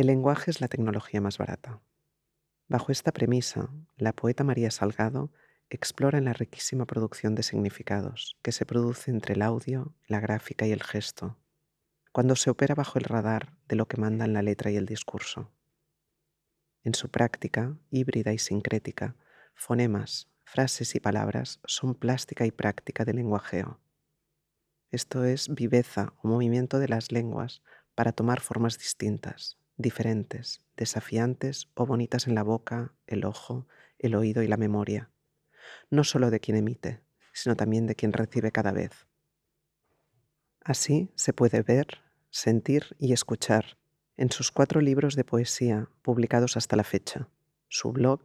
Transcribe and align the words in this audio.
El 0.00 0.06
lenguaje 0.06 0.50
es 0.50 0.62
la 0.62 0.68
tecnología 0.68 1.20
más 1.20 1.36
barata. 1.36 1.82
Bajo 2.68 2.90
esta 2.90 3.12
premisa, 3.12 3.68
la 3.98 4.14
poeta 4.14 4.44
María 4.44 4.70
Salgado 4.70 5.30
explora 5.68 6.16
en 6.16 6.24
la 6.24 6.32
riquísima 6.32 6.86
producción 6.86 7.34
de 7.34 7.42
significados 7.42 8.38
que 8.40 8.50
se 8.50 8.64
produce 8.64 9.10
entre 9.10 9.34
el 9.34 9.42
audio, 9.42 9.94
la 10.06 10.18
gráfica 10.18 10.66
y 10.66 10.72
el 10.72 10.82
gesto, 10.82 11.36
cuando 12.12 12.34
se 12.34 12.48
opera 12.48 12.74
bajo 12.74 12.98
el 12.98 13.04
radar 13.04 13.52
de 13.68 13.76
lo 13.76 13.88
que 13.88 13.98
mandan 13.98 14.32
la 14.32 14.40
letra 14.40 14.70
y 14.70 14.76
el 14.76 14.86
discurso. 14.86 15.52
En 16.82 16.94
su 16.94 17.10
práctica, 17.10 17.76
híbrida 17.90 18.32
y 18.32 18.38
sincrética, 18.38 19.16
fonemas, 19.52 20.30
frases 20.44 20.94
y 20.94 21.00
palabras 21.00 21.60
son 21.66 21.94
plástica 21.94 22.46
y 22.46 22.52
práctica 22.52 23.04
del 23.04 23.16
lenguajeo. 23.16 23.78
Esto 24.90 25.24
es 25.24 25.54
viveza 25.54 26.14
o 26.22 26.28
movimiento 26.28 26.78
de 26.78 26.88
las 26.88 27.12
lenguas 27.12 27.60
para 27.94 28.12
tomar 28.12 28.40
formas 28.40 28.78
distintas, 28.78 29.59
diferentes, 29.80 30.62
desafiantes 30.76 31.68
o 31.74 31.86
bonitas 31.86 32.26
en 32.26 32.34
la 32.34 32.42
boca, 32.42 32.94
el 33.06 33.24
ojo, 33.24 33.66
el 33.98 34.14
oído 34.14 34.42
y 34.42 34.48
la 34.48 34.56
memoria, 34.56 35.10
no 35.90 36.04
solo 36.04 36.30
de 36.30 36.40
quien 36.40 36.56
emite, 36.56 37.00
sino 37.32 37.56
también 37.56 37.86
de 37.86 37.94
quien 37.94 38.12
recibe 38.12 38.52
cada 38.52 38.72
vez. 38.72 39.06
Así 40.62 41.10
se 41.14 41.32
puede 41.32 41.62
ver, 41.62 42.02
sentir 42.30 42.96
y 42.98 43.12
escuchar 43.12 43.78
en 44.16 44.30
sus 44.30 44.50
cuatro 44.50 44.80
libros 44.80 45.16
de 45.16 45.24
poesía 45.24 45.88
publicados 46.02 46.56
hasta 46.56 46.76
la 46.76 46.84
fecha, 46.84 47.28
su 47.68 47.92
blog, 47.92 48.20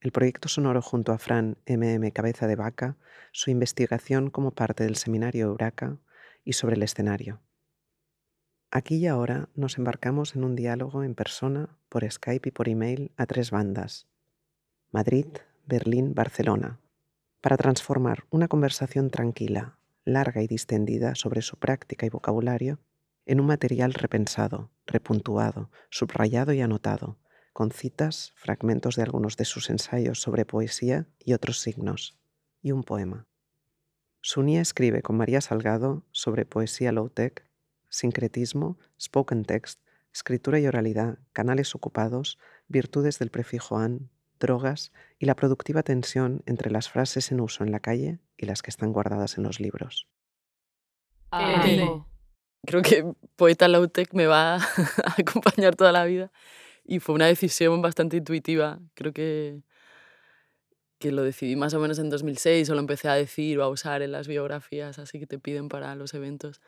el 0.00 0.12
proyecto 0.12 0.48
sonoro 0.48 0.82
junto 0.82 1.12
a 1.12 1.18
Fran 1.18 1.56
MM 1.66 2.12
Cabeza 2.12 2.46
de 2.46 2.56
Vaca, 2.56 2.96
su 3.32 3.50
investigación 3.50 4.30
como 4.30 4.52
parte 4.52 4.84
del 4.84 4.96
seminario 4.96 5.46
Euraca 5.46 5.98
y 6.44 6.52
sobre 6.52 6.76
el 6.76 6.82
escenario. 6.82 7.40
Aquí 8.70 8.96
y 8.96 9.06
ahora 9.06 9.48
nos 9.54 9.78
embarcamos 9.78 10.36
en 10.36 10.44
un 10.44 10.54
diálogo 10.54 11.02
en 11.02 11.14
persona, 11.14 11.78
por 11.88 12.08
Skype 12.10 12.50
y 12.50 12.52
por 12.52 12.68
email 12.68 13.12
a 13.16 13.24
tres 13.24 13.50
bandas, 13.50 14.06
Madrid, 14.90 15.26
Berlín, 15.66 16.14
Barcelona, 16.14 16.78
para 17.40 17.56
transformar 17.56 18.24
una 18.30 18.46
conversación 18.46 19.08
tranquila, 19.10 19.78
larga 20.04 20.42
y 20.42 20.46
distendida 20.46 21.14
sobre 21.14 21.40
su 21.40 21.56
práctica 21.56 22.04
y 22.04 22.10
vocabulario 22.10 22.78
en 23.24 23.40
un 23.40 23.46
material 23.46 23.94
repensado, 23.94 24.70
repuntuado, 24.86 25.70
subrayado 25.88 26.52
y 26.52 26.60
anotado, 26.60 27.16
con 27.54 27.70
citas, 27.70 28.32
fragmentos 28.36 28.96
de 28.96 29.02
algunos 29.02 29.38
de 29.38 29.46
sus 29.46 29.70
ensayos 29.70 30.20
sobre 30.20 30.44
poesía 30.44 31.06
y 31.24 31.32
otros 31.32 31.60
signos, 31.60 32.18
y 32.60 32.72
un 32.72 32.84
poema. 32.84 33.26
Sunia 34.20 34.60
escribe 34.60 35.00
con 35.00 35.16
María 35.16 35.40
Salgado 35.40 36.04
sobre 36.12 36.44
poesía 36.44 36.92
low-tech 36.92 37.47
sincretismo, 37.88 38.78
spoken 39.00 39.44
text, 39.44 39.80
escritura 40.12 40.58
y 40.58 40.66
oralidad, 40.66 41.18
canales 41.32 41.74
ocupados, 41.74 42.38
virtudes 42.68 43.18
del 43.18 43.30
prefijo 43.30 43.78
an, 43.78 44.10
drogas 44.38 44.92
y 45.18 45.26
la 45.26 45.36
productiva 45.36 45.82
tensión 45.82 46.42
entre 46.46 46.70
las 46.70 46.88
frases 46.88 47.32
en 47.32 47.40
uso 47.40 47.64
en 47.64 47.72
la 47.72 47.80
calle 47.80 48.20
y 48.36 48.46
las 48.46 48.62
que 48.62 48.70
están 48.70 48.92
guardadas 48.92 49.36
en 49.36 49.44
los 49.44 49.60
libros. 49.60 50.08
Creo 52.66 52.82
que 52.82 53.04
Poeta 53.36 53.68
Lautec 53.68 54.12
me 54.14 54.26
va 54.26 54.56
a 54.56 55.14
acompañar 55.18 55.76
toda 55.76 55.92
la 55.92 56.04
vida 56.04 56.30
y 56.84 57.00
fue 57.00 57.14
una 57.14 57.26
decisión 57.26 57.82
bastante 57.82 58.16
intuitiva. 58.16 58.80
Creo 58.94 59.12
que, 59.12 59.62
que 60.98 61.12
lo 61.12 61.22
decidí 61.22 61.54
más 61.56 61.74
o 61.74 61.80
menos 61.80 61.98
en 61.98 62.10
2006 62.10 62.70
o 62.70 62.74
lo 62.74 62.80
empecé 62.80 63.08
a 63.08 63.14
decir 63.14 63.58
o 63.58 63.64
a 63.64 63.68
usar 63.68 64.02
en 64.02 64.12
las 64.12 64.26
biografías 64.26 64.98
así 64.98 65.18
que 65.18 65.26
te 65.26 65.38
piden 65.38 65.68
para 65.68 65.94
los 65.94 66.14
eventos 66.14 66.60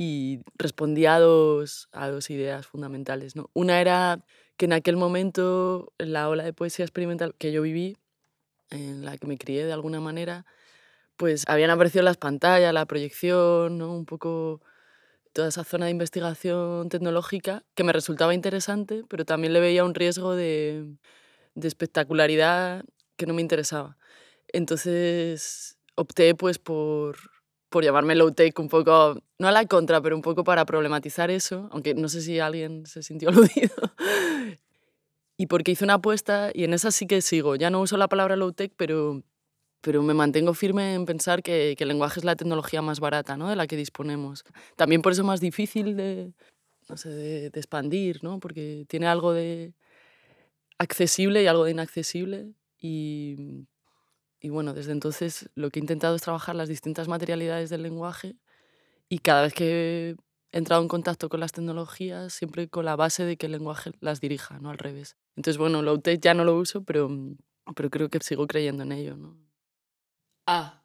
y 0.00 0.40
respondía 0.56 1.16
a 1.16 1.18
dos, 1.18 1.86
ideas 2.30 2.66
fundamentales. 2.66 3.36
¿no? 3.36 3.50
Una 3.52 3.82
era 3.82 4.24
que 4.56 4.64
en 4.64 4.72
aquel 4.72 4.96
momento, 4.96 5.92
la 5.98 6.30
ola 6.30 6.42
de 6.42 6.54
poesía 6.54 6.86
experimental 6.86 7.34
que 7.36 7.52
yo 7.52 7.60
viví, 7.60 7.98
en 8.70 9.04
la 9.04 9.18
que 9.18 9.26
me 9.26 9.36
crié 9.36 9.66
de 9.66 9.74
alguna 9.74 10.00
manera, 10.00 10.46
pues 11.18 11.44
habían 11.48 11.68
aparecido 11.68 12.02
las 12.02 12.16
pantallas, 12.16 12.72
la 12.72 12.86
proyección, 12.86 13.82
un 13.82 14.06
poco 14.06 14.62
toda 15.34 15.48
esa 15.48 15.64
zona 15.64 15.84
de 15.84 15.90
investigación 15.90 16.88
tecnológica 16.88 17.62
que 17.74 17.84
me 17.84 17.92
resultaba 17.92 18.32
interesante, 18.32 19.04
pero 19.06 19.26
también 19.26 19.52
le 19.52 19.60
veía 19.60 19.84
un 19.84 19.94
riesgo 19.94 20.34
de, 20.34 20.86
de 21.54 21.68
espectacularidad 21.68 22.86
que 23.16 23.26
no 23.26 23.34
me 23.34 23.42
interesaba. 23.42 23.98
Entonces 24.48 25.76
opté 25.94 26.34
pues 26.34 26.58
por 26.58 27.18
por 27.70 27.84
llamarme 27.84 28.16
low 28.16 28.32
tech 28.32 28.58
un 28.58 28.68
poco, 28.68 29.22
no 29.38 29.48
a 29.48 29.52
la 29.52 29.64
contra, 29.66 30.02
pero 30.02 30.16
un 30.16 30.22
poco 30.22 30.44
para 30.44 30.66
problematizar 30.66 31.30
eso, 31.30 31.68
aunque 31.72 31.94
no 31.94 32.08
sé 32.08 32.20
si 32.20 32.38
alguien 32.40 32.84
se 32.84 33.02
sintió 33.02 33.28
aludido. 33.30 33.74
y 35.36 35.46
porque 35.46 35.70
hice 35.70 35.84
una 35.84 35.94
apuesta 35.94 36.50
y 36.52 36.64
en 36.64 36.74
esa 36.74 36.90
sí 36.90 37.06
que 37.06 37.22
sigo. 37.22 37.56
Ya 37.56 37.70
no 37.70 37.80
uso 37.80 37.96
la 37.96 38.08
palabra 38.08 38.36
low 38.36 38.52
tech, 38.52 38.72
pero, 38.76 39.22
pero 39.80 40.02
me 40.02 40.14
mantengo 40.14 40.52
firme 40.52 40.94
en 40.94 41.06
pensar 41.06 41.42
que, 41.42 41.74
que 41.78 41.84
el 41.84 41.88
lenguaje 41.88 42.18
es 42.20 42.24
la 42.24 42.36
tecnología 42.36 42.82
más 42.82 42.98
barata 42.98 43.36
¿no? 43.36 43.48
de 43.48 43.56
la 43.56 43.68
que 43.68 43.76
disponemos. 43.76 44.44
También 44.76 45.00
por 45.00 45.12
eso 45.12 45.22
es 45.22 45.26
más 45.26 45.40
difícil 45.40 45.96
de, 45.96 46.32
no 46.88 46.96
sé, 46.96 47.08
de, 47.10 47.50
de 47.50 47.60
expandir, 47.60 48.24
¿no? 48.24 48.40
porque 48.40 48.84
tiene 48.88 49.06
algo 49.06 49.32
de 49.32 49.74
accesible 50.78 51.42
y 51.42 51.46
algo 51.46 51.64
de 51.64 51.70
inaccesible. 51.70 52.52
Y, 52.80 53.66
y 54.40 54.48
bueno, 54.48 54.72
desde 54.72 54.92
entonces 54.92 55.50
lo 55.54 55.70
que 55.70 55.78
he 55.78 55.82
intentado 55.82 56.16
es 56.16 56.22
trabajar 56.22 56.56
las 56.56 56.68
distintas 56.68 57.08
materialidades 57.08 57.68
del 57.70 57.82
lenguaje 57.82 58.36
y 59.08 59.18
cada 59.18 59.42
vez 59.42 59.52
que 59.52 60.16
he 60.52 60.58
entrado 60.58 60.82
en 60.82 60.88
contacto 60.88 61.28
con 61.28 61.40
las 61.40 61.52
tecnologías, 61.52 62.32
siempre 62.32 62.68
con 62.68 62.84
la 62.84 62.96
base 62.96 63.24
de 63.24 63.36
que 63.36 63.46
el 63.46 63.52
lenguaje 63.52 63.92
las 64.00 64.20
dirija, 64.20 64.58
no 64.58 64.70
al 64.70 64.78
revés. 64.78 65.16
Entonces, 65.36 65.58
bueno, 65.58 65.82
Low-Tech 65.82 66.20
ya 66.20 66.34
no 66.34 66.44
lo 66.44 66.56
uso, 66.56 66.82
pero, 66.84 67.10
pero 67.76 67.90
creo 67.90 68.08
que 68.08 68.18
sigo 68.20 68.46
creyendo 68.46 68.82
en 68.82 68.92
ello. 68.92 69.16
¿no? 69.16 69.36
Ah, 70.46 70.82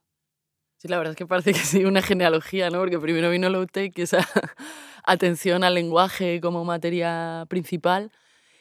sí, 0.77 0.87
la 0.87 0.97
verdad 0.97 1.11
es 1.11 1.17
que 1.17 1.25
parece 1.25 1.53
que 1.53 1.59
sí, 1.59 1.85
una 1.85 2.01
genealogía, 2.01 2.69
¿no? 2.69 2.79
Porque 2.79 2.99
primero 2.99 3.29
vino 3.29 3.49
Low-Tech, 3.49 3.97
esa 3.99 4.19
atención 5.03 5.63
al 5.63 5.75
lenguaje 5.75 6.41
como 6.41 6.65
materia 6.65 7.45
principal, 7.47 8.11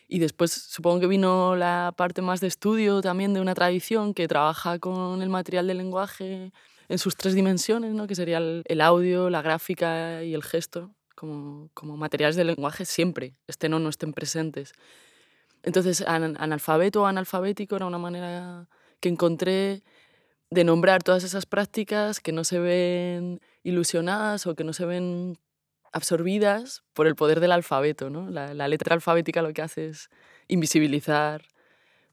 y 0.09 0.19
después 0.19 0.53
supongo 0.53 1.01
que 1.01 1.07
vino 1.07 1.57
la 1.57 1.93
parte 1.97 2.23
más 2.23 2.41
de 2.41 2.47
estudio 2.47 3.01
también 3.01 3.35
de 3.35 3.41
una 3.41 3.55
tradición 3.55 4.15
que 4.15 4.29
trabaja 4.29 4.79
con 4.79 5.23
el 5.23 5.29
material 5.29 5.67
del 5.67 5.79
lenguaje 5.79 6.53
en 6.89 6.99
sus 6.99 7.17
tres 7.17 7.35
dimensiones, 7.35 7.95
¿no? 7.95 8.07
que 8.07 8.15
sería 8.15 8.39
el, 8.39 8.81
audio, 8.81 9.31
la 9.31 9.43
gráfica 9.43 10.23
y 10.23 10.35
el 10.35 10.43
gesto, 10.43 10.91
como, 11.15 11.71
como 11.73 11.97
materiales 11.97 12.37
del 12.37 12.49
lenguaje 12.49 12.85
siempre, 12.85 13.35
estén 13.47 13.73
o 13.75 13.79
no 13.79 13.89
estén 13.89 14.13
presentes. 14.13 14.73
Entonces, 15.63 16.05
analfabeto 16.07 17.03
o 17.03 17.07
analfabético 17.07 17.77
era 17.77 17.87
una 17.87 17.99
manera 17.99 18.69
que 19.01 19.09
encontré 19.09 19.83
de 20.51 20.65
nombrar 20.65 21.03
todas 21.03 21.25
esas 21.25 21.47
prácticas 21.47 22.21
que 22.21 22.33
no 22.33 22.45
se 22.45 22.59
ven 22.59 23.41
ilusionadas 23.63 24.47
o 24.47 24.55
que 24.55 24.63
no 24.63 24.75
se 24.75 24.85
ven 24.85 25.39
absorbidas 25.95 26.83
por 26.93 27.07
el 27.07 27.15
poder 27.15 27.41
del 27.41 27.53
alfabeto. 27.53 28.11
¿no? 28.11 28.29
La, 28.29 28.69
letra 28.69 28.95
alfabética 28.95 29.41
lo 29.41 29.55
que 29.55 29.63
hace 29.63 29.89
es 29.89 30.11
invisibilizar 30.49 31.43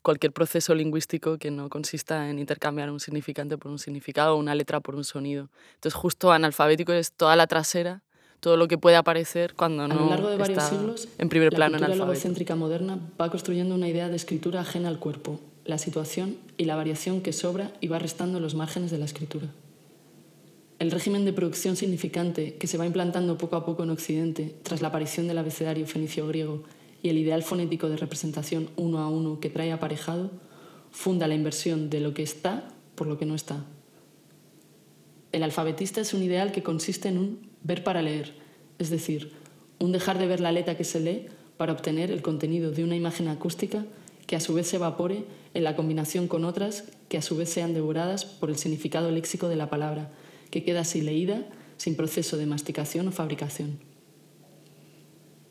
cualquier 0.04 0.32
proceso 0.32 0.74
lingüístico 0.74 1.38
que 1.38 1.52
no 1.52 1.70
consista 1.70 2.30
en 2.30 2.40
intercambiar 2.40 2.90
un 2.90 3.00
significante 3.00 3.58
por 3.58 3.72
un 3.72 3.80
significado 3.80 4.36
o 4.36 4.38
una 4.38 4.56
letra 4.56 4.80
por 4.80 4.96
un 4.96 5.04
sonido. 5.04 5.50
Entonces, 5.76 5.96
justo 5.96 6.32
analfabético 6.32 6.94
es 6.94 7.12
toda 7.12 7.36
la 7.36 7.48
trasera, 7.48 8.04
todo 8.40 8.56
lo 8.56 8.68
que 8.68 8.78
puede 8.78 8.96
aparecer 8.96 9.56
cuando 9.56 9.88
no 9.88 9.96
A 9.96 9.98
lo 9.98 10.10
largo 10.10 10.30
de 10.30 10.38
varios 10.38 10.64
siglos, 10.64 11.08
en 11.18 11.30
primer 11.30 11.50
plano 11.50 11.78
la 11.78 11.88
cultura 11.88 12.06
logocéntrica 12.06 12.56
moderna 12.56 13.00
va 13.20 13.30
construyendo 13.30 13.76
una 13.76 13.88
idea 13.88 14.10
de 14.10 14.16
escritura 14.16 14.62
ajena 14.62 14.90
al 14.90 15.00
cuerpo, 15.00 15.40
la 15.66 15.78
situación 15.78 16.38
y 16.58 16.66
la 16.66 16.76
variación 16.76 17.22
que 17.22 17.34
sobra 17.34 17.72
y 17.82 17.88
va 17.88 18.00
restando 18.00 18.40
los 18.40 18.56
márgenes 18.56 18.90
de 18.90 18.98
la 18.98 19.06
escritura. 19.06 19.48
El 20.82 20.90
régimen 20.90 21.26
de 21.26 21.32
producción 21.32 21.76
significante 21.76 22.56
que 22.56 22.66
se 22.66 22.76
va 22.76 22.88
implantando 22.88 23.38
poco 23.38 23.56
a 23.56 23.64
poco 23.64 23.84
en 23.84 23.92
Occidente 23.92 24.56
tras 24.64 24.82
la 24.82 24.88
aparición 24.88 25.28
del 25.28 25.38
abecedario 25.38 25.86
fenicio-griego 25.86 26.64
y 27.04 27.10
el 27.10 27.20
ideal 27.20 27.44
fonético 27.44 27.88
de 27.88 27.98
representación 27.98 28.72
uno 28.78 28.98
a 28.98 29.08
uno 29.08 29.40
que 29.40 29.52
trae 29.52 29.72
aparejado, 29.72 30.32
funda 30.90 31.28
la 31.28 31.36
inversión 31.36 31.92
de 31.92 32.00
lo 32.00 32.16
que 32.16 32.24
está 32.24 32.68
por 32.96 33.06
lo 33.06 33.20
que 33.20 33.28
no 33.28 33.36
está. 33.36 33.64
El 35.32 35.44
alfabetista 35.44 36.02
es 36.02 36.16
un 36.16 36.24
ideal 36.24 36.52
que 36.52 36.64
consiste 36.64 37.10
en 37.10 37.20
un 37.20 37.48
ver 37.62 37.84
para 37.84 38.02
leer, 38.02 38.34
es 38.80 38.90
decir, 38.90 39.34
un 39.78 39.92
dejar 39.92 40.18
de 40.18 40.26
ver 40.26 40.40
la 40.40 40.52
letra 40.52 40.78
que 40.78 40.84
se 40.84 41.00
lee 41.00 41.28
para 41.58 41.74
obtener 41.74 42.10
el 42.10 42.24
contenido 42.24 42.72
de 42.72 42.84
una 42.84 42.96
imagen 42.96 43.28
acústica 43.28 43.86
que 44.26 44.36
a 44.36 44.40
su 44.40 44.56
vez 44.56 44.66
se 44.66 44.78
evapore 44.78 45.26
en 45.54 45.64
la 45.64 45.76
combinación 45.76 46.28
con 46.28 46.44
otras 46.44 46.86
que 47.08 47.20
a 47.20 47.22
su 47.22 47.38
vez 47.38 47.50
sean 47.52 47.76
devoradas 47.76 48.26
por 48.26 48.50
el 48.50 48.56
significado 48.58 49.12
léxico 49.12 49.48
de 49.48 49.58
la 49.58 49.70
palabra 49.70 50.10
que 50.52 50.64
queda 50.64 50.82
así 50.82 51.02
leída 51.02 51.48
sin 51.78 51.96
proceso 51.96 52.38
de 52.38 52.46
masticación 52.46 53.08
o 53.08 53.12
fabricación. 53.12 53.80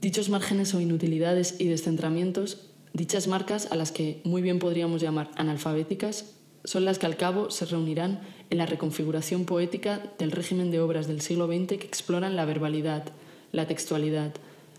Dichos 0.00 0.29
márgenes 0.29 0.73
o 0.75 0.81
inutilidades 0.81 1.56
y 1.58 1.67
descentramientos, 1.67 2.70
dichas 2.93 3.26
marcas 3.26 3.73
a 3.73 3.76
las 3.76 3.91
que 3.91 4.20
muy 4.25 4.41
bien 4.41 4.58
podríamos 4.58 5.02
llamar 5.02 5.31
analfabéticas, 5.37 6.37
son 6.64 6.85
las 6.85 6.99
que 6.99 7.06
al 7.06 7.17
cabo 7.17 7.50
se 7.50 7.67
reunirán 7.67 8.20
en 8.50 8.58
la 8.58 8.67
reconfiguración 8.67 9.44
poética 9.44 10.02
del 10.19 10.31
régimen 10.31 10.70
de 10.70 10.81
obras 10.81 11.08
del 11.08 11.20
siglo 11.20 11.47
XX 11.47 11.79
que 11.79 11.87
exploran 11.87 12.37
la 12.37 12.44
verbalidad, 12.44 13.05
la 13.52 13.67
textualidad, 13.67 14.32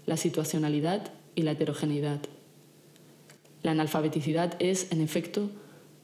la 0.05 0.17
situacionalidad 0.17 1.11
y 1.35 1.41
la 1.41 1.51
heterogeneidad. 1.51 2.19
La 3.63 3.71
analfabeticidad 3.71 4.55
es, 4.59 4.91
en 4.91 5.01
efecto, 5.01 5.49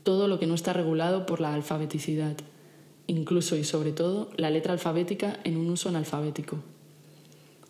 todo 0.03 0.27
lo 0.27 0.39
que 0.39 0.47
no 0.47 0.55
está 0.55 0.73
regulado 0.73 1.25
por 1.25 1.41
la 1.41 1.53
alfabeticidad, 1.53 2.37
incluso 3.07 3.55
y 3.55 3.63
sobre 3.63 3.91
todo 3.91 4.29
la 4.37 4.49
letra 4.49 4.73
alfabética 4.73 5.39
en 5.43 5.57
un 5.57 5.69
uso 5.69 5.89
analfabético. 5.89 6.57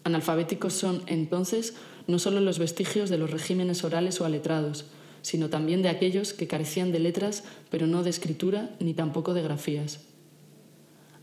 Analfabéticos 0.04 0.74
son, 0.74 1.04
entonces, 1.08 1.76
no 2.08 2.20
solo 2.20 2.42
los 2.42 2.60
vestigios 2.60 3.10
de 3.10 3.18
los 3.18 3.32
regímenes 3.32 3.84
orales 3.84 4.20
o 4.22 4.26
aletrados, 4.26 4.86
sino 5.22 5.50
también 5.50 5.82
de 5.82 5.90
aquellos 5.90 6.34
que 6.34 6.48
carecían 6.48 6.92
de 6.92 7.00
letras, 7.00 7.44
pero 7.70 7.88
no 7.88 8.04
de 8.04 8.10
escritura 8.10 8.76
ni 8.80 8.94
tampoco 8.94 9.34
de 9.34 9.42
grafías. 9.42 10.00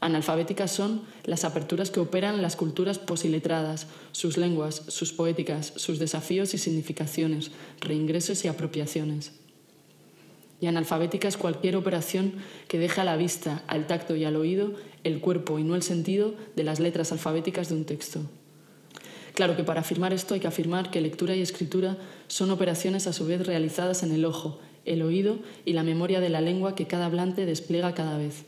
Analfabéticas 0.00 0.70
son 0.70 1.02
las 1.24 1.44
aperturas 1.44 1.90
que 1.90 2.00
operan 2.00 2.42
las 2.42 2.56
culturas 2.56 2.98
posiletradas, 2.98 3.86
sus 4.12 4.36
lenguas, 4.36 4.82
sus 4.88 5.14
poéticas, 5.14 5.72
sus 5.76 5.98
desafíos 5.98 6.52
y 6.52 6.58
significaciones, 6.58 7.52
reingresos 7.80 8.44
y 8.44 8.48
apropiaciones. 8.48 9.32
Y 10.64 10.66
analfabética 10.66 11.28
es 11.28 11.36
cualquier 11.36 11.76
operación 11.76 12.32
que 12.68 12.78
deja 12.78 13.02
a 13.02 13.04
la 13.04 13.18
vista, 13.18 13.62
al 13.66 13.86
tacto 13.86 14.16
y 14.16 14.24
al 14.24 14.34
oído 14.34 14.72
el 15.02 15.20
cuerpo 15.20 15.58
y 15.58 15.62
no 15.62 15.74
el 15.74 15.82
sentido 15.82 16.34
de 16.56 16.64
las 16.64 16.80
letras 16.80 17.12
alfabéticas 17.12 17.68
de 17.68 17.74
un 17.74 17.84
texto. 17.84 18.22
Claro 19.34 19.56
que 19.56 19.62
para 19.62 19.82
afirmar 19.82 20.14
esto 20.14 20.32
hay 20.32 20.40
que 20.40 20.46
afirmar 20.46 20.90
que 20.90 21.02
lectura 21.02 21.36
y 21.36 21.42
escritura 21.42 21.98
son 22.28 22.50
operaciones 22.50 23.06
a 23.06 23.12
su 23.12 23.26
vez 23.26 23.46
realizadas 23.46 24.02
en 24.04 24.12
el 24.12 24.24
ojo, 24.24 24.58
el 24.86 25.02
oído 25.02 25.38
y 25.66 25.74
la 25.74 25.82
memoria 25.82 26.20
de 26.20 26.30
la 26.30 26.40
lengua 26.40 26.74
que 26.74 26.86
cada 26.86 27.04
hablante 27.04 27.44
despliega 27.44 27.92
cada 27.92 28.16
vez. 28.16 28.46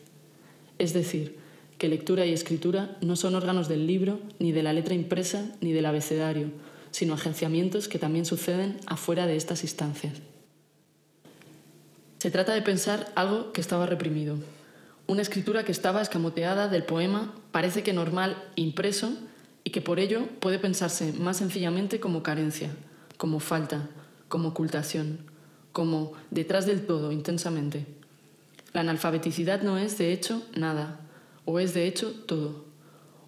Es 0.79 0.95
decir, 0.95 1.37
que 1.77 1.91
lectura 1.91 2.25
y 2.25 2.33
escritura 2.33 2.97
no 3.03 3.17
son 3.17 3.35
órganos 3.35 3.69
del 3.69 3.87
libro, 3.87 4.21
ni 4.39 4.53
de 4.53 4.63
la 4.63 4.73
letra 4.73 4.95
impresa, 4.95 5.55
ni 5.61 5.73
del 5.73 5.85
abecedario, 5.85 6.49
sino 6.93 7.13
agenciamientos 7.13 7.89
que 7.89 7.99
también 7.99 8.25
suceden 8.25 8.79
afuera 8.87 9.27
de 9.27 9.37
estas 9.37 9.65
instancias. 9.65 10.15
Se 12.19 12.31
trata 12.31 12.55
de 12.55 12.63
pensar 12.63 13.13
algo 13.15 13.53
que 13.53 13.61
estaba 13.61 13.87
reprimido. 13.87 14.39
Una 15.07 15.23
escritura 15.23 15.65
que 15.65 15.73
estaba 15.73 16.03
escamoteada 16.03 16.69
del 16.69 16.85
poema, 16.85 17.35
parece 17.53 17.83
que 17.83 17.93
normal, 17.93 18.43
impreso, 18.57 19.13
y 19.65 19.71
que 19.71 19.81
por 19.81 19.99
ello 19.99 20.27
puede 20.41 20.59
pensarse 20.59 21.13
más 21.13 21.37
sencillamente 21.37 22.01
como 22.01 22.23
carencia, 22.23 22.71
como 23.17 23.41
falta, 23.41 23.89
como 24.29 24.49
ocultación, 24.49 25.19
como 25.73 26.13
detrás 26.31 26.67
del 26.67 26.87
todo, 26.87 27.13
intensamente. 27.13 27.87
La 28.73 28.81
analfabeticidad 28.81 29.63
no 29.63 29.77
es, 29.77 29.99
de 29.99 30.13
hecho, 30.13 30.43
nada, 30.55 31.01
o 31.45 31.59
es 31.59 31.75
de 31.75 31.87
hecho 31.87 32.13
todo. 32.27 32.65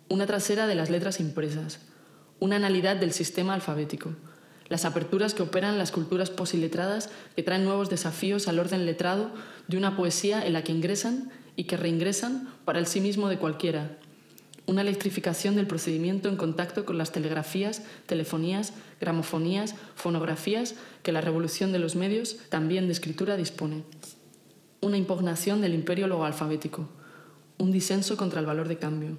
Una 0.08 0.26
trasera 0.26 0.66
de 0.66 0.74
las 0.74 0.90
letras 0.90 1.20
impresas, 1.20 1.80
una 2.40 2.56
analidad 2.56 2.96
del 2.96 3.12
sistema 3.12 3.54
alfabético, 3.54 4.14
las 4.68 4.84
aperturas 4.84 5.34
que 5.34 5.42
operan 5.42 5.78
las 5.78 5.92
culturas 5.92 6.30
posiletradas 6.30 7.10
que 7.36 7.42
traen 7.42 7.64
nuevos 7.64 7.90
desafíos 7.90 8.48
al 8.48 8.58
orden 8.58 8.86
letrado 8.86 9.30
de 9.66 9.76
una 9.76 9.96
poesía 9.96 10.46
en 10.46 10.52
la 10.52 10.62
que 10.62 10.72
ingresan 10.72 11.30
y 11.56 11.64
que 11.64 11.76
reingresan 11.76 12.48
para 12.64 12.78
el 12.78 12.86
sí 12.86 13.00
mismo 13.00 13.28
de 13.28 13.38
cualquiera. 13.38 13.98
Una 14.66 14.82
electrificación 14.82 15.56
del 15.56 15.66
procedimiento 15.66 16.28
en 16.28 16.36
contacto 16.36 16.84
con 16.84 16.98
las 16.98 17.12
telegrafías, 17.12 17.82
telefonías, 18.06 18.74
gramofonías, 19.00 19.74
fonografías 19.94 20.74
que 21.02 21.12
la 21.12 21.22
revolución 21.22 21.72
de 21.72 21.78
los 21.78 21.96
medios, 21.96 22.36
también 22.50 22.86
de 22.86 22.92
escritura, 22.92 23.36
dispone. 23.36 23.84
Una 24.80 24.98
impugnación 24.98 25.62
del 25.62 25.74
imperio 25.74 26.06
logoalfabético 26.06 26.88
un 27.58 27.72
disenso 27.72 28.16
contra 28.16 28.40
el 28.40 28.46
valor 28.46 28.68
de 28.68 28.78
cambio, 28.78 29.18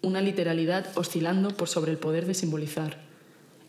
una 0.00 0.20
literalidad 0.20 0.86
oscilando 0.94 1.56
por 1.56 1.68
sobre 1.68 1.90
el 1.90 1.98
poder 1.98 2.26
de 2.26 2.34
simbolizar, 2.34 2.98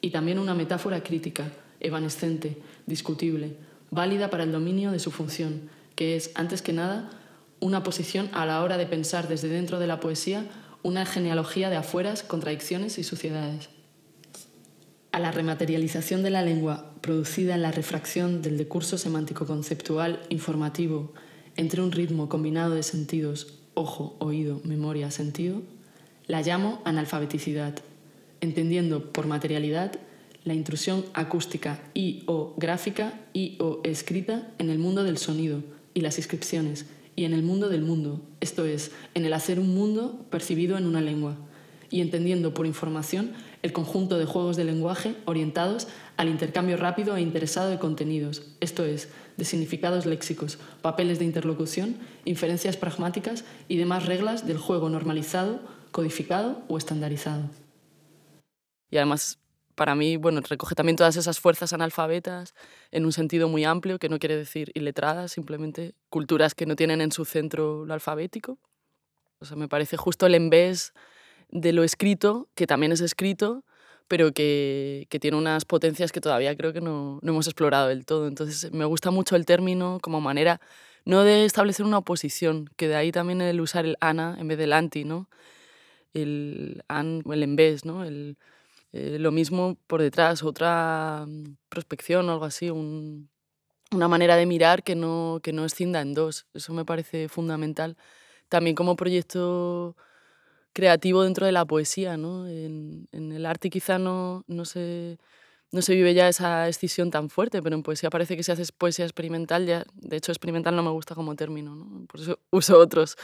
y 0.04 0.10
también 0.10 0.38
una 0.38 0.54
metáfora 0.54 1.02
crítica, 1.02 1.50
evanescente, 1.80 2.58
discutible, 2.86 3.56
válida 3.90 4.30
para 4.30 4.44
el 4.44 4.52
dominio 4.52 4.92
de 4.92 5.00
su 5.00 5.12
función, 5.12 5.70
que 5.96 6.18
es, 6.18 6.32
antes 6.36 6.62
que 6.62 6.74
nada, 6.74 7.10
una 7.62 7.84
posición 7.84 8.30
a 8.34 8.46
la 8.46 8.62
hora 8.62 8.78
de 8.78 8.86
pensar 8.86 9.30
desde 9.30 9.48
dentro 9.48 9.80
de 9.80 9.88
la 9.88 10.02
poesía 10.02 10.46
una 10.82 11.06
genealogía 11.06 11.70
de 11.70 11.78
afueras, 11.78 12.22
contradicciones 12.22 12.98
y 12.98 13.04
suciedades. 13.06 13.70
A 15.14 15.20
la 15.20 15.32
rematerialización 15.32 16.22
de 16.22 16.32
la 16.32 16.42
lengua 16.42 16.96
producida 17.00 17.56
en 17.56 17.62
la 17.62 17.72
refracción 17.72 18.42
del 18.42 18.58
decurso 18.58 18.98
semántico 18.98 19.46
conceptual 19.46 20.20
informativo 20.28 21.14
entre 21.56 21.82
un 21.82 21.94
ritmo 21.94 22.28
combinado 22.28 22.76
de 22.76 22.84
sentidos 22.84 23.60
ojo, 23.74 24.18
oído, 24.20 24.60
memoria, 24.66 25.12
sentido, 25.12 25.62
la 26.28 26.42
llamo 26.42 26.82
analfabeticidad, 26.84 27.80
entendiendo 28.44 29.13
por 29.13 29.25
materialidad 29.25 29.94
la 30.44 30.54
intrusión 30.54 31.06
acústica 31.13 31.80
y 31.94 32.24
o 32.25 32.54
gráfica 32.57 33.22
y 33.31 33.56
o 33.60 33.80
escrita 33.86 34.50
en 34.60 34.69
el 34.69 34.80
mundo 34.80 35.06
del 35.06 35.18
sonido 35.18 35.63
y 35.94 36.01
las 36.01 36.18
inscripciones 36.18 36.86
y 37.16 37.24
en 37.24 37.34
el 37.34 37.42
mundo 37.42 37.69
del 37.69 37.84
mundo, 37.84 38.22
esto 38.42 38.66
es, 38.66 38.92
en 39.13 39.24
el 39.24 39.31
hacer 39.31 39.60
un 39.62 39.74
mundo 39.74 40.25
percibido 40.30 40.78
en 40.78 40.88
una 40.88 41.00
lengua, 41.00 41.38
y 41.90 42.01
entendiendo 42.01 42.54
por 42.54 42.66
información 42.66 43.31
el 43.62 43.72
conjunto 43.72 44.18
de 44.18 44.25
juegos 44.25 44.57
de 44.57 44.66
lenguaje 44.66 45.16
orientados 45.25 45.88
al 46.18 46.28
intercambio 46.28 46.75
rápido 46.75 47.16
e 47.16 47.22
interesado 47.22 47.69
de 47.69 47.78
contenidos, 47.78 48.42
esto 48.60 48.84
es, 48.84 49.07
de 49.38 49.45
significados 49.45 50.06
léxicos, 50.06 50.57
papeles 50.81 51.19
de 51.19 51.25
interlocución, 51.25 51.95
inferencias 52.25 52.75
pragmáticas 52.75 53.45
y 53.69 53.78
demás 53.78 54.06
reglas 54.06 54.45
del 54.48 54.57
juego 54.57 54.90
normalizado, 54.90 55.62
codificado 55.92 56.63
o 56.68 56.78
estandarizado. 56.78 57.62
Y 58.94 58.98
además, 58.98 59.40
para 59.74 59.95
mí, 59.95 60.18
bueno, 60.18 60.40
recoge 60.48 60.75
también 60.75 60.95
todas 60.95 61.16
esas 61.16 61.40
fuerzas 61.40 61.74
analfabetas 61.74 62.54
en 62.92 63.06
un 63.06 63.12
sentido 63.12 63.50
muy 63.50 63.66
amplio, 63.66 63.98
que 63.98 64.07
no 64.07 64.19
quiere 64.19 64.38
decir 64.38 64.69
iletradas, 64.75 65.31
simplemente 65.31 65.95
culturas 66.12 66.54
que 66.54 66.68
no 66.68 66.75
tienen 66.75 67.01
en 67.01 67.12
su 67.12 67.25
centro 67.25 67.88
lo 67.88 67.94
alfabético. 67.95 68.60
O 69.40 69.45
sea, 69.45 69.57
me 69.57 69.68
parece 69.68 69.98
justo 69.98 70.28
el 70.28 70.36
envés 70.36 70.94
de 71.50 71.74
lo 71.74 71.84
escrito, 71.84 72.50
que 72.54 72.68
también 72.68 72.92
es 72.92 73.01
escrito, 73.01 73.66
pero 74.07 74.31
que, 74.31 75.07
que, 75.10 75.19
tiene 75.19 75.38
unas 75.38 75.66
potencias 75.66 76.12
que 76.12 76.22
todavía 76.22 76.56
creo 76.56 76.72
que 76.72 76.81
no, 76.81 77.18
no, 77.24 77.31
hemos 77.31 77.48
explorado 77.48 77.88
del 77.88 78.06
todo. 78.06 78.28
Entonces 78.28 78.72
me 78.74 78.86
gusta 78.86 79.10
mucho 79.10 79.36
el 79.36 79.48
término 79.48 79.98
como 80.04 80.22
manera, 80.22 80.62
no 81.04 81.24
de 81.24 81.45
establecer 81.45 81.84
una 81.84 81.98
oposición, 81.98 82.69
que 82.78 82.88
de 82.88 82.95
ahí 82.95 83.12
también 83.12 83.42
el 83.42 83.60
usar 83.60 83.88
el 83.88 83.98
ana 84.01 84.38
en 84.38 84.48
vez 84.48 84.60
del 84.60 84.72
anti, 84.72 85.04
¿no? 85.04 85.30
El 86.13 86.84
an, 86.88 87.24
el 87.31 87.42
en 87.42 87.56
vez, 87.56 87.86
¿no? 87.86 88.04
El, 88.04 88.38
eh, 88.94 89.18
lo 89.19 89.31
mismo 89.31 89.78
por 89.88 90.01
detrás, 90.01 90.44
otra 90.44 91.25
mm, 91.28 91.57
prospección 91.69 92.30
o 92.30 92.34
algo 92.34 92.45
así, 92.45 92.69
un, 92.69 93.30
una 93.92 94.07
manera 94.07 94.35
de 94.35 94.45
mirar 94.45 94.83
que 94.83 94.95
no, 94.95 95.40
que 95.44 95.54
no 95.54 95.66
escinda 95.66 96.02
en 96.02 96.14
dos. 96.14 96.45
Eso 96.54 96.73
me 96.73 96.85
parece 96.85 97.28
fundamental. 97.30 97.97
También 98.50 98.76
como 98.76 98.95
proyecto 98.95 99.95
creativo 100.73 101.23
dentro 101.23 101.45
de 101.45 101.52
la 101.54 101.66
poesía, 101.66 102.18
¿no? 102.18 102.47
En, 102.47 103.07
el 103.12 103.45
arte 103.45 103.69
quizá 103.69 104.00
no, 104.00 104.44
no, 104.47 104.66
se, 104.66 105.18
no 105.71 105.81
se 105.81 105.95
vive 105.95 106.14
ya 106.14 106.30
esa 106.30 106.68
escisión 106.69 107.12
tan 107.12 107.30
fuerte, 107.30 107.62
pero 107.64 107.76
en 107.76 107.83
poesía 107.83 108.09
parece 108.09 108.38
que 108.38 108.44
se 108.44 108.52
hace 108.52 108.66
poesía 108.78 109.06
experimental, 109.06 109.66
ya, 109.66 109.85
de 109.95 110.18
hecho 110.18 110.31
experimental 110.31 110.76
no 110.76 110.83
me 110.83 110.92
gusta 110.92 111.16
como 111.16 111.35
término, 111.35 111.76
¿no? 111.76 112.06
por 112.07 112.21
eso 112.21 112.40
uso 112.52 112.80
otros. 112.80 113.18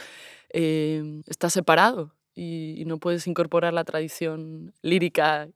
Eh, 0.52 1.22
está 1.26 1.50
separado 1.50 2.12
y, 2.40 2.84
no 2.86 2.98
puedes 2.98 3.26
incorporar 3.26 3.74
la 3.74 3.84
tradición 3.84 4.72
lírica 4.80 5.48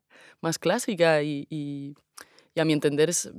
más 0.42 0.58
clásica 0.58 1.22
y, 1.22 1.46
y, 1.48 1.94
a 2.60 2.64
mi 2.64 2.74
entender 2.74 3.08
es, 3.08 3.32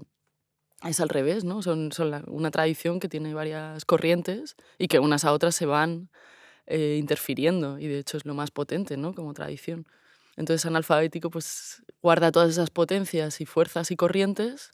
es 0.83 0.99
al 0.99 1.09
revés, 1.09 1.43
¿no? 1.43 1.61
Son, 1.61 1.91
son 1.91 2.23
una 2.27 2.51
tradición 2.51 2.99
que 2.99 3.07
tiene 3.07 3.33
varias 3.33 3.85
corrientes 3.85 4.55
y 4.79 4.87
que 4.87 4.99
unas 4.99 5.25
a 5.25 5.31
otras 5.31 5.55
se 5.55 5.67
van 5.67 6.09
eh, 6.65 6.97
interfiriendo 6.99 7.77
y 7.77 7.87
de 7.87 7.99
hecho 7.99 8.17
es 8.17 8.25
lo 8.25 8.33
más 8.33 8.49
potente 8.49 8.97
¿no? 8.97 9.13
como 9.13 9.33
tradición. 9.33 9.87
Entonces 10.35 10.65
analfabético 10.65 11.29
pues 11.29 11.83
guarda 12.01 12.31
todas 12.31 12.49
esas 12.49 12.71
potencias 12.71 13.39
y 13.41 13.45
fuerzas 13.45 13.91
y 13.91 13.95
corrientes, 13.95 14.71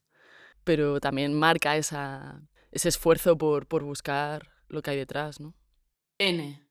pero 0.63 0.99
también 1.01 1.33
marca 1.33 1.75
esa, 1.75 2.41
ese 2.71 2.89
esfuerzo 2.89 3.37
por, 3.37 3.67
por 3.67 3.83
buscar 3.83 4.49
lo 4.69 4.81
que 4.81 4.91
hay 4.91 4.97
detrás. 4.97 5.39
¿no? 5.41 5.53
N. 6.17 6.70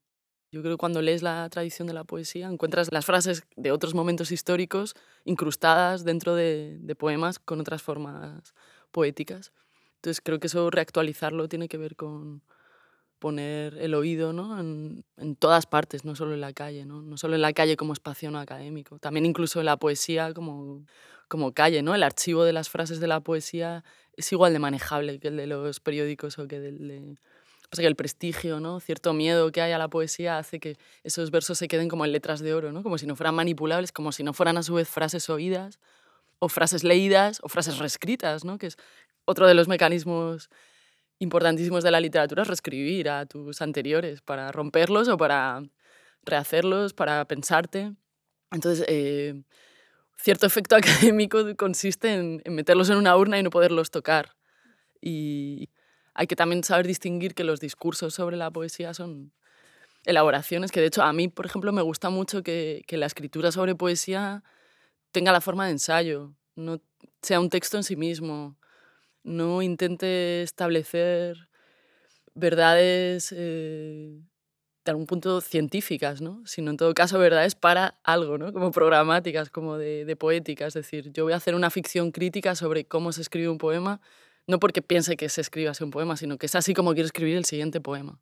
Yo 0.53 0.63
creo 0.63 0.75
que 0.75 0.79
cuando 0.79 1.01
lees 1.01 1.23
la 1.23 1.49
tradición 1.49 1.87
de 1.87 1.95
la 1.95 2.05
poesía 2.05 2.49
encuentras 2.49 2.91
las 2.93 3.07
frases 3.07 3.45
de 3.57 3.71
otros 3.71 3.95
momentos 3.95 4.33
históricos 4.33 4.95
incrustadas 5.25 6.05
dentro 6.05 6.35
de, 6.35 6.79
de 6.81 6.95
poemas 6.97 7.39
con 7.39 7.61
otras 7.61 7.83
formas 7.83 8.55
poéticas. 8.91 9.53
Entonces 9.97 10.21
creo 10.21 10.41
que 10.41 10.49
eso 10.49 10.71
reactualizarlo 10.71 11.49
tiene 11.49 11.69
que 11.69 11.79
ver 11.79 11.95
con, 11.95 12.43
poner 13.21 13.77
el 13.79 13.95
oído 13.95 14.33
¿no? 14.33 14.59
en, 14.59 15.05
en, 15.19 15.37
todas 15.37 15.67
partes, 15.67 16.05
no 16.05 16.17
solo 16.17 16.35
en 16.35 16.41
la 16.41 16.53
calle, 16.53 16.85
¿no? 16.87 17.03
no 17.03 17.17
solo 17.17 17.37
en 17.37 17.43
la 17.43 17.53
calle 17.53 17.77
como 17.77 17.93
espacio 17.93 18.31
no 18.33 18.41
académico, 18.41 18.99
también 18.99 19.27
incluso 19.27 19.61
en 19.61 19.67
la 19.67 19.77
poesía 19.77 20.33
como, 20.33 20.85
como 21.29 21.53
calle. 21.53 21.83
¿no? 21.83 21.95
El 21.95 22.03
archivo 22.03 22.43
de 22.45 22.53
las 22.53 22.71
frases 22.71 22.99
de 22.99 23.07
la 23.07 23.21
poesía 23.21 23.85
es 24.15 24.33
igual 24.33 24.53
de 24.53 24.59
manejable 24.59 25.21
que 25.21 25.29
el 25.29 25.37
de 25.37 25.47
los 25.47 25.79
periódicos 25.79 26.39
o 26.39 26.49
que 26.49 26.57
el 26.57 26.89
de... 26.89 27.17
Pasa 27.71 27.83
que 27.83 27.87
el 27.89 27.95
prestigio, 27.95 28.59
¿no? 28.59 28.81
cierto 28.81 29.13
miedo 29.13 29.53
que 29.53 29.61
hay 29.61 29.71
a 29.71 29.79
la 29.79 29.87
poesía 29.87 30.39
hace 30.39 30.59
que 30.59 30.77
esos 31.05 31.31
versos 31.31 31.57
se 31.57 31.69
queden 31.69 31.89
como 31.89 32.05
en 32.05 32.11
letras 32.11 32.41
de 32.41 32.53
oro, 32.53 32.73
¿no? 32.73 32.83
como 32.83 32.99
si 32.99 33.07
no 33.07 33.15
fueran 33.15 33.37
manipulables, 33.37 33.93
como 33.93 34.11
si 34.11 34.25
no 34.25 34.33
fueran 34.33 34.57
a 34.57 34.65
su 34.65 34.75
vez 34.75 34.89
frases 34.89 35.31
oídas 35.31 35.79
o 36.41 36.49
frases 36.49 36.83
leídas 36.83 37.39
o 37.45 37.49
frases 37.49 37.79
reescritas, 37.79 38.45
¿no? 38.45 38.59
que 38.59 38.67
es 38.67 38.77
otro 39.25 39.47
de 39.47 39.55
los 39.55 39.69
mecanismos 39.69 40.51
importantísimos 41.21 41.85
de 41.85 41.93
la 41.93 42.01
literatura, 42.01 42.43
es 42.43 42.49
reescribir 42.49 43.09
a 43.09 43.27
tus 43.27 43.63
anteriores 43.63 44.21
para 44.21 44.51
romperlos 44.51 45.07
o 45.07 45.17
para 45.17 45.63
rehacerlos, 46.25 46.93
para 46.93 47.25
pensarte. 47.27 47.95
Entonces, 48.51 48.85
eh, 48.89 49.45
cierto 50.17 50.47
efecto 50.47 50.75
académico 50.77 51.39
consiste 51.57 52.15
en, 52.15 52.43
en 52.45 52.55
meterlos 52.57 52.91
en 52.91 52.97
una 52.97 53.17
urna 53.17 53.39
y 53.39 53.45
no 53.45 53.51
poderlos 53.51 53.93
tocar. 53.93 54.35
Y 55.01 55.69
hay 56.21 56.27
que 56.27 56.37
también 56.37 56.63
saber 56.63 56.87
distinguir 56.87 57.35
que 57.35 57.45
los 57.45 57.61
discursos 57.61 58.13
sobre 58.13 58.37
la 58.37 58.51
poesía 58.51 58.93
son 58.93 59.33
elaboraciones 60.05 60.71
que 60.71 60.79
de 60.81 60.89
hecho 60.89 61.03
a 61.03 61.15
mí, 61.15 61.29
por 61.29 61.47
ejemplo, 61.47 61.73
me 61.73 61.81
gusta 61.81 62.11
mucho 62.11 62.43
que, 62.43 62.83
que 62.87 62.99
la 62.99 63.07
escritura 63.07 63.51
sobre 63.53 63.75
poesía 63.75 64.45
tenga 65.13 65.33
la 65.33 65.41
forma 65.41 65.65
de 65.65 65.73
ensayo, 65.73 66.35
no 66.57 66.83
sea 67.23 67.41
un 67.41 67.49
texto 67.49 67.79
en 67.79 67.85
sí 67.85 67.97
mismo, 67.97 68.59
no 69.23 69.63
intente 69.63 70.43
establecer 70.43 71.49
verdades 72.35 73.33
eh, 73.35 74.21
de 74.85 74.91
algún 74.91 75.07
punto 75.07 75.41
científicas, 75.41 76.21
¿no? 76.21 76.43
sino 76.45 76.71
en 76.71 76.77
todo 76.77 76.93
caso 76.93 77.19
verdades 77.19 77.55
para 77.55 77.99
algo, 78.05 78.37
¿no? 78.37 78.53
como 78.53 78.73
programáticas, 78.73 79.49
como 79.49 79.79
de, 79.79 80.05
de 80.05 80.17
poética. 80.17 80.67
Es 80.67 80.75
decir, 80.75 81.13
yo 81.13 81.25
voy 81.25 81.33
a 81.33 81.37
hacer 81.37 81.55
una 81.55 81.71
ficción 81.71 82.13
crítica 82.13 82.55
sobre 82.55 82.85
cómo 82.85 83.11
se 83.13 83.23
escribe 83.23 83.49
un 83.49 83.57
poema, 83.57 84.03
no 84.51 84.59
porque 84.59 84.83
piense 84.83 85.17
que 85.17 85.29
se 85.29 85.41
escriba 85.41 85.71
así 85.71 85.85
un 85.85 85.93
poema, 85.93 86.17
sino 86.17 86.37
que 86.37 86.47
es 86.47 86.55
así 86.57 86.75
como 86.75 86.93
quiero 86.93 87.07
escribir 87.07 87.37
el 87.37 87.45
siguiente 87.45 87.81
poema 87.81 88.21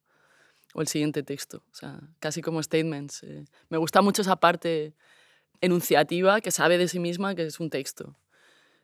o 0.75 0.83
el 0.83 0.87
siguiente 0.87 1.23
texto, 1.23 1.65
o 1.73 1.75
sea, 1.75 1.99
casi 2.21 2.43
como 2.43 2.63
statements. 2.63 3.23
Eh. 3.23 3.47
Me 3.71 3.79
gusta 3.79 4.03
mucho 4.03 4.21
esa 4.21 4.37
parte 4.37 4.95
enunciativa 5.63 6.41
que 6.43 6.51
sabe 6.51 6.77
de 6.77 6.87
sí 6.87 6.99
misma 6.99 7.35
que 7.35 7.47
es 7.47 7.59
un 7.59 7.71
texto. 7.71 8.17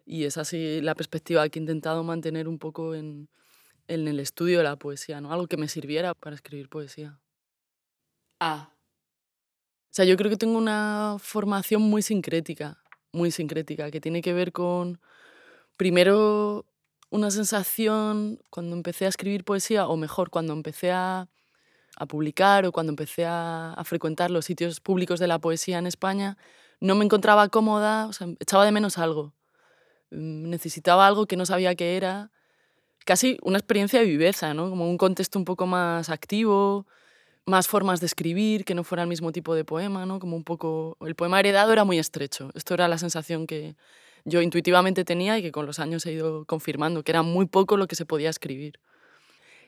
Y 0.07 0.25
es 0.25 0.39
así 0.39 0.81
la 0.81 0.95
perspectiva 0.95 1.49
que 1.49 1.59
he 1.59 1.63
intentado 1.63 2.03
mantener 2.03 2.49
un 2.49 2.59
poco 2.59 2.95
en, 2.95 3.29
en 3.89 4.09
el 4.09 4.21
estudio 4.21 4.59
de 4.59 4.65
la 4.65 4.77
poesía, 4.77 5.21
¿no? 5.21 5.33
Algo 5.33 5.47
que 5.47 5.57
me 5.57 5.69
sirviera 5.69 6.15
para 6.15 6.35
escribir 6.35 6.69
poesía. 6.69 7.21
A. 8.41 8.71
O 8.73 9.95
sea, 9.95 10.05
yo 10.05 10.17
creo 10.17 10.31
que 10.31 10.37
tengo 10.37 10.59
una 10.59 11.17
formación 11.21 11.83
muy 11.83 12.03
sincrética, 12.03 12.83
muy 13.13 13.31
sincrética, 13.31 13.91
que 13.91 14.01
tiene 14.01 14.23
que 14.23 14.33
ver 14.33 14.53
con, 14.53 15.01
primero, 15.77 16.67
una 17.15 17.31
sensación 17.31 18.41
cuando 18.51 18.75
empecé 18.77 19.07
a 19.07 19.09
escribir 19.09 19.45
poesía, 19.45 19.87
o 19.87 19.97
mejor, 19.97 20.31
cuando 20.31 20.53
empecé 20.53 20.93
a 20.93 21.29
a 21.97 22.07
publicar 22.07 22.67
o 22.67 22.73
cuando 22.73 22.91
empecé 22.91 23.25
a, 23.25 23.73
a, 23.73 23.85
frecuentar 23.85 24.31
los 24.31 24.45
sitios 24.45 24.81
públicos 24.81 25.21
de 25.21 25.29
la 25.29 25.39
poesía 25.39 25.79
en 25.79 25.87
España, 25.87 26.37
no 26.81 26.95
me 26.97 27.05
encontraba 27.05 27.49
cómoda, 27.49 28.09
o 28.09 28.11
echaba 28.41 28.65
de 28.65 28.73
menos 28.73 28.99
algo. 28.99 29.33
Mm, 30.11 30.51
necesitaba 30.51 31.07
algo 31.07 31.27
que 31.27 31.37
no 31.37 31.47
sabía 31.47 31.75
qué 31.75 31.97
era. 31.97 32.31
Casi 33.05 33.39
una 33.43 33.59
experiencia 33.59 34.01
de 34.01 34.07
viveza, 34.07 34.55
¿no? 34.55 34.71
Como 34.71 34.89
un 34.91 34.99
contexto 34.99 35.39
un 35.39 35.45
poco 35.45 35.67
más 35.67 36.11
activo, 36.11 36.87
más 37.47 37.69
formas 37.69 38.01
de 38.01 38.07
escribir, 38.07 38.65
que 38.65 38.75
no 38.75 38.85
fuera 38.85 39.03
el 39.03 39.09
mismo 39.09 39.33
tipo 39.33 39.55
de 39.55 39.65
poema, 39.65 40.07
¿no? 40.07 40.19
Como 40.19 40.37
un 40.37 40.45
poco... 40.45 40.97
El 41.01 41.15
poema 41.15 41.41
heredado 41.41 41.73
era 41.73 41.85
muy 41.85 41.99
estrecho. 41.99 42.51
Esto 42.55 42.75
era 42.75 42.89
la 42.89 42.99
sensación 42.99 43.47
que 43.47 43.77
yo 44.25 44.41
intuitivamente 44.41 45.05
tenía 45.05 45.39
y 45.39 45.43
que 45.43 45.53
con 45.53 45.67
los 45.67 45.79
años 45.79 46.07
he 46.07 46.13
ido 46.13 46.45
confirmando, 46.47 47.03
que 47.03 47.13
era 47.13 47.23
muy 47.23 47.47
poco 47.47 47.77
lo 47.77 47.87
que 47.87 47.97
se 47.97 48.07
podía 48.07 48.31
escribir. 48.31 48.81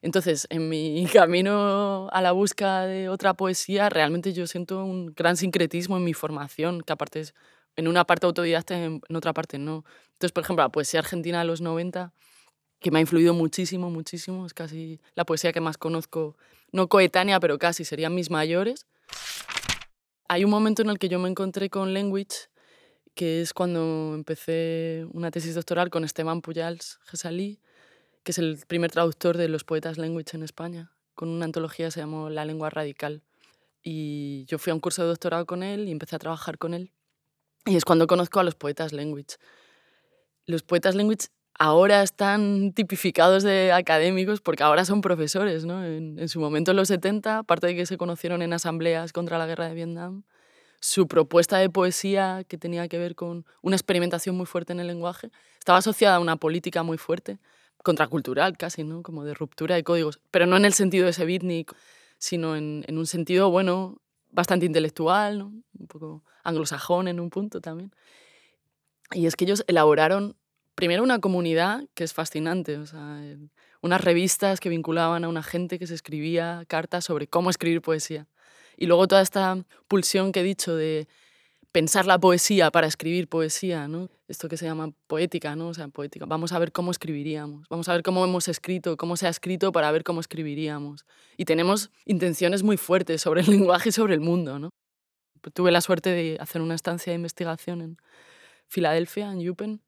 Entonces, 0.03 0.47
en 0.51 0.69
mi 0.69 1.07
camino 1.13 2.09
a 2.13 2.23
la 2.23 2.33
búsqueda 2.33 2.87
de 2.87 3.09
otra 3.09 3.35
poesía, 3.35 3.89
realmente 3.89 4.33
yo 4.33 4.47
siento 4.47 4.85
un 4.85 5.15
gran 5.15 5.37
sincretismo 5.37 5.97
en 5.97 6.05
mi 6.05 6.15
formación, 6.15 6.81
que 6.81 6.93
aparte 6.93 7.21
es 7.21 7.35
en 7.77 7.89
una 7.89 8.05
parte 8.05 8.27
autodidacta 8.27 8.79
y 8.79 8.83
en, 8.83 9.03
otra 9.15 9.33
parte 9.33 9.59
no. 9.59 9.85
Entonces, 10.13 10.33
por 10.33 10.45
ejemplo, 10.45 10.65
la 10.65 10.71
poesía 10.71 11.01
argentina 11.01 11.41
de 11.41 11.45
los 11.45 11.61
90, 11.61 12.13
que 12.81 12.91
me 12.91 12.99
ha 12.99 13.01
influido 13.01 13.35
muchísimo, 13.35 13.91
muchísimo, 13.91 14.47
es 14.47 14.55
casi 14.55 15.01
la 15.15 15.25
poesía 15.25 15.53
que 15.53 15.61
más 15.61 15.77
conozco, 15.77 16.37
no 16.73 16.89
coetánea, 16.89 17.39
pero 17.41 17.59
casi, 17.59 17.85
serían 17.85 18.15
mis 18.15 18.31
mayores. 18.31 18.87
Hay 20.29 20.45
un 20.45 20.51
momento 20.51 20.83
en 20.83 20.91
el 20.91 20.99
que 20.99 21.09
yo 21.09 21.19
me 21.19 21.29
encontré 21.29 21.69
con 21.69 21.93
Language, 21.93 22.49
que 23.17 23.41
es 23.41 23.55
cuando 23.55 24.13
empecé 24.15 25.07
una 25.11 25.31
tesis 25.31 25.55
doctoral 25.55 25.89
con 25.89 26.05
Esteban 26.05 26.43
Pujals 26.43 27.01
Gesalí, 27.07 27.59
que 28.23 28.33
es 28.33 28.39
el 28.39 28.59
primer 28.69 28.93
traductor 28.93 29.39
de 29.39 29.49
los 29.49 29.65
poetas 29.65 29.97
language 29.97 30.37
en 30.37 30.43
España, 30.43 30.93
con 31.15 31.31
una 31.31 31.47
antología 31.47 31.87
que 31.87 31.93
se 31.93 32.01
llamó 32.01 32.29
La 32.29 32.45
lengua 32.45 32.69
radical. 32.69 33.23
Y 33.83 34.45
yo 34.49 34.59
fui 34.59 34.71
a 34.71 34.75
un 34.75 34.81
curso 34.81 35.01
de 35.03 35.09
doctorado 35.09 35.47
con 35.47 35.63
él 35.63 35.89
y 35.89 35.93
empecé 35.93 36.15
a 36.15 36.19
trabajar 36.19 36.59
con 36.59 36.75
él. 36.75 36.93
Y 37.65 37.77
es 37.77 37.87
cuando 37.87 38.07
conozco 38.07 38.39
a 38.39 38.45
los 38.45 38.55
poetas 38.55 38.93
language. 38.93 39.39
Los 40.45 40.63
poetas 40.63 40.95
language 40.95 41.29
ahora 41.59 42.03
están 42.03 42.75
tipificados 42.75 43.43
de 43.43 43.73
académicos 43.73 44.43
porque 44.43 44.63
ahora 44.63 44.85
son 44.85 45.01
profesores. 45.01 45.65
¿no? 45.65 45.83
En, 45.83 46.19
en, 46.19 46.29
su 46.29 46.39
momento, 46.39 46.73
en 46.73 46.77
los 46.77 46.89
70, 46.89 47.39
aparte 47.39 47.69
de 47.69 47.77
que 47.77 47.87
se 47.87 47.97
conocieron 47.97 48.43
en 48.43 48.53
asambleas 48.53 49.15
contra 49.15 49.39
la 49.39 49.47
guerra 49.47 49.69
de 49.69 49.75
Vietnam, 49.75 50.25
su 50.87 51.09
propuesta 51.09 51.59
de 51.59 51.69
poesía, 51.69 52.45
que 52.47 52.57
tenía 52.57 52.87
que 52.87 52.97
ver 52.97 53.17
con 53.17 53.45
una 53.61 53.75
experimentación 53.75 54.37
muy 54.37 54.47
fuerte 54.47 54.73
en 54.73 54.79
el 54.79 54.87
lenguaje, 54.87 55.33
estaba 55.59 55.79
asociada 55.79 56.15
a 56.15 56.21
una 56.21 56.37
política 56.37 56.85
muy 56.85 56.97
fuerte 56.97 57.41
contracultural 57.83 58.57
casi, 58.57 58.85
¿no? 58.85 59.03
Como 59.03 59.25
de 59.25 59.35
ruptura 59.35 59.75
de 59.75 59.83
códigos, 59.83 60.21
pero 60.31 60.47
no 60.47 60.57
en 60.57 60.65
el 60.65 60.75
sentido 60.75 61.05
de 61.05 61.11
ese 61.11 61.25
beatnik, 61.25 61.75
sino 62.19 62.55
en, 62.55 62.85
en 62.87 62.99
un 62.99 63.07
sentido, 63.07 63.51
bueno, 63.51 64.01
bastante 64.31 64.65
intelectual, 64.65 65.39
¿no? 65.41 65.47
Un 65.77 65.87
poco 65.89 66.23
anglosajón 66.45 67.09
en 67.09 67.19
un 67.19 67.31
punto 67.31 67.61
también. 67.61 67.91
Y 69.13 69.27
es 69.27 69.35
que 69.35 69.45
ellos 69.45 69.65
elaboraron 69.67 70.37
primero 70.77 71.03
una 71.03 71.19
comunidad 71.19 71.83
que 71.95 72.05
es 72.05 72.13
fascinante, 72.13 72.79
o 72.79 72.87
sea, 72.87 73.21
unas 73.81 74.01
revistas 74.01 74.61
que 74.61 74.69
vinculaban 74.69 75.25
a 75.25 75.29
una 75.29 75.43
gente 75.43 75.81
que 75.81 75.89
se 75.89 75.95
escribía 75.95 76.65
cartas 76.69 77.05
sobre 77.05 77.27
cómo 77.27 77.51
escribir 77.51 77.83
poesía. 77.83 78.29
Y 78.77 78.87
luego 78.87 79.09
toda 79.09 79.23
esta 79.23 79.65
pulsión 79.89 80.33
que 80.33 80.41
he 80.41 80.45
dicho 80.45 80.75
de 80.75 81.09
pensar 81.73 82.07
la 82.07 82.19
poesía 82.19 82.71
para 82.71 82.87
escribir 82.87 83.29
poesía, 83.29 83.87
¿no? 83.87 84.09
Esto 84.29 84.49
que 84.49 84.57
se 84.57 84.65
llama 84.65 84.93
poética, 85.07 85.55
¿no? 85.57 85.69
O 85.69 85.75
sea, 85.75 85.89
poética. 85.89 86.25
Vamos 86.25 86.53
a 86.53 86.59
ver 86.59 86.73
cómo 86.73 86.91
escribiríamos, 86.91 87.69
vamos 87.69 87.89
a 87.89 87.93
ver 87.93 88.03
cómo 88.03 88.25
hemos 88.25 88.49
escrito, 88.49 88.97
cómo 88.97 89.17
se 89.17 89.27
ha 89.27 89.31
escrito 89.31 89.73
para 89.73 89.91
ver 89.93 90.03
cómo 90.03 90.21
escribiríamos. 90.21 91.05
Y 91.37 91.45
tenemos 91.45 91.91
intenciones 92.07 92.63
muy 92.63 92.77
fuertes 92.77 93.21
sobre 93.21 93.43
el 93.43 93.47
lenguaje 93.51 93.91
y 93.91 93.93
sobre 93.93 94.15
el 94.15 94.21
mundo, 94.21 94.59
¿no? 94.59 94.71
Tuve 95.53 95.71
la 95.71 95.81
suerte 95.81 96.11
de 96.11 96.39
hacer 96.41 96.63
una 96.63 96.75
estancia 96.75 97.13
de 97.13 97.17
investigación 97.17 97.81
en 97.83 97.97
Filadelfia, 98.69 99.31
en 99.31 99.49
UPenn, 99.49 99.83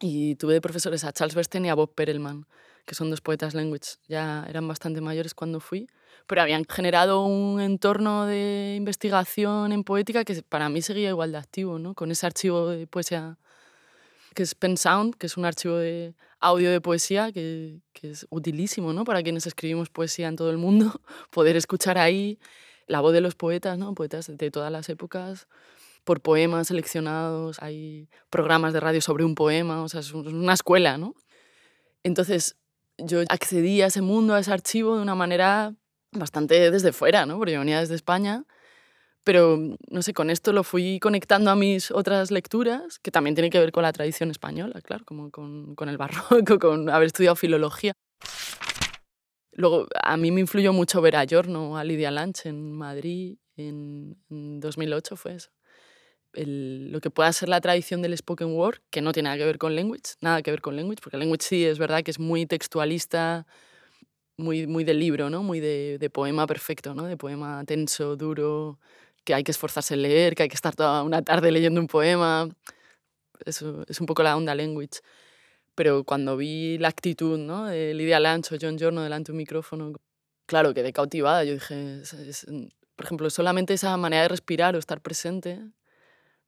y 0.00 0.36
tuve 0.36 0.54
de 0.54 0.60
profesores 0.60 1.04
a 1.04 1.12
Charles 1.12 1.34
Bernstein 1.34 1.64
y 1.66 1.70
a 1.70 1.74
Bob 1.74 1.94
Perelman, 1.94 2.46
que 2.86 2.94
son 2.94 3.10
dos 3.10 3.20
poetas 3.20 3.54
language. 3.54 3.96
Ya 4.08 4.46
eran 4.48 4.66
bastante 4.66 5.00
mayores 5.00 5.34
cuando 5.34 5.60
fui, 5.60 5.88
pero 6.26 6.40
habían 6.40 6.64
generado 6.64 7.24
un 7.24 7.60
entorno 7.60 8.26
de 8.26 8.74
investigación 8.76 9.72
en 9.72 9.84
poética 9.84 10.24
que 10.24 10.42
para 10.42 10.68
mí 10.68 10.80
seguía 10.80 11.10
igual 11.10 11.32
de 11.32 11.38
activo, 11.38 11.78
¿no? 11.78 11.94
Con 11.94 12.10
ese 12.10 12.26
archivo 12.26 12.68
de 12.68 12.86
poesía 12.86 13.38
que 14.34 14.42
es 14.42 14.54
Pen 14.54 14.76
Sound, 14.76 15.16
que 15.16 15.26
es 15.26 15.36
un 15.36 15.46
archivo 15.46 15.76
de 15.76 16.14
audio 16.40 16.70
de 16.70 16.80
poesía 16.80 17.32
que, 17.32 17.80
que 17.92 18.10
es 18.10 18.26
utilísimo, 18.30 18.92
¿no? 18.92 19.04
Para 19.04 19.22
quienes 19.22 19.46
escribimos 19.46 19.88
poesía 19.88 20.28
en 20.28 20.36
todo 20.36 20.50
el 20.50 20.58
mundo, 20.58 21.00
poder 21.30 21.56
escuchar 21.56 21.98
ahí 21.98 22.38
la 22.86 23.00
voz 23.00 23.12
de 23.12 23.20
los 23.20 23.34
poetas, 23.34 23.78
¿no? 23.78 23.94
Poetas 23.94 24.30
de 24.32 24.50
todas 24.50 24.70
las 24.70 24.88
épocas, 24.88 25.48
por 26.04 26.20
poemas 26.20 26.68
seleccionados, 26.68 27.60
hay 27.60 28.08
programas 28.30 28.72
de 28.72 28.80
radio 28.80 29.00
sobre 29.00 29.24
un 29.24 29.34
poema, 29.34 29.82
o 29.82 29.88
sea, 29.88 30.00
es 30.00 30.12
una 30.12 30.52
escuela, 30.52 30.98
¿no? 30.98 31.14
Entonces, 32.04 32.56
yo 32.98 33.20
accedí 33.28 33.82
a 33.82 33.86
ese 33.86 34.02
mundo, 34.02 34.34
a 34.34 34.40
ese 34.40 34.52
archivo 34.52 34.96
de 34.96 35.02
una 35.02 35.14
manera 35.14 35.74
bastante 36.12 36.70
desde 36.70 36.92
fuera, 36.92 37.26
¿no? 37.26 37.38
Porque 37.38 37.52
yo 37.52 37.58
venía 37.58 37.80
desde 37.80 37.94
España, 37.94 38.44
pero 39.24 39.58
no 39.90 40.02
sé, 40.02 40.12
con 40.14 40.30
esto 40.30 40.52
lo 40.52 40.62
fui 40.62 41.00
conectando 41.00 41.50
a 41.50 41.56
mis 41.56 41.90
otras 41.90 42.30
lecturas, 42.30 42.98
que 42.98 43.10
también 43.10 43.34
tienen 43.34 43.50
que 43.50 43.58
ver 43.58 43.72
con 43.72 43.82
la 43.82 43.92
tradición 43.92 44.30
española, 44.30 44.80
claro, 44.82 45.04
como 45.04 45.30
con, 45.30 45.74
con 45.74 45.88
el 45.88 45.98
barroco, 45.98 46.58
con 46.60 46.88
haber 46.90 47.06
estudiado 47.06 47.36
filología. 47.36 47.92
Luego, 49.52 49.86
a 50.02 50.16
mí 50.16 50.30
me 50.30 50.40
influyó 50.40 50.72
mucho 50.72 51.00
ver 51.00 51.16
a 51.16 51.24
Giorno, 51.24 51.76
a 51.76 51.84
Lidia 51.84 52.10
Lange 52.10 52.48
en 52.48 52.72
Madrid, 52.72 53.38
en 53.56 54.16
2008 54.60 55.16
fue 55.16 55.34
eso. 55.34 55.50
El, 56.36 56.92
lo 56.92 57.00
que 57.00 57.10
pueda 57.10 57.32
ser 57.32 57.48
la 57.48 57.60
tradición 57.60 58.02
del 58.02 58.16
spoken 58.16 58.52
word, 58.54 58.78
que 58.90 59.00
no 59.00 59.12
tiene 59.12 59.28
nada 59.28 59.38
que 59.38 59.46
ver 59.46 59.58
con 59.58 59.74
language, 59.74 60.14
nada 60.20 60.42
que 60.42 60.50
ver 60.50 60.60
con 60.60 60.76
language, 60.76 61.00
porque 61.02 61.16
language 61.16 61.42
sí 61.42 61.64
es 61.64 61.78
verdad 61.78 62.02
que 62.02 62.10
es 62.10 62.18
muy 62.18 62.44
textualista, 62.46 63.46
muy, 64.36 64.66
muy 64.66 64.84
de 64.84 64.94
libro, 64.94 65.30
¿no? 65.30 65.42
Muy 65.42 65.60
de, 65.60 65.98
de, 65.98 66.10
poema 66.10 66.46
perfecto, 66.46 66.94
¿no? 66.94 67.04
De 67.04 67.16
poema 67.16 67.64
tenso, 67.64 68.16
duro, 68.16 68.78
que 69.24 69.34
hay 69.34 69.42
que 69.44 69.50
esforzarse 69.50 69.94
en 69.94 70.02
leer, 70.02 70.34
que 70.34 70.44
hay 70.44 70.48
que 70.48 70.54
estar 70.54 70.74
toda 70.76 71.02
una 71.02 71.22
tarde 71.22 71.50
leyendo 71.50 71.80
un 71.80 71.86
poema. 71.86 72.48
Eso 73.44 73.84
es 73.88 74.00
un 74.00 74.06
poco 74.06 74.22
la 74.22 74.36
onda 74.36 74.54
language. 74.54 75.00
Pero 75.74 76.04
cuando 76.04 76.36
vi 76.36 76.78
la 76.78 76.88
actitud, 76.88 77.38
¿no? 77.38 77.66
De 77.66 77.94
Lidia 77.94 78.20
Lancho, 78.20 78.56
John 78.60 78.78
Giorno 78.78 79.02
delante 79.02 79.28
de 79.28 79.32
un 79.32 79.38
micrófono, 79.38 79.92
claro, 80.46 80.74
quedé 80.74 80.92
cautivada. 80.92 81.44
Yo 81.44 81.54
dije, 81.54 82.00
es, 82.02 82.12
es, 82.14 82.46
por 82.96 83.06
ejemplo, 83.06 83.30
solamente 83.30 83.74
esa 83.74 83.96
manera 83.96 84.22
de 84.22 84.28
respirar 84.28 84.76
o 84.76 84.78
estar 84.78 85.00
presente 85.00 85.60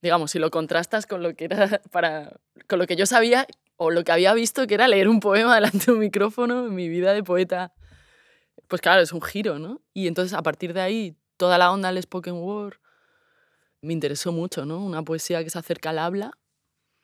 digamos, 0.02 0.30
si 0.30 0.38
lo 0.38 0.50
contrastas 0.50 1.06
con 1.06 1.22
lo 1.22 1.34
que 1.34 1.44
era 1.44 1.80
para 1.90 2.40
con 2.68 2.78
lo 2.78 2.86
que 2.86 2.96
yo 2.96 3.06
sabía 3.06 3.46
o 3.76 3.90
lo 3.90 4.04
que 4.04 4.12
había 4.12 4.34
visto 4.34 4.66
que 4.66 4.74
era 4.74 4.88
leer 4.88 5.08
un 5.08 5.20
poema 5.20 5.54
delante 5.54 5.86
de 5.86 5.92
un 5.92 5.98
micrófono 6.00 6.66
en 6.66 6.74
mi 6.74 6.88
vida 6.88 7.12
de 7.12 7.22
poeta, 7.22 7.72
pues 8.66 8.82
claro, 8.82 9.02
es 9.02 9.12
un 9.12 9.22
giro, 9.22 9.58
¿no? 9.58 9.80
Y 9.94 10.06
entonces 10.06 10.34
a 10.34 10.42
partir 10.42 10.74
de 10.74 10.80
ahí 10.80 11.16
toda 11.36 11.58
la 11.58 11.70
onda 11.72 11.92
del 11.92 12.02
spoken 12.02 12.34
word 12.34 12.74
me 13.80 13.92
interesó 13.92 14.32
mucho, 14.32 14.64
¿no? 14.64 14.84
Una 14.84 15.02
poesía 15.02 15.42
que 15.44 15.50
se 15.50 15.58
acerca 15.58 15.90
al 15.90 15.98
habla, 15.98 16.32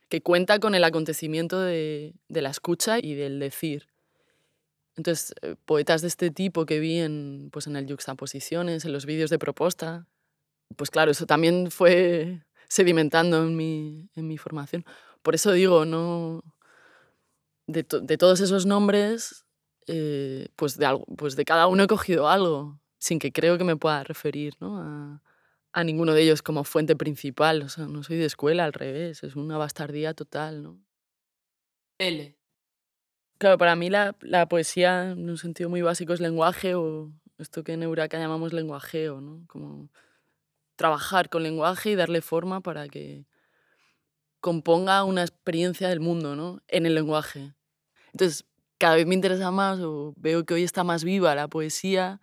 que 0.09 0.23
cuenta 0.23 0.59
con 0.59 0.75
el 0.75 0.85
acontecimiento 0.85 1.61
de, 1.61 2.15
de 2.29 2.43
la 2.43 2.51
escucha 2.51 2.99
y 3.01 3.15
del 3.15 3.39
decir. 3.39 3.89
Entonces, 4.97 5.35
eh, 5.43 5.57
poetas 5.65 6.03
de 6.03 6.09
este 6.09 6.31
tipo 6.31 6.67
que 6.67 6.79
vi 6.79 6.99
en, 6.99 7.49
pues 7.53 7.67
en 7.67 7.77
el 7.77 7.89
Juxtaposiciones, 7.89 8.85
en 8.85 8.93
los 8.93 9.07
vídeos 9.07 9.31
de 9.31 9.39
Proposta, 9.39 10.07
pues 10.77 10.91
claro, 10.91 11.11
eso 11.11 11.27
también 11.27 11.71
fue 11.71 12.45
sedimentando 12.69 13.43
en 13.43 13.57
mi, 13.57 14.09
en 14.15 14.27
mi 14.27 14.39
formación. 14.39 14.85
Por 15.23 15.35
eso 15.35 15.53
digo, 15.53 15.85
no 15.85 16.43
de, 17.67 17.87
de 18.03 18.19
todos 18.19 18.41
esos 18.41 18.67
nombres, 18.67 19.45
eh, 19.87 20.49
pues, 20.57 20.77
de 20.77 20.87
algo, 20.87 21.05
pues 21.17 21.37
de 21.37 21.45
cada 21.45 21.67
uno 21.67 21.85
he 21.85 21.87
cogido 21.87 22.29
algo, 22.29 22.81
sin 22.99 23.19
que 23.19 23.33
creo 23.33 23.59
que 23.59 23.65
me 23.65 23.77
pueda 23.77 24.05
referir 24.05 24.55
¿no? 24.61 24.79
a, 24.79 25.23
a 25.73 25.85
ninguno 25.85 26.15
de 26.15 26.23
ellos 26.23 26.43
como 26.43 26.65
fuente 26.65 26.97
principal. 26.97 27.63
O 27.63 27.69
sea, 27.69 27.87
no 27.87 28.03
soy 28.03 28.17
de 28.17 28.27
escuela, 28.27 28.65
al 28.65 28.73
revés, 28.73 29.23
es 29.23 29.37
una 29.37 29.59
bastardía 29.59 30.15
total. 30.15 30.63
¿no? 30.63 30.79
L. 31.99 32.37
Claro, 33.39 33.59
para 33.59 33.77
mí 33.77 33.91
la, 33.91 34.17
la, 34.21 34.49
poesía, 34.49 35.11
en 35.11 35.29
un 35.29 35.37
sentido 35.37 35.69
muy 35.69 35.83
básico, 35.83 36.13
es 36.13 36.21
lenguaje 36.21 36.75
o 36.75 37.13
esto 37.39 37.65
que 37.65 37.73
en 37.73 37.83
Euraca 37.83 38.19
llamamos 38.19 38.53
lenguajeo, 38.53 39.21
¿no? 39.21 39.45
Como 39.49 39.91
trabajar 40.77 41.29
con 41.29 41.43
lenguaje 41.43 41.91
y 41.91 41.95
darle 41.95 42.21
forma 42.21 42.61
para 42.61 42.89
que 42.89 43.27
componga 44.41 45.05
una 45.05 45.23
experiencia 45.23 45.89
del 45.89 46.01
mundo, 46.01 46.37
¿no? 46.37 46.61
En 46.69 46.87
el 46.87 46.95
lenguaje. 46.95 47.55
Entonces, 48.13 48.45
cada 48.79 48.97
vez 48.97 49.07
me 49.07 49.15
interesa 49.15 49.51
más 49.51 49.81
o 49.81 50.13
veo 50.17 50.45
que 50.45 50.55
hoy 50.55 50.63
está 50.63 50.85
más 50.85 51.05
viva 51.05 51.35
la 51.35 51.49
poesía 51.49 52.21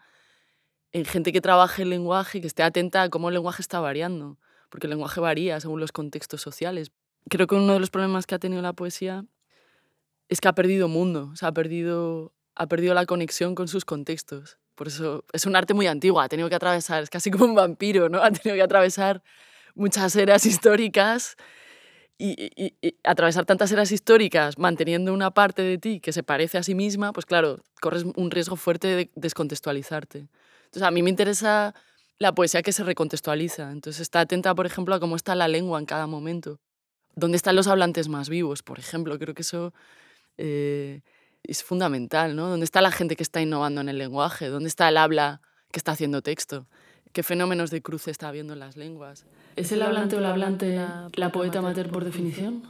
en 0.91 1.05
gente 1.05 1.31
que 1.31 1.41
trabaje 1.41 1.83
el 1.83 1.89
lenguaje, 1.89 2.41
que 2.41 2.47
esté 2.47 2.63
atenta 2.63 3.01
a 3.01 3.09
cómo 3.09 3.29
el 3.29 3.35
lenguaje 3.35 3.61
está 3.61 3.79
variando, 3.79 4.37
porque 4.69 4.87
el 4.87 4.91
lenguaje 4.91 5.19
varía 5.19 5.59
según 5.59 5.79
los 5.79 5.91
contextos 5.91 6.41
sociales. 6.41 6.91
Creo 7.29 7.47
que 7.47 7.55
uno 7.55 7.73
de 7.73 7.79
los 7.79 7.89
problemas 7.89 8.25
que 8.25 8.35
ha 8.35 8.39
tenido 8.39 8.61
la 8.61 8.73
poesía 8.73 9.25
es 10.27 10.41
que 10.41 10.47
ha 10.47 10.53
perdido 10.53 10.87
mundo, 10.87 11.33
o 11.33 11.45
ha 11.45 11.51
perdido, 11.51 12.33
ha 12.55 12.67
perdido 12.67 12.93
la 12.93 13.05
conexión 13.05 13.55
con 13.55 13.67
sus 13.67 13.85
contextos. 13.85 14.57
Por 14.81 14.87
eso 14.87 15.23
es 15.31 15.45
un 15.45 15.55
arte 15.55 15.75
muy 15.75 15.85
antiguo, 15.85 16.19
ha 16.21 16.27
tenido 16.27 16.49
que 16.49 16.55
atravesar, 16.55 17.03
es 17.03 17.11
casi 17.11 17.29
como 17.29 17.45
un 17.45 17.53
vampiro, 17.53 18.09
¿no? 18.09 18.17
Ha 18.23 18.31
tenido 18.31 18.55
que 18.55 18.63
atravesar 18.63 19.21
muchas 19.75 20.15
eras 20.15 20.43
históricas 20.47 21.35
y, 22.17 22.31
y, 22.55 22.73
y, 22.81 22.95
atravesar 23.03 23.45
tantas 23.45 23.71
eras 23.71 23.91
históricas 23.91 24.57
manteniendo 24.57 25.13
una 25.13 25.29
parte 25.29 25.61
de 25.61 25.77
ti 25.77 25.99
que 25.99 26.11
se 26.11 26.23
parece 26.23 26.57
a 26.57 26.63
sí 26.63 26.73
misma, 26.73 27.13
pues 27.13 27.27
claro, 27.27 27.59
corres 27.79 28.05
un 28.15 28.31
riesgo 28.31 28.55
fuerte 28.55 28.87
de 28.87 29.11
descontextualizarte. 29.13 30.27
Entonces, 30.65 30.81
a 30.81 30.89
mí 30.89 31.03
me 31.03 31.11
interesa 31.11 31.75
la 32.17 32.33
poesía 32.33 32.63
que 32.63 32.73
se 32.73 32.83
recontextualiza. 32.83 33.71
Entonces, 33.71 34.01
está 34.01 34.21
atenta, 34.21 34.55
por 34.55 34.65
ejemplo, 34.65 34.95
a 34.95 34.99
cómo 34.99 35.15
está 35.15 35.35
la 35.35 35.47
lengua 35.47 35.77
en 35.77 35.85
cada 35.85 36.07
momento. 36.07 36.59
¿Dónde 37.15 37.37
están 37.37 37.55
los 37.55 37.67
hablantes 37.67 38.09
más 38.09 38.29
vivos, 38.29 38.63
por 38.63 38.79
ejemplo? 38.79 39.19
Creo 39.19 39.35
que 39.35 39.43
eso 39.43 39.75
eh, 40.39 41.01
es 41.43 41.63
fundamental, 41.63 42.35
¿no? 42.35 42.47
¿Dónde 42.47 42.63
está 42.63 42.81
la 42.81 42.91
gente 42.91 43.15
que 43.15 43.23
está 43.23 43.41
innovando 43.41 43.81
en 43.81 43.89
el 43.89 43.97
lenguaje? 43.97 44.47
¿Dónde 44.47 44.69
está 44.69 44.89
el 44.89 44.97
habla 44.97 45.41
que 45.71 45.79
está 45.79 45.91
haciendo 45.93 46.21
texto? 46.21 46.67
¿Qué 47.13 47.23
fenómenos 47.23 47.71
de 47.71 47.81
cruce 47.81 48.11
está 48.11 48.29
habiendo 48.29 48.53
en 48.53 48.59
las 48.59 48.77
lenguas? 48.77 49.25
¿Es 49.55 49.71
el 49.71 49.81
hablante 49.81 50.15
o 50.15 50.19
el 50.19 50.25
hablante 50.25 50.75
la, 50.75 51.09
la 51.13 51.31
poeta 51.31 51.61
mater 51.61 51.89
por 51.89 52.05
definición? 52.05 52.63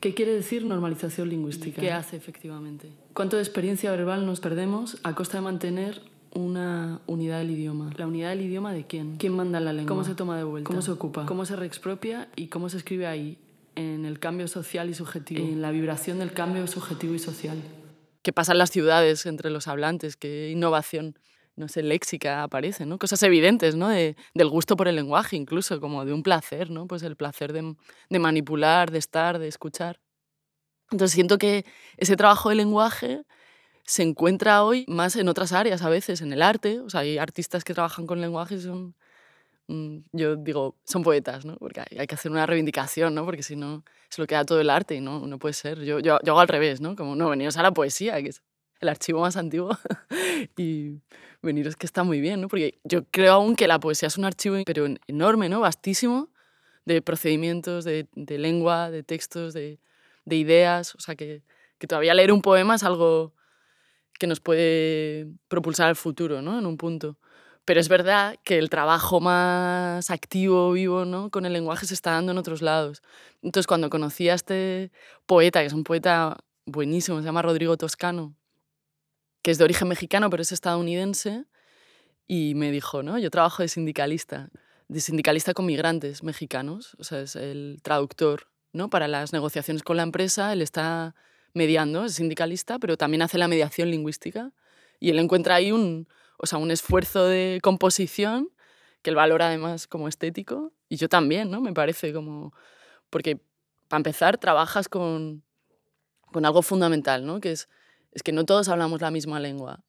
¿Qué 0.00 0.14
quiere 0.14 0.32
decir 0.32 0.64
normalización 0.64 1.28
lingüística? 1.28 1.80
¿Qué 1.80 1.92
hace 1.92 2.16
efectivamente? 2.16 2.90
¿Cuánto 3.14 3.36
de 3.36 3.42
experiencia 3.42 3.90
verbal 3.90 4.26
nos 4.26 4.40
perdemos 4.40 4.98
a 5.02 5.14
costa 5.14 5.38
de 5.38 5.42
mantener 5.42 6.02
una 6.32 7.00
unidad 7.06 7.38
del 7.38 7.50
idioma? 7.50 7.90
¿La 7.96 8.06
unidad 8.06 8.30
del 8.30 8.42
idioma 8.42 8.72
de 8.72 8.86
quién? 8.86 9.16
¿Quién 9.16 9.34
manda 9.34 9.60
la 9.60 9.72
lengua? 9.72 9.88
¿Cómo 9.88 10.04
se 10.04 10.14
toma 10.14 10.36
de 10.36 10.44
vuelta? 10.44 10.66
¿Cómo 10.66 10.82
se 10.82 10.90
ocupa? 10.90 11.26
¿Cómo 11.26 11.44
se 11.44 11.56
reexpropia 11.56 12.28
y 12.36 12.48
cómo 12.48 12.68
se 12.68 12.76
escribe 12.78 13.06
ahí? 13.06 13.38
en 13.74 14.04
el 14.04 14.18
cambio 14.18 14.48
social 14.48 14.90
y 14.90 14.94
subjetivo. 14.94 15.42
En 15.42 15.62
la 15.62 15.70
vibración 15.70 16.18
del 16.18 16.32
cambio 16.32 16.66
subjetivo 16.66 17.14
y 17.14 17.18
social. 17.18 17.56
¿Qué 18.22 18.32
pasa 18.32 18.52
en 18.52 18.58
las 18.58 18.70
ciudades 18.70 19.26
entre 19.26 19.50
los 19.50 19.68
hablantes? 19.68 20.16
¿Qué 20.16 20.50
innovación, 20.50 21.18
no 21.56 21.68
sé, 21.68 21.82
léxica 21.82 22.42
aparece? 22.44 22.86
¿no? 22.86 22.98
Cosas 22.98 23.22
evidentes, 23.22 23.74
¿no? 23.74 23.88
De, 23.88 24.16
del 24.34 24.48
gusto 24.48 24.76
por 24.76 24.88
el 24.88 24.96
lenguaje, 24.96 25.36
incluso, 25.36 25.80
como 25.80 26.04
de 26.04 26.12
un 26.12 26.22
placer, 26.22 26.70
¿no? 26.70 26.86
Pues 26.86 27.02
el 27.02 27.16
placer 27.16 27.52
de, 27.52 27.74
de 28.08 28.18
manipular, 28.18 28.90
de 28.90 28.98
estar, 28.98 29.38
de 29.38 29.48
escuchar. 29.48 30.00
Entonces 30.90 31.14
siento 31.14 31.38
que 31.38 31.64
ese 31.96 32.16
trabajo 32.16 32.50
de 32.50 32.54
lenguaje 32.56 33.24
se 33.84 34.02
encuentra 34.02 34.64
hoy 34.64 34.84
más 34.88 35.16
en 35.16 35.28
otras 35.28 35.52
áreas 35.52 35.82
a 35.82 35.88
veces, 35.88 36.20
en 36.20 36.32
el 36.32 36.42
arte. 36.42 36.80
O 36.80 36.90
sea, 36.90 37.00
hay 37.00 37.18
artistas 37.18 37.64
que 37.64 37.74
trabajan 37.74 38.06
con 38.06 38.20
lenguaje 38.20 38.56
y 38.56 38.60
son 38.60 38.94
yo 40.12 40.36
digo, 40.36 40.76
son 40.84 41.02
poetas, 41.02 41.44
¿no? 41.44 41.56
Porque 41.56 41.82
hay, 41.96 42.06
que 42.06 42.14
hacer 42.14 42.30
una 42.30 42.46
reivindicación, 42.46 43.14
¿no? 43.14 43.24
Porque 43.24 43.42
si 43.42 43.56
no, 43.56 43.84
se 44.08 44.20
lo 44.20 44.26
queda 44.26 44.44
todo 44.44 44.60
el 44.60 44.70
arte 44.70 44.94
y 44.94 45.00
no, 45.00 45.26
no 45.26 45.38
puede 45.38 45.54
ser. 45.54 45.80
Yo, 45.80 45.98
yo, 46.00 46.18
yo 46.22 46.32
hago 46.32 46.40
al 46.40 46.48
revés, 46.48 46.80
¿no? 46.80 46.96
Como, 46.96 47.16
no, 47.16 47.30
veniros 47.30 47.56
a 47.56 47.62
la 47.62 47.72
poesía, 47.72 48.20
que 48.22 48.30
es 48.30 48.42
el 48.80 48.88
archivo 48.88 49.20
más 49.20 49.36
antiguo, 49.36 49.76
y 50.56 51.00
veniros 51.40 51.76
que 51.76 51.86
está 51.86 52.02
muy 52.02 52.20
bien, 52.20 52.40
¿no? 52.40 52.48
Porque 52.48 52.78
yo 52.84 53.04
creo 53.10 53.34
aún 53.34 53.56
que 53.56 53.68
la 53.68 53.78
poesía 53.78 54.08
es 54.08 54.18
un 54.18 54.24
archivo 54.24 54.56
pero 54.66 54.86
enorme, 55.06 55.48
¿no? 55.48 55.60
Vastísimo, 55.60 56.30
de 56.84 57.00
procedimientos, 57.02 57.84
de, 57.84 58.08
de 58.14 58.38
lengua, 58.38 58.90
de 58.90 59.02
textos, 59.02 59.54
de, 59.54 59.78
de, 60.24 60.36
ideas, 60.36 60.94
o 60.96 61.00
sea, 61.00 61.14
que, 61.14 61.42
que 61.78 61.86
todavía 61.86 62.14
leer 62.14 62.32
un 62.32 62.42
poema 62.42 62.74
es 62.74 62.82
algo 62.82 63.34
que 64.18 64.26
nos 64.26 64.40
puede 64.40 65.28
propulsar 65.48 65.88
al 65.88 65.96
futuro, 65.96 66.42
¿no? 66.42 66.58
En 66.58 66.66
un 66.66 66.76
punto. 66.76 67.18
Pero 67.64 67.80
es 67.80 67.88
verdad 67.88 68.36
que 68.44 68.58
el 68.58 68.70
trabajo 68.70 69.20
más 69.20 70.10
activo, 70.10 70.72
vivo, 70.72 71.04
¿no? 71.04 71.30
con 71.30 71.46
el 71.46 71.52
lenguaje 71.52 71.86
se 71.86 71.94
está 71.94 72.12
dando 72.12 72.32
en 72.32 72.38
otros 72.38 72.60
lados. 72.60 73.02
Entonces, 73.40 73.66
cuando 73.66 73.88
conocí 73.88 74.28
a 74.28 74.34
este 74.34 74.90
poeta, 75.26 75.60
que 75.60 75.66
es 75.66 75.72
un 75.72 75.84
poeta 75.84 76.38
buenísimo, 76.66 77.20
se 77.20 77.24
llama 77.24 77.42
Rodrigo 77.42 77.76
Toscano, 77.76 78.34
que 79.42 79.52
es 79.52 79.58
de 79.58 79.64
origen 79.64 79.88
mexicano, 79.88 80.28
pero 80.30 80.42
es 80.42 80.52
estadounidense, 80.52 81.44
y 82.26 82.54
me 82.54 82.70
dijo, 82.70 83.02
¿no? 83.02 83.18
Yo 83.18 83.30
trabajo 83.30 83.62
de 83.62 83.68
sindicalista, 83.68 84.48
de 84.88 85.00
sindicalista 85.00 85.54
con 85.54 85.66
migrantes 85.66 86.22
mexicanos, 86.22 86.96
o 86.98 87.04
sea, 87.04 87.20
es 87.20 87.36
el 87.36 87.80
traductor, 87.82 88.48
¿no? 88.72 88.90
Para 88.90 89.08
las 89.08 89.32
negociaciones 89.32 89.82
con 89.82 89.96
la 89.96 90.02
empresa, 90.02 90.52
él 90.52 90.62
está 90.62 91.14
mediando, 91.54 92.04
es 92.04 92.14
sindicalista, 92.14 92.78
pero 92.78 92.96
también 92.96 93.22
hace 93.22 93.38
la 93.38 93.48
mediación 93.48 93.90
lingüística, 93.90 94.52
y 94.98 95.10
él 95.10 95.18
encuentra 95.18 95.56
ahí 95.56 95.72
un, 95.72 96.08
o 96.42 96.46
sea, 96.46 96.58
un 96.58 96.72
esfuerzo 96.72 97.26
de 97.26 97.60
composición 97.62 98.50
que 99.00 99.10
él 99.10 99.16
valora 99.16 99.46
además 99.46 99.86
como 99.86 100.08
estético 100.08 100.72
y 100.88 100.96
yo 100.96 101.08
también, 101.08 101.50
¿no? 101.50 101.60
Me 101.60 101.72
parece 101.72 102.12
como... 102.12 102.52
Porque, 103.10 103.40
para 103.88 103.98
empezar, 103.98 104.38
trabajas 104.38 104.88
con, 104.88 105.44
con 106.32 106.44
algo 106.44 106.62
fundamental, 106.62 107.24
¿no? 107.24 107.40
Que 107.40 107.52
es, 107.52 107.68
es 108.10 108.22
que 108.22 108.32
no 108.32 108.44
todos 108.44 108.68
hablamos 108.68 109.00
la 109.00 109.12
misma 109.12 109.38
lengua. 109.38 109.84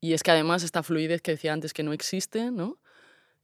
Y 0.00 0.14
es 0.14 0.22
que 0.22 0.32
además 0.32 0.64
esta 0.64 0.82
fluidez 0.82 1.22
que 1.22 1.32
decía 1.32 1.52
antes 1.52 1.72
que 1.72 1.84
no 1.84 1.92
existe, 1.92 2.50
¿no? 2.50 2.78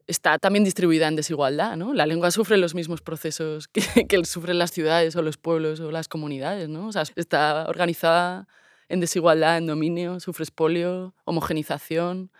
Está 0.08 0.38
también 0.38 0.64
distribuida 0.64 1.06
en 1.06 1.16
desigualdad, 1.16 1.76
¿no? 1.76 1.94
La 1.94 2.06
lengua 2.06 2.32
sufre 2.32 2.56
los 2.56 2.74
mismos 2.74 3.00
procesos 3.00 3.68
que, 3.72 4.06
que 4.08 4.24
sufren 4.24 4.58
las 4.58 4.72
ciudades 4.72 5.14
o 5.14 5.22
los 5.22 5.36
pueblos 5.36 5.78
o 5.78 5.92
las 5.92 6.08
comunidades, 6.08 6.68
¿no? 6.68 6.88
O 6.88 6.92
sea, 6.92 7.04
está 7.14 7.66
organizada 7.68 8.48
en 8.94 9.00
desigualdad, 9.00 9.58
en 9.58 9.66
dominio, 9.66 10.20
sufre 10.20 10.44
espolio, 10.44 11.14
homogenización, 11.24 12.30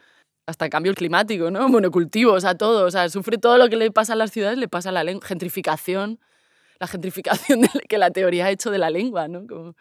hasta 0.47 0.69
cambio 0.69 0.95
climático, 0.95 1.51
¿no? 1.51 1.69
Monocultivo, 1.69 2.33
o 2.33 2.41
sea, 2.41 2.55
todo. 2.55 2.87
O 2.87 2.91
sea, 2.91 3.09
sufre 3.09 3.39
todo 3.39 3.59
lo 3.59 3.69
que 3.69 3.77
le 3.77 3.91
pasa 3.91 4.15
a 4.15 4.17
las 4.17 4.31
ciudades, 4.31 4.59
le 4.59 4.69
pasa 4.69 4.89
a 4.89 4.93
la 4.93 5.05
lengua. 5.05 5.27
Gentrificación, 5.27 6.21
la 6.79 6.87
gentrificación 6.87 7.63
que 7.89 7.99
la 7.99 8.11
teoría 8.11 8.47
ha 8.47 8.51
hecho 8.51 8.71
de 8.71 8.79
la 8.79 8.91
lengua, 8.91 9.29
¿no? 9.29 9.47
Como 9.47 9.75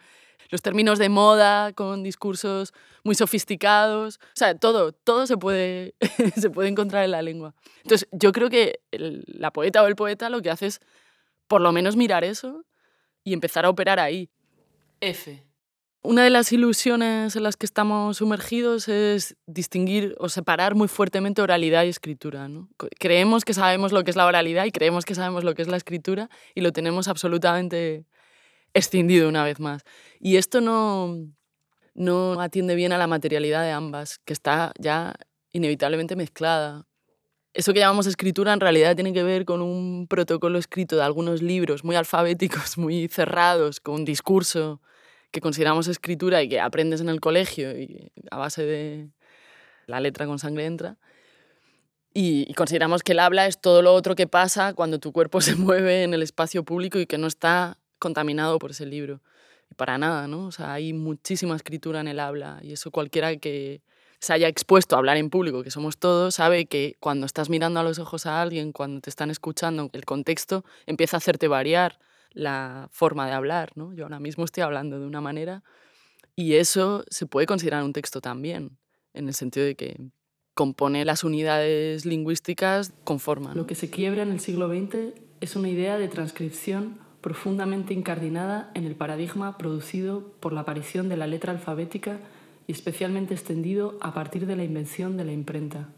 los 0.49 0.61
términos 0.61 0.99
de 0.99 1.09
moda 1.09 1.73
con 1.73 2.03
discursos 2.03 2.73
muy 3.03 3.15
sofisticados. 3.15 4.19
O 4.21 4.35
sea, 4.35 4.55
todo, 4.55 4.91
todo 4.91 5.25
se 5.27 5.37
puede, 5.37 5.95
se 6.35 6.49
puede 6.49 6.69
encontrar 6.69 7.03
en 7.03 7.11
la 7.11 7.21
lengua. 7.21 7.55
Entonces, 7.83 8.07
yo 8.11 8.31
creo 8.31 8.49
que 8.49 8.79
la 8.91 9.51
poeta 9.51 9.81
o 9.83 9.87
el 9.87 9.95
poeta 9.95 10.29
lo 10.29 10.41
que 10.41 10.49
hace 10.49 10.67
es 10.67 10.79
por 11.47 11.61
lo 11.61 11.71
menos 11.71 11.95
mirar 11.95 12.23
eso 12.23 12.65
y 13.23 13.33
empezar 13.33 13.65
a 13.65 13.69
operar 13.69 13.99
ahí. 13.99 14.29
F. 15.01 15.43
Una 16.05 16.25
de 16.25 16.29
las 16.29 16.51
ilusiones 16.51 17.37
en 17.37 17.43
las 17.43 17.55
que 17.55 17.65
estamos 17.65 18.17
sumergidos 18.17 18.89
es 18.89 19.37
distinguir 19.45 20.17
o 20.19 20.27
separar 20.27 20.75
muy 20.75 20.89
fuertemente 20.89 21.41
oralidad 21.41 21.85
y 21.85 21.87
escritura. 21.87 22.49
¿no? 22.49 22.67
Creemos 22.99 23.45
que 23.45 23.53
sabemos 23.53 23.93
lo 23.93 24.03
que 24.03 24.11
es 24.11 24.17
la 24.17 24.25
oralidad 24.25 24.65
y 24.65 24.71
creemos 24.71 25.05
que 25.05 25.15
sabemos 25.15 25.45
lo 25.45 25.55
que 25.55 25.61
es 25.61 25.69
la 25.69 25.77
escritura 25.77 26.29
y 26.55 26.59
lo 26.59 26.73
tenemos 26.73 27.07
absolutamente 27.07 28.05
escindido 28.73 29.29
una 29.29 29.45
vez 29.45 29.61
más. 29.61 29.83
Y 30.19 30.35
esto 30.35 30.59
no, 30.59 31.15
no 31.93 32.41
atiende 32.41 32.75
bien 32.75 32.91
a 32.91 32.97
la 32.97 33.07
materialidad 33.07 33.63
de 33.63 33.71
ambas, 33.71 34.19
que 34.25 34.33
está 34.33 34.73
ya 34.77 35.13
inevitablemente 35.53 36.17
mezclada. 36.17 36.85
eso 37.53 37.71
que 37.71 37.79
llamamos 37.79 38.07
escritura 38.07 38.51
en 38.51 38.59
realidad 38.59 38.95
tiene 38.95 39.13
que 39.13 39.23
ver 39.23 39.45
con 39.45 39.61
un 39.61 40.07
protocolo 40.09 40.59
escrito 40.59 40.97
de 40.97 41.03
algunos 41.03 41.41
libros 41.41 41.85
muy 41.85 41.95
alfabéticos, 41.95 42.77
muy 42.77 43.07
cerrados, 43.07 43.79
con 43.79 43.95
un 43.95 44.05
discurso 44.05 44.81
que 45.33 45.41
consideramos 45.41 45.87
escritura 45.87 46.43
y 46.43 46.47
que 46.47 46.61
aprendes 46.61 47.01
en 47.01 47.09
el 47.09 47.19
colegio 47.19 47.77
y 47.77 48.11
a 48.29 48.37
base 48.37 48.63
de 48.63 49.09
la 49.87 49.99
letra 49.99 50.27
con 50.27 50.37
sangre 50.37 50.65
entra. 50.65 50.97
Y, 52.13 52.53
consideramos 52.53 53.01
que 53.01 53.13
el 53.13 53.19
habla 53.19 53.47
es 53.47 53.59
todo 53.59 53.81
lo 53.81 53.95
otro 53.95 54.13
que 54.13 54.27
pasa 54.27 54.75
cuando 54.75 54.99
tu 54.99 55.11
cuerpo 55.11 55.41
se 55.41 55.55
mueve 55.55 56.03
en 56.03 56.13
el 56.13 56.21
espacio 56.21 56.63
público 56.63 56.99
y 56.99 57.07
que 57.07 57.17
no 57.17 57.25
está 57.25 57.79
contaminado 57.97 58.59
por 58.59 58.71
ese 58.71 58.85
libro. 58.85 59.21
Para 59.75 59.97
nada, 59.97 60.27
¿no? 60.27 60.45
O 60.45 60.51
sea, 60.51 60.71
hay 60.73 60.93
muchísima 60.93 61.55
escritura 61.55 61.99
en 61.99 62.07
el 62.07 62.19
habla 62.19 62.59
y 62.61 62.73
eso 62.73 62.91
cualquiera 62.91 63.35
que 63.37 63.81
se 64.19 64.33
haya 64.33 64.47
expuesto 64.47 64.95
a 64.95 64.99
hablar 64.99 65.17
en 65.17 65.31
público, 65.31 65.63
que 65.63 65.71
somos 65.71 65.97
todos, 65.97 66.35
sabe 66.35 66.67
que 66.67 66.95
cuando 66.99 67.25
estás 67.25 67.49
mirando 67.49 67.79
a 67.79 67.83
los 67.83 67.97
ojos 67.97 68.27
a 68.27 68.39
alguien, 68.39 68.71
cuando 68.71 69.01
te 69.01 69.09
están 69.09 69.31
escuchando, 69.31 69.89
el 69.93 70.05
contexto 70.05 70.63
empieza 70.85 71.17
a 71.17 71.19
hacerte 71.19 71.47
variar 71.47 71.97
la 72.33 72.89
forma 72.91 73.27
de 73.27 73.33
hablar, 73.33 73.71
¿no? 73.75 73.93
Yo 73.93 74.03
ahora 74.03 74.19
mismo 74.19 74.45
estoy 74.45 74.63
hablando 74.63 74.99
de 74.99 75.05
una 75.05 75.21
manera 75.21 75.63
y 76.35 76.53
eso 76.55 77.03
se 77.09 77.25
puede 77.25 77.45
considerar 77.45 77.83
un 77.83 77.93
texto 77.93 78.21
también, 78.21 78.77
en 79.13 79.27
el 79.27 79.33
sentido 79.33 79.65
de 79.65 79.75
que 79.75 79.97
compone 80.53 81.05
las 81.05 81.23
unidades 81.23 82.05
lingüísticas 82.05 82.93
con 83.03 83.19
forma. 83.19 83.53
Lo 83.55 83.67
que 83.67 83.75
se 83.75 83.89
quiebra 83.89 84.23
en 84.23 84.31
el 84.31 84.39
siglo 84.39 84.67
XX 84.67 85.13
es 85.41 85.55
una 85.55 85.69
idea 85.69 85.97
de 85.97 86.07
transcripción 86.07 86.99
profundamente 87.21 87.93
incardinada 87.93 88.71
en 88.73 88.85
el 88.85 88.95
paradigma 88.95 89.57
producido 89.57 90.33
por 90.39 90.53
la 90.53 90.61
aparición 90.61 91.09
de 91.09 91.17
la 91.17 91.27
letra 91.27 91.53
alfabética 91.53 92.19
y 92.67 92.71
especialmente 92.71 93.33
extendido 93.33 93.97
a 94.01 94.13
partir 94.13 94.45
de 94.45 94.55
la 94.55 94.63
invención 94.63 95.17
de 95.17 95.25
la 95.25 95.31
imprenta. 95.31 95.89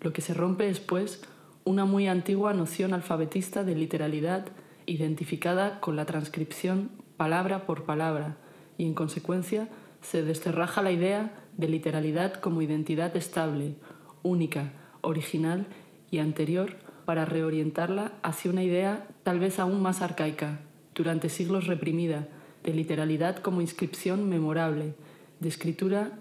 Lo 0.00 0.12
que 0.12 0.22
se 0.22 0.34
rompe 0.34 0.68
es, 0.68 0.80
pues, 0.80 1.22
una 1.64 1.84
muy 1.84 2.08
antigua 2.08 2.52
noción 2.54 2.92
alfabetista 2.92 3.64
de 3.64 3.74
literalidad 3.74 4.46
identificada 4.86 5.80
con 5.80 5.96
la 5.96 6.06
transcripción 6.06 6.90
palabra 7.16 7.66
por 7.66 7.84
palabra 7.84 8.36
y, 8.78 8.86
en 8.86 8.94
consecuencia, 8.94 9.68
se 10.02 10.22
desterraja 10.22 10.82
la 10.82 10.92
idea 10.92 11.32
de 11.56 11.68
literalidad 11.68 12.34
como 12.34 12.62
identidad 12.62 13.16
estable, 13.16 13.76
única, 14.22 14.72
original 15.00 15.66
y 16.10 16.18
anterior 16.18 16.76
para 17.04 17.24
reorientarla 17.24 18.12
hacia 18.22 18.50
una 18.50 18.62
idea 18.62 19.06
tal 19.22 19.38
vez 19.38 19.58
aún 19.58 19.82
más 19.82 20.02
arcaica, 20.02 20.60
durante 20.94 21.28
siglos 21.28 21.66
reprimida, 21.66 22.28
de 22.62 22.72
literalidad 22.72 23.36
como 23.36 23.60
inscripción 23.60 24.28
memorable, 24.28 24.94
de 25.40 25.48
escritura 25.48 26.12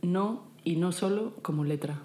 no 0.00 0.44
y 0.64 0.76
no 0.76 0.92
solo 0.92 1.34
como 1.42 1.64
letra. 1.64 2.00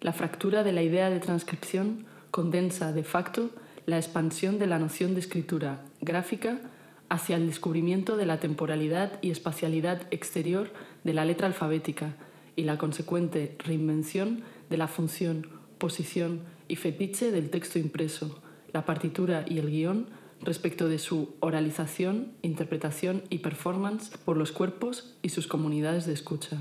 La 0.00 0.12
fractura 0.12 0.62
de 0.62 0.72
la 0.72 0.82
idea 0.82 1.10
de 1.10 1.20
transcripción 1.20 2.06
condensa 2.30 2.92
de 2.92 3.02
facto 3.02 3.50
la 3.88 3.96
expansión 3.96 4.58
de 4.58 4.66
la 4.66 4.78
noción 4.78 5.14
de 5.14 5.20
escritura 5.20 5.82
gráfica 6.02 6.60
hacia 7.08 7.36
el 7.36 7.46
descubrimiento 7.46 8.18
de 8.18 8.26
la 8.26 8.38
temporalidad 8.38 9.18
y 9.22 9.30
espacialidad 9.30 10.02
exterior 10.10 10.70
de 11.04 11.14
la 11.14 11.24
letra 11.24 11.46
alfabética 11.46 12.14
y 12.54 12.64
la 12.64 12.76
consecuente 12.76 13.56
reinvención 13.60 14.42
de 14.68 14.76
la 14.76 14.88
función, 14.88 15.46
posición 15.78 16.40
y 16.68 16.76
fetiche 16.76 17.32
del 17.32 17.48
texto 17.48 17.78
impreso, 17.78 18.42
la 18.74 18.84
partitura 18.84 19.46
y 19.48 19.56
el 19.56 19.70
guion 19.70 20.08
respecto 20.42 20.86
de 20.86 20.98
su 20.98 21.36
oralización, 21.40 22.32
interpretación 22.42 23.22
y 23.30 23.38
performance 23.38 24.10
por 24.18 24.36
los 24.36 24.52
cuerpos 24.52 25.16
y 25.22 25.30
sus 25.30 25.46
comunidades 25.46 26.04
de 26.04 26.12
escucha. 26.12 26.58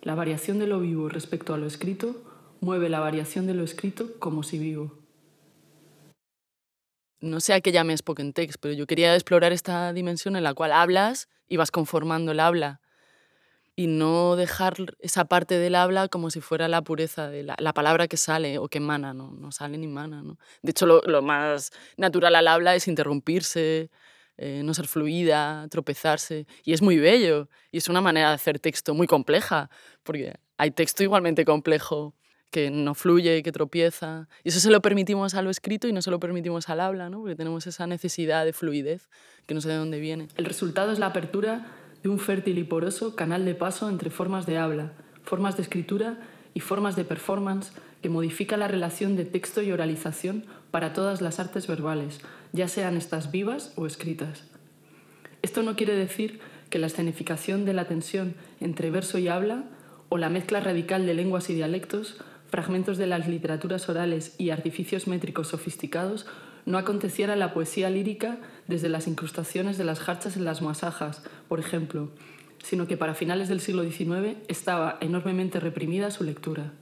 La 0.00 0.14
variación 0.14 0.60
de 0.60 0.68
lo 0.68 0.78
vivo 0.78 1.08
respecto 1.08 1.54
a 1.54 1.58
lo 1.58 1.66
escrito 1.66 2.22
mueve 2.60 2.88
la 2.88 3.00
variación 3.00 3.48
de 3.48 3.54
lo 3.54 3.64
escrito 3.64 4.12
como 4.20 4.44
si 4.44 4.60
vivo 4.60 4.99
no 7.20 7.40
sé 7.40 7.52
a 7.52 7.60
qué 7.60 7.72
llame 7.72 7.96
spoken 7.96 8.32
text, 8.32 8.58
pero 8.60 8.74
yo 8.74 8.86
quería 8.86 9.14
explorar 9.14 9.52
esta 9.52 9.92
dimensión 9.92 10.36
en 10.36 10.42
la 10.42 10.54
cual 10.54 10.72
hablas 10.72 11.28
y 11.48 11.56
vas 11.56 11.70
conformando 11.70 12.32
el 12.32 12.40
habla 12.40 12.80
y 13.76 13.86
no 13.86 14.36
dejar 14.36 14.74
esa 14.98 15.24
parte 15.24 15.58
del 15.58 15.74
habla 15.74 16.08
como 16.08 16.30
si 16.30 16.40
fuera 16.40 16.68
la 16.68 16.82
pureza 16.82 17.30
de 17.30 17.44
la, 17.44 17.72
palabra 17.72 18.08
que 18.08 18.18
sale 18.18 18.58
o 18.58 18.68
que 18.68 18.78
emana, 18.78 19.14
no, 19.14 19.30
no 19.32 19.52
sale 19.52 19.78
ni 19.78 19.86
mana. 19.86 20.22
¿no? 20.22 20.38
De 20.60 20.72
hecho, 20.72 20.86
lo, 20.86 21.22
más 21.22 21.70
natural 21.96 22.34
al 22.34 22.48
habla 22.48 22.74
es 22.74 22.88
interrumpirse, 22.88 23.90
eh, 24.36 24.62
no 24.64 24.74
ser 24.74 24.86
fluida, 24.86 25.66
tropezarse, 25.70 26.46
y 26.62 26.74
es 26.74 26.82
muy 26.82 26.98
bello, 26.98 27.48
y 27.70 27.78
es 27.78 27.88
una 27.88 28.02
manera 28.02 28.28
de 28.28 28.34
hacer 28.34 28.58
texto 28.58 28.92
muy 28.92 29.06
compleja, 29.06 29.70
porque 30.02 30.34
hay 30.58 30.72
texto 30.72 31.02
igualmente 31.02 31.46
complejo 31.46 32.14
que 32.50 32.70
no 32.70 32.94
fluye, 32.94 33.42
que 33.42 33.52
tropieza. 33.52 34.28
Y 34.44 34.48
eso 34.50 34.60
se 34.60 34.70
lo 34.70 34.80
permitimos 34.82 35.34
a 35.34 35.42
lo 35.42 35.50
escrito 35.50 35.88
y 35.88 35.92
no 35.92 36.02
se 36.02 36.10
lo 36.10 36.20
permitimos 36.20 36.68
al 36.68 36.80
habla, 36.80 37.10
¿no? 37.10 37.20
porque 37.20 37.36
tenemos 37.36 37.66
esa 37.66 37.86
necesidad 37.86 38.44
de 38.44 38.52
fluidez 38.52 39.08
que 39.46 39.54
no 39.54 39.60
sé 39.60 39.68
de 39.68 39.76
dónde 39.76 40.00
viene. 40.00 40.28
El 40.36 40.44
resultado 40.44 40.92
es 40.92 40.98
la 40.98 41.06
apertura 41.06 41.66
de 42.02 42.08
un 42.08 42.18
fértil 42.18 42.58
y 42.58 42.64
poroso 42.64 43.14
canal 43.14 43.44
de 43.44 43.54
paso 43.54 43.88
entre 43.88 44.10
formas 44.10 44.46
de 44.46 44.58
habla, 44.58 44.92
formas 45.22 45.56
de 45.56 45.62
escritura 45.62 46.18
y 46.54 46.60
formas 46.60 46.96
de 46.96 47.04
performance 47.04 47.72
que 48.02 48.08
modifica 48.08 48.56
la 48.56 48.68
relación 48.68 49.16
de 49.16 49.24
texto 49.24 49.62
y 49.62 49.72
oralización 49.72 50.44
para 50.70 50.92
todas 50.92 51.20
las 51.20 51.38
artes 51.38 51.66
verbales, 51.66 52.20
ya 52.52 52.68
sean 52.68 52.96
estas 52.96 53.30
vivas 53.30 53.72
o 53.76 53.86
escritas. 53.86 54.44
Esto 55.42 55.62
no 55.62 55.76
quiere 55.76 55.94
decir 55.94 56.40
que 56.70 56.78
la 56.78 56.86
escenificación 56.86 57.64
de 57.64 57.74
la 57.74 57.86
tensión 57.86 58.34
entre 58.60 58.90
verso 58.90 59.18
y 59.18 59.28
habla 59.28 59.64
o 60.08 60.18
la 60.18 60.28
mezcla 60.28 60.60
radical 60.60 61.06
de 61.06 61.14
lenguas 61.14 61.50
y 61.50 61.54
dialectos 61.54 62.18
fragmentos 62.50 62.98
de 62.98 63.06
las 63.06 63.28
literaturas 63.28 63.88
orales 63.88 64.34
y 64.38 64.50
artificios 64.50 65.06
métricos 65.06 65.48
sofisticados, 65.48 66.26
no 66.66 66.78
aconteciera 66.78 67.36
la 67.36 67.54
poesía 67.54 67.90
lírica 67.90 68.38
desde 68.66 68.88
las 68.88 69.06
incrustaciones 69.06 69.78
de 69.78 69.84
las 69.84 70.00
jarchas 70.00 70.36
en 70.36 70.44
las 70.44 70.62
masajas, 70.62 71.22
por 71.48 71.60
ejemplo, 71.60 72.10
sino 72.62 72.86
que 72.86 72.96
para 72.96 73.14
finales 73.14 73.48
del 73.48 73.60
siglo 73.60 73.82
XIX 73.84 74.36
estaba 74.48 74.98
enormemente 75.00 75.60
reprimida 75.60 76.10
su 76.10 76.24
lectura. 76.24 76.72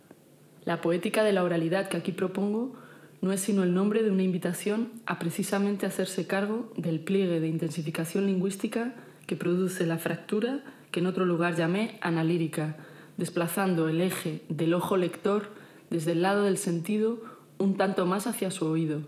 La 0.64 0.80
poética 0.80 1.22
de 1.22 1.32
la 1.32 1.44
oralidad 1.44 1.88
que 1.88 1.96
aquí 1.96 2.12
propongo 2.12 2.74
no 3.20 3.32
es 3.32 3.40
sino 3.40 3.62
el 3.62 3.74
nombre 3.74 4.02
de 4.02 4.10
una 4.10 4.22
invitación 4.22 4.92
a 5.06 5.18
precisamente 5.18 5.86
hacerse 5.86 6.26
cargo 6.26 6.72
del 6.76 7.00
pliegue 7.00 7.40
de 7.40 7.48
intensificación 7.48 8.26
lingüística 8.26 8.94
que 9.26 9.36
produce 9.36 9.86
la 9.86 9.98
fractura 9.98 10.64
que 10.90 11.00
en 11.00 11.06
otro 11.06 11.26
lugar 11.26 11.56
llamé 11.56 11.98
analírica, 12.00 12.76
desplazando 13.16 13.88
el 13.88 14.00
eje 14.00 14.42
del 14.48 14.74
ojo 14.74 14.96
lector 14.96 15.50
desde 15.90 16.12
el 16.12 16.22
lado 16.22 16.44
del 16.44 16.58
sentido 16.58 17.20
un 17.58 17.76
tanto 17.76 18.06
más 18.06 18.26
hacia 18.26 18.50
su 18.50 18.66
oído, 18.66 19.02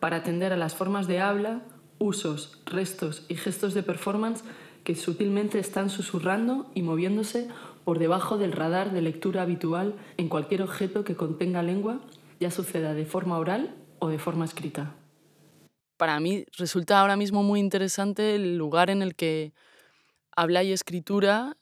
para 0.00 0.16
atender 0.16 0.52
a 0.52 0.56
las 0.56 0.74
formas 0.74 1.06
de 1.06 1.20
habla, 1.20 1.62
usos, 1.98 2.60
restos 2.66 3.24
y 3.28 3.36
gestos 3.36 3.74
de 3.74 3.82
performance 3.82 4.44
que 4.84 4.94
sutilmente 4.94 5.58
están 5.58 5.88
susurrando 5.88 6.70
y 6.74 6.82
moviéndose 6.82 7.48
por 7.84 7.98
debajo 7.98 8.38
del 8.38 8.52
radar 8.52 8.92
de 8.92 9.02
lectura 9.02 9.42
habitual 9.42 9.94
en 10.16 10.28
cualquier 10.28 10.62
objeto 10.62 11.04
que 11.04 11.16
contenga 11.16 11.62
lengua, 11.62 12.00
ya 12.40 12.50
suceda 12.50 12.94
de 12.94 13.06
forma 13.06 13.38
oral 13.38 13.74
o 13.98 14.08
de 14.08 14.18
forma 14.18 14.44
escrita. 14.44 14.94
Para 15.96 16.18
mí 16.20 16.44
resulta 16.58 17.00
ahora 17.00 17.16
mismo 17.16 17.42
muy 17.42 17.60
interesante 17.60 18.34
el 18.34 18.56
lugar 18.56 18.90
en 18.90 19.00
el 19.00 19.14
que 19.14 19.52
habla 20.36 20.62
y 20.62 20.72
escritura 20.72 21.56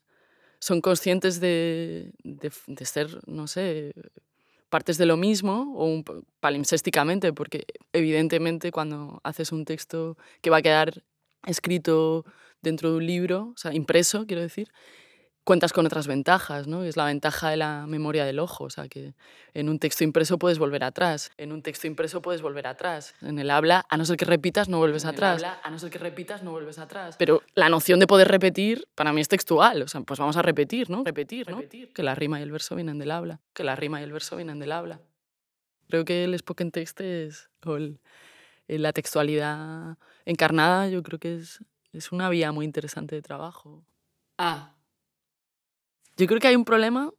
son 0.58 0.80
conscientes 0.80 1.40
de, 1.40 2.12
de, 2.22 2.84
ser, 2.84 3.20
no 3.26 3.46
sé, 3.46 3.92
partes 4.72 4.96
de 4.96 5.04
lo 5.04 5.18
mismo 5.18 5.74
o 5.76 5.84
un, 5.84 6.02
palimpsésticamente, 6.40 7.34
porque 7.34 7.66
evidentemente 7.92 8.72
cuando 8.72 9.20
haces 9.22 9.52
un 9.52 9.66
texto 9.66 10.16
que 10.40 10.48
va 10.48 10.56
a 10.56 10.62
quedar 10.62 11.04
escrito 11.46 12.24
dentro 12.62 12.90
de 12.90 12.96
un 12.96 13.06
libro, 13.06 13.52
o 13.54 13.58
sea, 13.58 13.74
impreso, 13.74 14.26
quiero 14.26 14.40
decir, 14.40 14.68
cuentas 15.44 15.72
con 15.72 15.86
otras 15.86 16.06
ventajas, 16.06 16.66
¿no? 16.66 16.84
Es 16.84 16.96
la 16.96 17.06
ventaja 17.06 17.50
de 17.50 17.56
la 17.56 17.86
memoria 17.86 18.24
del 18.24 18.38
ojo, 18.38 18.64
o 18.64 18.70
sea, 18.70 18.88
que 18.88 19.14
en 19.54 19.68
un 19.68 19.78
texto 19.78 20.04
impreso 20.04 20.38
puedes 20.38 20.58
volver 20.58 20.84
atrás, 20.84 21.30
en 21.36 21.52
un 21.52 21.62
texto 21.62 21.86
impreso 21.86 22.22
puedes 22.22 22.42
volver 22.42 22.66
atrás, 22.66 23.14
en 23.22 23.38
el 23.38 23.50
habla, 23.50 23.84
a 23.88 23.96
no 23.96 24.04
ser 24.04 24.16
que 24.16 24.24
repitas, 24.24 24.68
no 24.68 24.78
vuelves 24.78 25.04
atrás. 25.04 25.42
a 25.42 25.70
no 25.70 25.78
ser 25.78 25.90
que 25.90 25.98
repitas, 25.98 26.42
no 26.42 26.52
vuelves 26.52 26.78
atrás. 26.78 27.16
Pero 27.18 27.42
la 27.54 27.68
noción 27.68 27.98
de 28.00 28.06
poder 28.06 28.28
repetir, 28.28 28.86
para 28.94 29.12
mí 29.12 29.20
es 29.20 29.28
textual, 29.28 29.82
o 29.82 29.88
sea, 29.88 30.00
pues 30.02 30.20
vamos 30.20 30.36
a 30.36 30.42
repetir, 30.42 30.90
¿no? 30.90 31.02
Repetir, 31.04 31.50
¿no? 31.50 31.60
Que 31.94 32.02
la 32.02 32.14
rima 32.14 32.38
y 32.38 32.42
el 32.42 32.52
verso 32.52 32.74
vienen 32.74 32.98
del 32.98 33.10
habla, 33.10 33.40
que 33.52 33.64
la 33.64 33.74
rima 33.76 34.00
y 34.00 34.04
el 34.04 34.12
verso 34.12 34.36
vienen 34.36 34.58
del 34.58 34.72
habla. 34.72 35.00
Creo 35.88 36.04
que 36.04 36.24
el 36.24 36.38
spoken 36.38 36.70
text 36.70 37.00
es, 37.00 37.50
o 37.66 37.76
la 38.68 38.92
textualidad 38.92 39.98
encarnada, 40.24 40.88
yo 40.88 41.02
creo 41.02 41.18
que 41.18 41.36
es, 41.36 41.60
es 41.92 42.12
una 42.12 42.30
vía 42.30 42.52
muy 42.52 42.64
interesante 42.64 43.14
de 43.14 43.22
trabajo. 43.22 43.84
Ah, 44.38 44.74
yo 46.16 46.26
creo 46.26 46.40
que 46.40 46.48
hay 46.48 46.56
un 46.56 46.64
problema 46.64 47.12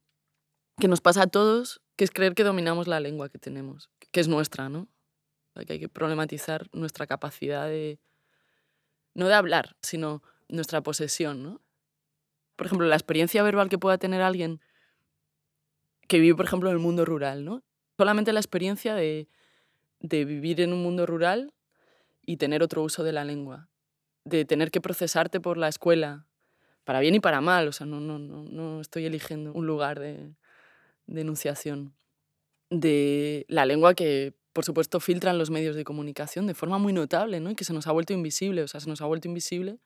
que 0.80 0.88
nos 0.88 1.02
pasa 1.02 1.24
a 1.24 1.28
todos, 1.28 1.82
que 1.96 2.04
es 2.04 2.12
creer 2.12 2.34
que 2.34 2.44
dominamos 2.44 2.88
la 2.88 3.00
lengua 3.00 3.30
que 3.30 3.40
tenemos, 3.40 3.90
que 4.12 4.20
es 4.20 4.28
nuestra, 4.28 4.70
¿no? 4.70 4.88
Que 5.68 5.74
hay 5.74 5.80
que 5.80 5.90
problematizar 5.90 6.68
nuestra 6.74 7.06
capacidad 7.06 7.68
de, 7.68 8.00
no 9.14 9.28
de 9.28 9.34
hablar, 9.36 9.76
sino 9.82 10.24
nuestra 10.50 10.82
posesión, 10.82 11.44
¿no? 11.44 11.62
Por 12.56 12.68
ejemplo, 12.68 12.88
la 12.88 12.96
experiencia 12.96 13.44
verbal 13.44 13.70
que 13.70 13.78
pueda 13.78 13.98
tener 13.98 14.22
alguien 14.22 14.62
que 16.08 16.20
vive, 16.20 16.36
por 16.36 16.46
ejemplo, 16.46 16.70
en 16.70 16.76
el 16.76 16.82
mundo 16.82 17.06
rural, 17.06 17.46
¿no? 17.46 17.64
Solamente 17.98 18.34
la 18.34 18.40
experiencia 18.40 18.96
de, 18.96 19.28
de 20.00 20.26
vivir 20.26 20.62
en 20.62 20.74
un 20.74 20.84
mundo 20.84 21.06
rural 21.06 21.54
y 22.26 22.38
tener 22.38 22.64
otro 22.64 22.84
uso 22.84 23.04
de 23.04 23.12
la 23.12 23.26
lengua, 23.26 23.70
de 24.26 24.46
tener 24.46 24.72
que 24.72 24.82
procesarte 24.82 25.40
por 25.40 25.58
la 25.58 25.68
escuela, 25.68 26.26
para 26.84 27.00
bien 27.00 27.16
y 27.16 27.20
para 27.20 27.42
mal, 27.42 27.68
o 27.68 27.72
sea, 27.72 27.86
no, 27.86 28.00
no, 28.00 28.20
no, 28.20 28.44
no 28.44 28.82
estoy 28.82 29.06
eligiendo 29.06 29.54
un 29.54 29.66
lugar 29.68 30.00
de, 30.00 30.34
de 31.08 31.22
enunciación, 31.22 31.94
de 32.70 33.46
la 33.50 33.66
lengua 33.66 33.94
que, 33.94 34.34
por 34.54 34.66
supuesto, 34.66 35.00
filtran 35.00 35.38
los 35.38 35.50
medios 35.50 35.76
de 35.76 35.84
comunicación 35.84 36.48
de 36.48 36.54
forma 36.54 36.78
muy 36.78 36.94
notable, 36.94 37.40
¿no? 37.40 37.52
Y 37.52 37.56
que 37.56 37.66
se 37.66 37.74
nos 37.74 37.88
ha 37.88 37.92
vuelto 37.92 38.14
invisible, 38.14 38.64
o 38.64 38.68
sea, 38.68 38.80
se 38.80 38.90
nos 38.90 39.02
ha 39.02 39.06
vuelto 39.06 39.28
invisible 39.28 39.80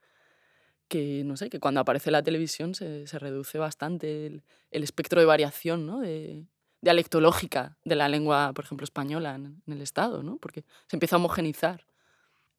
que, 0.88 1.24
no 1.26 1.38
sé, 1.38 1.50
que 1.50 1.60
cuando 1.60 1.82
aparece 1.82 2.12
la 2.12 2.24
televisión 2.24 2.76
se, 2.76 3.08
se 3.08 3.20
reduce 3.20 3.58
bastante 3.58 4.28
el, 4.28 4.44
el, 4.72 4.84
espectro 4.84 5.20
de 5.20 5.26
variación, 5.26 5.86
¿no? 5.86 6.00
De, 6.00 6.46
dialectológica 6.82 7.78
de 7.84 7.96
la 7.96 8.08
lengua, 8.08 8.54
por 8.54 8.66
ejemplo, 8.66 8.84
española 8.84 9.36
en, 9.36 9.62
el 9.68 9.82
Estado, 9.82 10.24
¿no? 10.24 10.38
Porque 10.38 10.64
se 10.88 10.96
empieza 10.96 11.16
a 11.16 11.20
homogenizar 11.20 11.86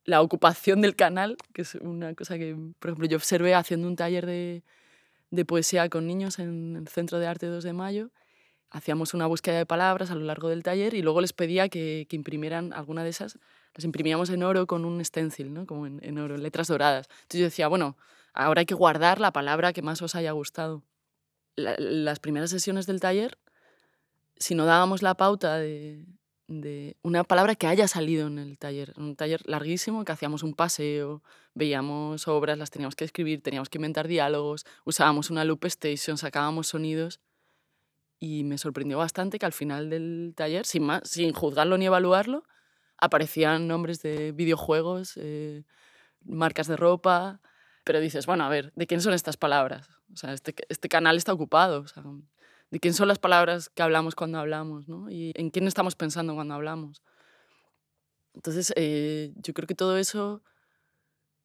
la 0.09 0.23
ocupación 0.23 0.81
del 0.81 0.97
canal, 0.97 1.37
que 1.53 1.61
es 1.63 1.75
una 1.75 2.15
cosa 2.15 2.39
que, 2.39 2.57
por 2.79 2.89
ejemplo, 2.89 3.07
yo 3.07 3.19
observé 3.19 3.55
haciendo 3.55 3.87
un 3.87 3.95
taller 3.95 4.25
de, 4.25 4.65
de 5.31 5.45
poesía 5.45 5.91
con 5.91 6.07
niños 6.07 6.39
en 6.39 6.77
el 6.77 6.89
Centro 6.89 7.19
de 7.19 7.27
Arte 7.27 7.45
2 7.45 7.63
de 7.63 7.75
Mayo. 7.75 8.11
Hacíamos 8.71 9.13
una 9.13 9.27
búsqueda 9.27 9.59
de 9.59 9.67
palabras 9.67 10.11
a 10.11 10.15
lo 10.15 10.25
largo 10.25 10.49
del 10.49 10.63
taller 10.63 10.95
y 10.95 11.03
luego 11.03 11.21
les 11.21 11.35
pedía 11.35 11.69
que, 11.69 12.07
que 12.09 12.17
imprimieran 12.17 12.73
alguna 12.73 13.05
de 13.05 13.11
esas. 13.11 13.39
Las 13.75 13.85
imprimíamos 13.85 14.31
en 14.31 14.43
oro 14.45 14.67
con 14.67 14.87
un 14.87 15.05
stencil, 15.05 15.53
¿no? 15.53 15.67
como 15.67 15.87
en, 15.87 16.01
en 16.03 16.19
oro, 16.19 16.39
letras 16.39 16.69
doradas. 16.69 17.07
Entonces 17.11 17.41
yo 17.41 17.45
decía, 17.45 17.69
bueno, 17.69 17.99
ahora 18.33 18.61
hay 18.61 18.67
que 18.67 18.75
guardar 18.75 19.21
la 19.21 19.35
palabra 19.35 19.75
que 19.75 19.83
más 19.83 20.01
os 20.01 20.15
haya 20.15 20.33
gustado. 20.33 20.85
La, 21.55 21.77
las 21.79 22.19
primeras 22.19 22.49
sesiones 22.49 22.87
del 22.87 23.01
taller, 23.01 23.37
si 24.37 24.55
no 24.55 24.65
dábamos 24.65 25.03
la 25.03 25.17
pauta 25.17 25.59
de, 25.59 26.07
de 26.49 26.97
una 27.03 27.25
palabra 27.25 27.55
que 27.55 27.67
haya 27.67 27.87
salido 27.87 28.27
en 28.27 28.39
el 28.39 28.59
taller. 28.59 28.95
Un 28.97 29.15
taller 29.15 29.43
larguísimo 29.47 30.05
que 30.05 30.13
hacíamos 30.13 30.43
un 30.43 30.55
paseo, 30.55 31.23
veíamos 31.55 32.27
obras, 32.27 32.59
las 32.59 32.71
teníamos 32.71 32.97
que 32.97 33.05
escribir, 33.05 33.43
teníamos 33.43 33.69
que 33.69 33.79
inventar 33.79 34.09
diálogos, 34.09 34.65
usábamos 34.85 35.31
una 35.31 35.45
loop 35.45 35.65
station, 35.67 36.17
sacábamos 36.17 36.69
sonidos. 36.69 37.21
Y 38.19 38.43
me 38.45 38.59
sorprendió 38.59 38.99
bastante 38.99 39.39
que 39.39 39.47
al 39.47 39.53
final 39.53 39.91
del 39.91 40.33
taller, 40.35 40.67
sin, 40.67 40.85
más, 40.85 41.09
sin 41.09 41.33
juzgarlo 41.33 41.79
ni 41.79 41.87
evaluarlo, 41.87 42.43
aparecían 42.97 43.69
nombres 43.69 44.03
de 44.03 44.33
videojuegos, 44.33 45.13
eh, 45.17 45.63
marcas 46.25 46.67
de 46.67 46.77
ropa. 46.77 47.41
Pero 47.85 48.01
dices, 48.01 48.27
bueno, 48.27 48.45
a 48.45 48.49
ver, 48.49 48.73
¿de 48.75 48.87
quién 48.87 49.01
son 49.01 49.13
estas 49.13 49.37
palabras? 49.37 49.89
O 50.13 50.17
sea, 50.17 50.33
este, 50.33 50.55
este 50.69 50.89
canal 50.89 51.17
está 51.17 51.33
ocupado. 51.33 51.85
De 52.71 52.81
quién 52.81 52.95
son 52.95 53.09
las 53.09 53.19
palabras 53.19 53.71
que 53.71 53.83
hablamos 53.83 54.15
cuando 54.15 54.39
hablamos, 54.39 54.89
¿no? 54.89 55.11
Y 55.11 55.33
en 55.35 55.51
quién 55.51 55.67
estamos 55.67 55.95
pensando 55.95 56.35
cuando 56.35 56.55
hablamos. 56.55 57.03
Entonces, 58.35 58.73
eh, 58.77 59.33
yo 59.37 59.55
creo 59.55 59.67
que 59.67 59.75
todo 59.75 59.97
eso 59.97 60.43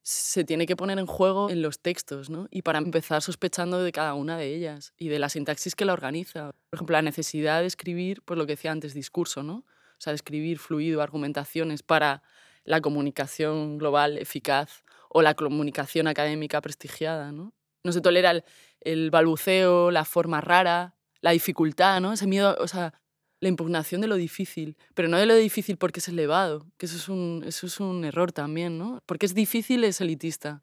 se 0.02 0.44
tiene 0.44 0.66
que 0.66 0.76
poner 0.76 0.98
en 0.98 1.06
juego 1.06 1.48
en 1.48 1.62
los 1.62 1.80
textos, 1.80 2.28
¿no? 2.28 2.46
Y 2.50 2.60
para 2.60 2.78
empezar 2.78 3.22
sospechando 3.22 3.82
de 3.82 3.90
cada 3.90 4.12
una 4.12 4.36
de 4.36 4.54
ellas 4.54 4.92
y 4.98 5.08
de 5.08 5.18
la 5.18 5.30
sintaxis 5.30 5.74
que 5.74 5.86
la 5.86 5.94
organiza. 5.94 6.52
Por 6.68 6.76
ejemplo, 6.76 6.92
la 6.92 7.02
necesidad 7.02 7.60
de 7.60 7.66
escribir, 7.66 8.20
pues 8.22 8.36
lo 8.36 8.44
que 8.46 8.52
decía 8.52 8.70
antes, 8.70 8.92
discurso, 8.92 9.42
¿no? 9.42 9.56
O 9.56 10.00
sea, 10.04 10.12
de 10.12 10.16
escribir 10.16 10.58
fluido, 10.58 11.00
argumentaciones 11.00 11.82
para 11.82 12.22
la 12.64 12.82
comunicación 12.82 13.78
global 13.78 14.18
eficaz 14.18 14.84
o 15.08 15.22
la 15.22 15.34
comunicación 15.34 16.06
académica 16.06 16.60
prestigiada, 16.60 17.32
¿no? 17.32 17.54
No 17.82 17.92
se 17.92 18.02
tolera 18.02 18.30
el, 18.30 18.44
el 18.80 19.10
balbuceo, 19.10 19.90
la 19.90 20.04
forma 20.04 20.42
rara, 20.42 20.96
la 21.24 21.30
dificultad, 21.30 22.02
¿no? 22.02 22.12
Ese 22.12 22.26
miedo, 22.26 22.54
o 22.60 22.68
sea, 22.68 22.92
la 23.40 23.48
impugnación 23.48 24.02
de 24.02 24.08
lo 24.08 24.16
difícil, 24.16 24.76
pero 24.92 25.08
no 25.08 25.16
de 25.16 25.24
lo 25.24 25.34
difícil 25.34 25.78
porque 25.78 26.00
es 26.00 26.08
elevado, 26.08 26.66
que 26.76 26.84
eso 26.84 26.98
es 26.98 27.08
un, 27.08 27.42
eso 27.46 27.66
es 27.66 27.80
un 27.80 28.04
error 28.04 28.30
también, 28.30 28.76
¿no? 28.76 29.02
Porque 29.06 29.24
es 29.24 29.34
difícil 29.34 29.84
es 29.84 30.02
elitista. 30.02 30.62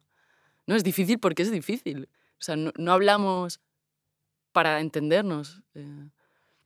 No 0.68 0.76
es 0.76 0.84
difícil 0.84 1.18
porque 1.18 1.42
es 1.42 1.50
difícil. 1.50 2.08
O 2.38 2.42
sea, 2.44 2.54
no, 2.54 2.70
no 2.76 2.92
hablamos 2.92 3.58
para 4.52 4.78
entendernos, 4.80 5.62
eh, 5.74 6.08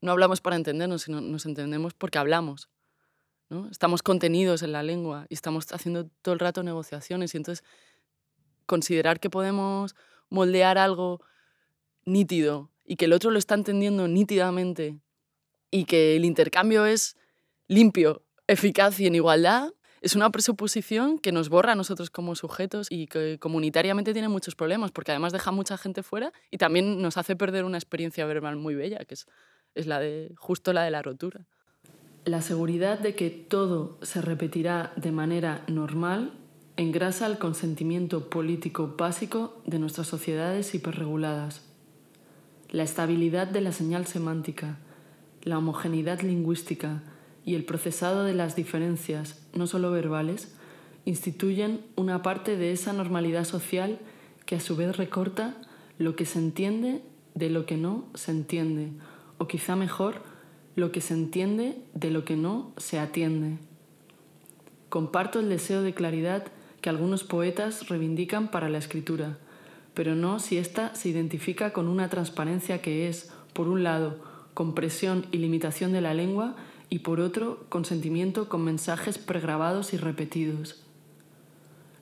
no 0.02 0.12
hablamos 0.12 0.42
para 0.42 0.56
entendernos, 0.56 1.04
sino 1.04 1.22
nos 1.22 1.46
entendemos 1.46 1.94
porque 1.94 2.18
hablamos. 2.18 2.68
¿no? 3.48 3.66
Estamos 3.70 4.02
contenidos 4.02 4.62
en 4.62 4.72
la 4.72 4.82
lengua 4.82 5.24
y 5.30 5.34
estamos 5.34 5.72
haciendo 5.72 6.06
todo 6.20 6.34
el 6.34 6.40
rato 6.40 6.62
negociaciones 6.62 7.32
y 7.32 7.38
entonces 7.38 7.64
considerar 8.66 9.20
que 9.20 9.30
podemos 9.30 9.96
moldear 10.28 10.76
algo 10.76 11.22
nítido 12.04 12.70
y 12.86 12.96
que 12.96 13.06
el 13.06 13.12
otro 13.12 13.30
lo 13.30 13.38
está 13.38 13.54
entendiendo 13.54 14.08
nítidamente 14.08 14.98
y 15.70 15.84
que 15.84 16.16
el 16.16 16.24
intercambio 16.24 16.86
es 16.86 17.16
limpio, 17.68 18.22
eficaz 18.46 19.00
y 19.00 19.06
en 19.06 19.16
igualdad, 19.16 19.72
es 20.00 20.14
una 20.14 20.30
presuposición 20.30 21.18
que 21.18 21.32
nos 21.32 21.48
borra 21.48 21.72
a 21.72 21.74
nosotros 21.74 22.10
como 22.10 22.36
sujetos 22.36 22.86
y 22.90 23.08
que 23.08 23.38
comunitariamente 23.40 24.12
tiene 24.12 24.28
muchos 24.28 24.54
problemas, 24.54 24.92
porque 24.92 25.10
además 25.10 25.32
deja 25.32 25.50
mucha 25.50 25.76
gente 25.76 26.02
fuera 26.02 26.32
y 26.50 26.58
también 26.58 27.02
nos 27.02 27.16
hace 27.16 27.34
perder 27.34 27.64
una 27.64 27.78
experiencia 27.78 28.24
verbal 28.24 28.56
muy 28.56 28.74
bella, 28.74 28.98
que 29.04 29.14
es, 29.14 29.26
es 29.74 29.86
la 29.86 29.98
de, 29.98 30.32
justo 30.36 30.72
la 30.72 30.84
de 30.84 30.92
la 30.92 31.02
rotura. 31.02 31.44
La 32.24 32.42
seguridad 32.42 32.98
de 32.98 33.14
que 33.14 33.30
todo 33.30 33.98
se 34.02 34.20
repetirá 34.20 34.92
de 34.96 35.12
manera 35.12 35.64
normal 35.66 36.32
engrasa 36.76 37.26
el 37.26 37.38
consentimiento 37.38 38.28
político 38.28 38.94
básico 38.96 39.62
de 39.64 39.78
nuestras 39.78 40.06
sociedades 40.06 40.74
hiperreguladas 40.74 41.62
la 42.76 42.82
estabilidad 42.82 43.46
de 43.46 43.62
la 43.62 43.72
señal 43.72 44.06
semántica, 44.06 44.76
la 45.44 45.56
homogeneidad 45.56 46.20
lingüística 46.20 47.02
y 47.42 47.54
el 47.54 47.64
procesado 47.64 48.24
de 48.24 48.34
las 48.34 48.54
diferencias, 48.54 49.40
no 49.54 49.66
solo 49.66 49.90
verbales, 49.90 50.54
instituyen 51.06 51.80
una 51.96 52.20
parte 52.20 52.58
de 52.58 52.72
esa 52.72 52.92
normalidad 52.92 53.44
social 53.44 53.98
que 54.44 54.56
a 54.56 54.60
su 54.60 54.76
vez 54.76 54.98
recorta 54.98 55.56
lo 55.96 56.16
que 56.16 56.26
se 56.26 56.38
entiende 56.38 57.00
de 57.34 57.48
lo 57.48 57.64
que 57.64 57.78
no 57.78 58.04
se 58.12 58.32
entiende, 58.32 58.90
o 59.38 59.48
quizá 59.48 59.74
mejor, 59.74 60.16
lo 60.74 60.92
que 60.92 61.00
se 61.00 61.14
entiende 61.14 61.78
de 61.94 62.10
lo 62.10 62.26
que 62.26 62.36
no 62.36 62.72
se 62.76 62.98
atiende. 62.98 63.56
Comparto 64.90 65.40
el 65.40 65.48
deseo 65.48 65.80
de 65.80 65.94
claridad 65.94 66.44
que 66.82 66.90
algunos 66.90 67.24
poetas 67.24 67.88
reivindican 67.88 68.50
para 68.50 68.68
la 68.68 68.76
escritura, 68.76 69.38
pero 69.96 70.14
no 70.14 70.40
si 70.40 70.58
ésta 70.58 70.94
se 70.94 71.08
identifica 71.08 71.72
con 71.72 71.88
una 71.88 72.10
transparencia 72.10 72.82
que 72.82 73.08
es, 73.08 73.32
por 73.54 73.66
un 73.66 73.82
lado, 73.82 74.18
compresión 74.52 75.24
y 75.32 75.38
limitación 75.38 75.90
de 75.92 76.02
la 76.02 76.12
lengua 76.12 76.54
y 76.90 76.98
por 76.98 77.18
otro, 77.18 77.64
consentimiento 77.70 78.50
con 78.50 78.62
mensajes 78.62 79.16
pregrabados 79.16 79.94
y 79.94 79.96
repetidos. 79.96 80.84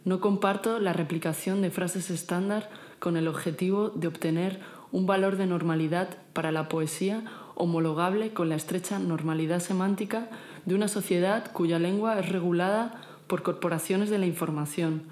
No 0.05 0.19
comparto 0.19 0.81
la 0.81 0.93
replicación 0.93 1.63
de 1.63 1.71
frases 1.71 2.11
estándar 2.11 2.69
con 2.99 3.17
el 3.17 3.29
objetivo 3.29 3.91
de 3.91 4.09
obtener 4.09 4.59
un 4.91 5.07
valor 5.07 5.37
de 5.37 5.47
normalidad 5.47 6.19
para 6.33 6.51
la 6.51 6.69
poesía 6.69 7.23
homologable 7.55 8.33
con 8.33 8.49
la 8.49 8.57
estrecha 8.57 8.99
normalidad 8.99 9.61
semántica 9.61 10.31
de 10.65 10.75
una 10.75 10.89
sociedad 10.89 11.53
cuya 11.53 11.79
lengua 11.79 12.19
es 12.19 12.29
regulada 12.29 13.01
por 13.29 13.45
corporaciones 13.45 14.11
de 14.11 14.19
la 14.19 14.27
información, 14.27 15.05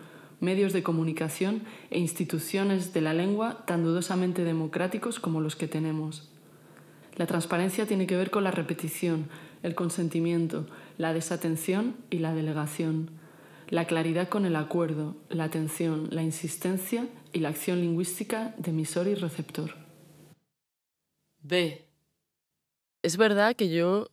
medios 0.42 0.72
de 0.72 0.82
comunicación 0.82 1.62
e 1.90 1.98
instituciones 1.98 2.92
de 2.92 3.00
la 3.00 3.14
lengua 3.14 3.64
tan 3.64 3.84
dudosamente 3.84 4.44
democráticos 4.44 5.20
como 5.20 5.40
los 5.40 5.56
que 5.56 5.68
tenemos. 5.68 6.28
La 7.16 7.26
transparencia 7.26 7.86
tiene 7.86 8.06
que 8.06 8.16
ver 8.16 8.30
con 8.30 8.42
la 8.44 8.50
repetición, 8.50 9.28
el 9.62 9.74
consentimiento, 9.74 10.66
la 10.98 11.14
desatención 11.14 11.94
y 12.10 12.18
la 12.18 12.34
delegación, 12.34 13.10
la 13.68 13.86
claridad 13.86 14.28
con 14.28 14.44
el 14.44 14.56
acuerdo, 14.56 15.16
la 15.30 15.44
atención, 15.44 16.08
la 16.10 16.22
insistencia 16.22 17.06
y 17.32 17.38
la 17.38 17.48
acción 17.48 17.80
lingüística 17.80 18.54
de 18.58 18.70
emisor 18.70 19.06
y 19.06 19.14
receptor. 19.14 19.76
B. 21.40 21.86
Es 23.02 23.16
verdad 23.16 23.56
que 23.56 23.68
yo 23.68 24.08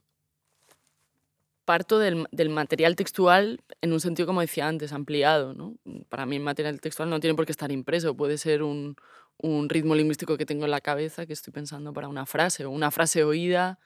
parto 1.70 2.00
del, 2.00 2.26
del, 2.32 2.50
material 2.50 2.96
textual 2.96 3.62
en 3.82 3.94
un 3.94 4.00
sentido, 4.00 4.26
como 4.26 4.42
decía 4.42 4.68
antes, 4.68 4.92
ampliado. 4.92 5.54
¿no? 5.54 5.76
Para 6.10 6.26
mí 6.26 6.38
el 6.38 6.42
material 6.42 6.82
textual 6.82 7.12
no 7.12 7.20
tiene 7.20 7.36
por 7.36 7.46
qué 7.46 7.52
estar 7.52 7.72
impreso, 7.72 8.18
puede 8.18 8.40
ser 8.40 8.64
un, 8.64 8.96
un, 9.38 9.70
ritmo 9.70 9.94
lingüístico 9.94 10.36
que 10.36 10.48
tengo 10.48 10.66
en 10.66 10.72
la 10.72 10.82
cabeza, 10.82 11.28
que 11.28 11.34
estoy 11.34 11.54
pensando 11.54 11.94
para 11.94 12.08
una 12.08 12.26
frase, 12.26 12.66
o 12.66 12.72
una 12.72 12.90
frase 12.90 13.24
oída 13.24 13.78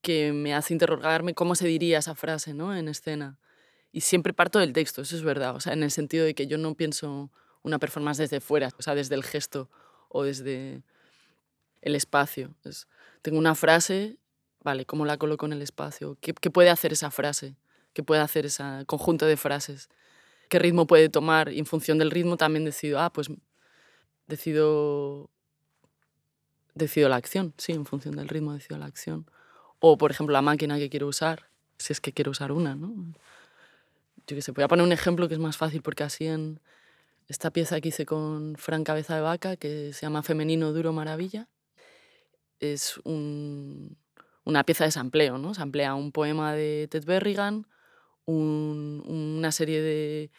que 0.00 0.32
me 0.32 0.54
hace 0.54 0.72
interrogarme 0.72 1.34
cómo 1.34 1.54
se 1.54 1.68
diría 1.68 1.98
esa 1.98 2.14
frase 2.14 2.54
¿no? 2.54 2.74
en 2.74 2.88
escena. 2.88 3.38
Y 3.92 4.00
siempre 4.00 4.32
parto 4.32 4.58
del 4.58 4.72
texto, 4.72 5.02
eso 5.02 5.14
es 5.14 5.22
verdad, 5.22 5.54
o 5.54 5.60
sea, 5.60 5.74
en 5.74 5.82
el 5.82 5.90
sentido 5.90 6.24
de 6.24 6.34
que 6.34 6.46
yo 6.46 6.56
no 6.56 6.74
pienso 6.76 7.30
una 7.60 7.78
performance 7.78 8.16
desde 8.16 8.40
fuera, 8.40 8.70
o 8.78 8.80
sea, 8.80 8.94
desde 8.94 9.16
el 9.16 9.24
gesto 9.24 9.68
o 10.08 10.22
desde 10.22 10.82
el 11.82 11.94
espacio. 11.94 12.54
Es, 12.64 12.88
tengo 13.20 13.36
una 13.36 13.54
frase 13.54 14.16
vale, 14.62 14.86
¿cómo 14.86 15.04
la 15.04 15.18
coloco 15.18 15.46
en 15.46 15.52
el 15.52 15.62
espacio? 15.62 16.16
¿Qué, 16.20 16.34
¿Qué, 16.34 16.50
puede 16.50 16.70
hacer 16.70 16.92
esa 16.92 17.10
frase? 17.10 17.56
¿Qué 17.92 18.02
puede 18.02 18.20
hacer 18.20 18.46
ese 18.46 18.62
conjunto 18.86 19.26
de 19.26 19.36
frases? 19.36 19.88
¿Qué 20.48 20.58
ritmo 20.58 20.86
puede 20.86 21.08
tomar? 21.08 21.52
Y 21.52 21.58
en 21.58 21.66
función 21.66 21.98
del 21.98 22.10
ritmo 22.10 22.36
también 22.36 22.64
decido, 22.64 23.00
ah, 23.00 23.12
pues 23.12 23.28
decido, 24.26 25.30
decido 26.74 27.08
la 27.08 27.16
acción, 27.16 27.54
sí, 27.58 27.72
en 27.72 27.84
función 27.86 28.16
del 28.16 28.28
ritmo 28.28 28.54
decido 28.54 28.78
la 28.78 28.86
acción. 28.86 29.26
o 29.80 29.96
por 29.96 30.10
ejemplo 30.10 30.32
la 30.32 30.42
máquina 30.42 30.78
que 30.78 30.90
quiero 30.90 31.06
usar, 31.06 31.48
si 31.78 31.92
es 31.92 32.00
que 32.00 32.12
quiero 32.12 32.30
usar 32.32 32.52
una, 32.52 32.74
¿no? 32.74 32.92
Yo 34.26 34.36
que 34.36 34.42
sé, 34.42 34.52
voy 34.52 34.64
a 34.64 34.68
poner 34.68 34.84
un 34.84 34.92
ejemplo 34.92 35.26
que 35.28 35.34
es 35.34 35.40
más 35.40 35.56
fácil 35.56 35.82
porque 35.82 36.04
así 36.04 36.26
en 36.26 36.60
esta 37.28 37.50
pieza 37.50 37.80
que 37.80 37.88
hice 37.88 38.06
con 38.06 38.56
Fran 38.56 38.84
Cabeza 38.84 39.14
de 39.14 39.22
Vaca, 39.22 39.56
que 39.56 39.92
se 39.92 40.02
llama 40.02 40.22
Femenino 40.22 40.72
Duro 40.72 40.92
Maravilla, 40.92 41.48
es 42.60 43.00
una 44.44 44.64
pieza 44.64 44.84
de 44.84 44.90
sampleo, 44.90 45.38
¿no? 45.38 45.54
Samplea 45.54 45.94
un 45.94 46.12
poema 46.12 46.54
de 46.54 46.88
Ted 46.90 47.04
Berrigan, 47.04 47.66
una 48.26 49.52
serie 49.52 49.80
de 49.82 50.30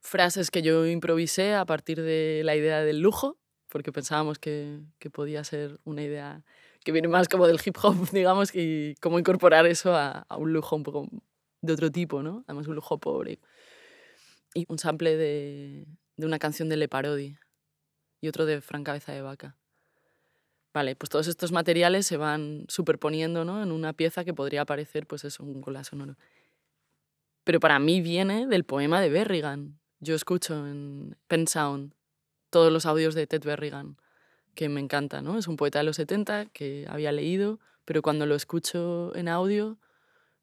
frases 0.00 0.50
que 0.50 0.62
yo 0.62 0.86
improvisé 0.86 1.54
a 1.54 1.64
partir 1.64 2.02
de 2.02 2.42
la 2.44 2.56
idea 2.56 2.82
del 2.82 3.00
lujo, 3.00 3.38
porque 3.68 3.92
pensábamos 3.92 4.38
que, 4.38 4.80
que 4.98 5.10
podía 5.10 5.44
ser 5.44 5.78
una 5.84 6.02
idea 6.02 6.44
que 6.84 6.92
viene 6.92 7.08
más 7.08 7.28
como 7.28 7.46
del 7.46 7.60
hip 7.64 7.76
hop, 7.82 7.94
digamos, 8.12 8.54
y 8.54 8.94
cómo 9.00 9.18
incorporar 9.18 9.66
eso 9.66 9.94
a, 9.94 10.26
a, 10.28 10.36
un 10.36 10.52
lujo 10.52 10.76
un 10.76 10.82
poco 10.82 11.08
de 11.60 11.72
otro 11.72 11.90
tipo, 11.90 12.22
¿no? 12.22 12.44
Además 12.46 12.66
un 12.66 12.74
lujo 12.74 12.98
pobre. 12.98 13.38
Y 14.54 14.66
un 14.68 14.78
sample 14.78 15.16
de, 15.16 15.86
de 16.16 16.26
una 16.26 16.38
canción 16.38 16.68
de 16.68 16.76
Le 16.76 16.88
Parodi 16.88 17.36
y 18.20 18.28
otro 18.28 18.46
de 18.46 18.60
Fran 18.60 18.84
Cabeza 18.84 19.12
de 19.12 19.22
Vaca. 19.22 19.56
Vale, 20.72 20.94
pues 20.94 21.10
todos 21.10 21.26
estos 21.26 21.50
materiales 21.50 22.06
se 22.06 22.16
van 22.16 22.64
superponiendo 22.68 23.44
¿no? 23.44 23.62
en 23.62 23.72
una 23.72 23.92
pieza 23.92 24.24
que 24.24 24.34
podría 24.34 24.64
parecer, 24.64 25.06
pues 25.06 25.24
eso, 25.24 25.42
un 25.42 25.60
cola 25.60 25.82
sonoro. 25.82 26.16
Pero 27.44 27.58
para 27.58 27.78
mí 27.78 28.00
viene 28.00 28.46
del 28.46 28.64
poema 28.64 29.00
de 29.00 29.08
Berrigan. 29.10 29.80
Yo 29.98 30.14
escucho 30.14 30.66
en 30.66 31.16
Pen 31.26 31.48
Sound 31.48 31.94
todos 32.50 32.72
los 32.72 32.86
audios 32.86 33.14
de 33.14 33.26
Ted 33.26 33.42
Berrigan, 33.42 33.96
que 34.54 34.68
me 34.68 34.80
encanta, 34.80 35.22
¿no? 35.22 35.38
Es 35.38 35.48
un 35.48 35.56
poeta 35.56 35.80
de 35.80 35.84
los 35.84 35.96
70 35.96 36.46
que 36.46 36.86
había 36.88 37.12
leído, 37.12 37.58
pero 37.84 38.02
cuando 38.02 38.26
lo 38.26 38.34
escucho 38.34 39.12
en 39.16 39.28
audio 39.28 39.78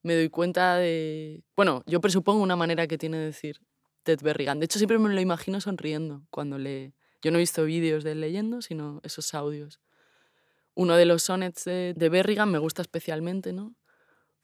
me 0.03 0.15
doy 0.15 0.29
cuenta 0.29 0.75
de... 0.75 1.43
Bueno, 1.55 1.83
yo 1.85 2.01
presupongo 2.01 2.43
una 2.43 2.55
manera 2.55 2.87
que 2.87 2.97
tiene 2.97 3.17
de 3.17 3.25
decir 3.25 3.61
Ted 4.03 4.19
Berrigan. 4.21 4.59
De 4.59 4.65
hecho, 4.65 4.79
siempre 4.79 4.99
me 4.99 5.13
lo 5.13 5.21
imagino 5.21 5.59
sonriendo 5.61 6.23
cuando 6.29 6.57
lee. 6.57 6.93
Yo 7.21 7.31
no 7.31 7.37
he 7.37 7.41
visto 7.41 7.63
vídeos 7.65 8.03
de 8.03 8.11
él 8.11 8.21
leyendo, 8.21 8.61
sino 8.61 9.01
esos 9.03 9.33
audios. 9.33 9.79
Uno 10.77 10.95
de 10.95 11.05
los 11.05 11.23
sonnets 11.23 11.65
de, 11.65 12.09
Berrigan 12.11 12.51
me 12.51 12.59
gusta 12.59 12.83
especialmente, 12.83 13.51
¿no? 13.51 13.73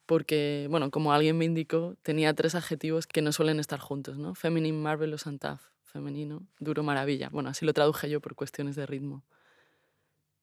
Porque, 0.07 0.65
bueno, 0.67 0.89
como 0.89 1.13
alguien 1.13 1.37
me 1.37 1.45
indicó, 1.45 1.95
tenía 2.01 2.33
tres 2.33 2.55
adjetivos 2.55 3.05
que 3.05 3.21
no 3.21 3.31
suelen 3.31 3.59
estar 3.59 3.79
juntos, 3.79 4.17
¿no? 4.17 4.33
Feminine, 4.33 4.75
marvelous 4.75 5.27
and 5.27 5.39
tough. 5.39 5.59
Femenino, 5.83 6.41
duro, 6.57 6.81
maravilla. 6.81 7.29
Bueno, 7.29 7.49
así 7.49 7.67
lo 7.67 7.73
traduje 7.73 8.09
yo 8.09 8.19
por 8.19 8.33
cuestiones 8.33 8.75
de 8.75 8.87
ritmo. 8.87 9.23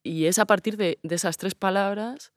Y 0.04 0.26
es 0.26 0.38
a 0.38 0.46
partir 0.46 0.76
de, 0.76 1.00
esas 1.02 1.38
tres 1.38 1.56
palabras 1.56 2.32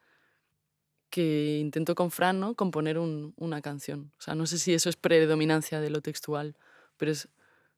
que 1.12 1.60
intento 1.60 1.94
con 1.94 2.10
Fran 2.10 2.39
¿no? 2.39 2.56
componer 2.56 2.98
un, 2.98 3.36
una 3.38 3.62
canción. 3.62 4.12
O 4.18 4.22
sea, 4.24 4.34
no 4.34 4.48
sé 4.48 4.58
si 4.58 4.74
eso 4.74 4.89
es 4.89 4.96
predominancia 4.96 5.80
de 5.80 5.92
lo 5.92 6.02
textual, 6.02 6.58
pero 6.98 7.12
es, 7.12 7.30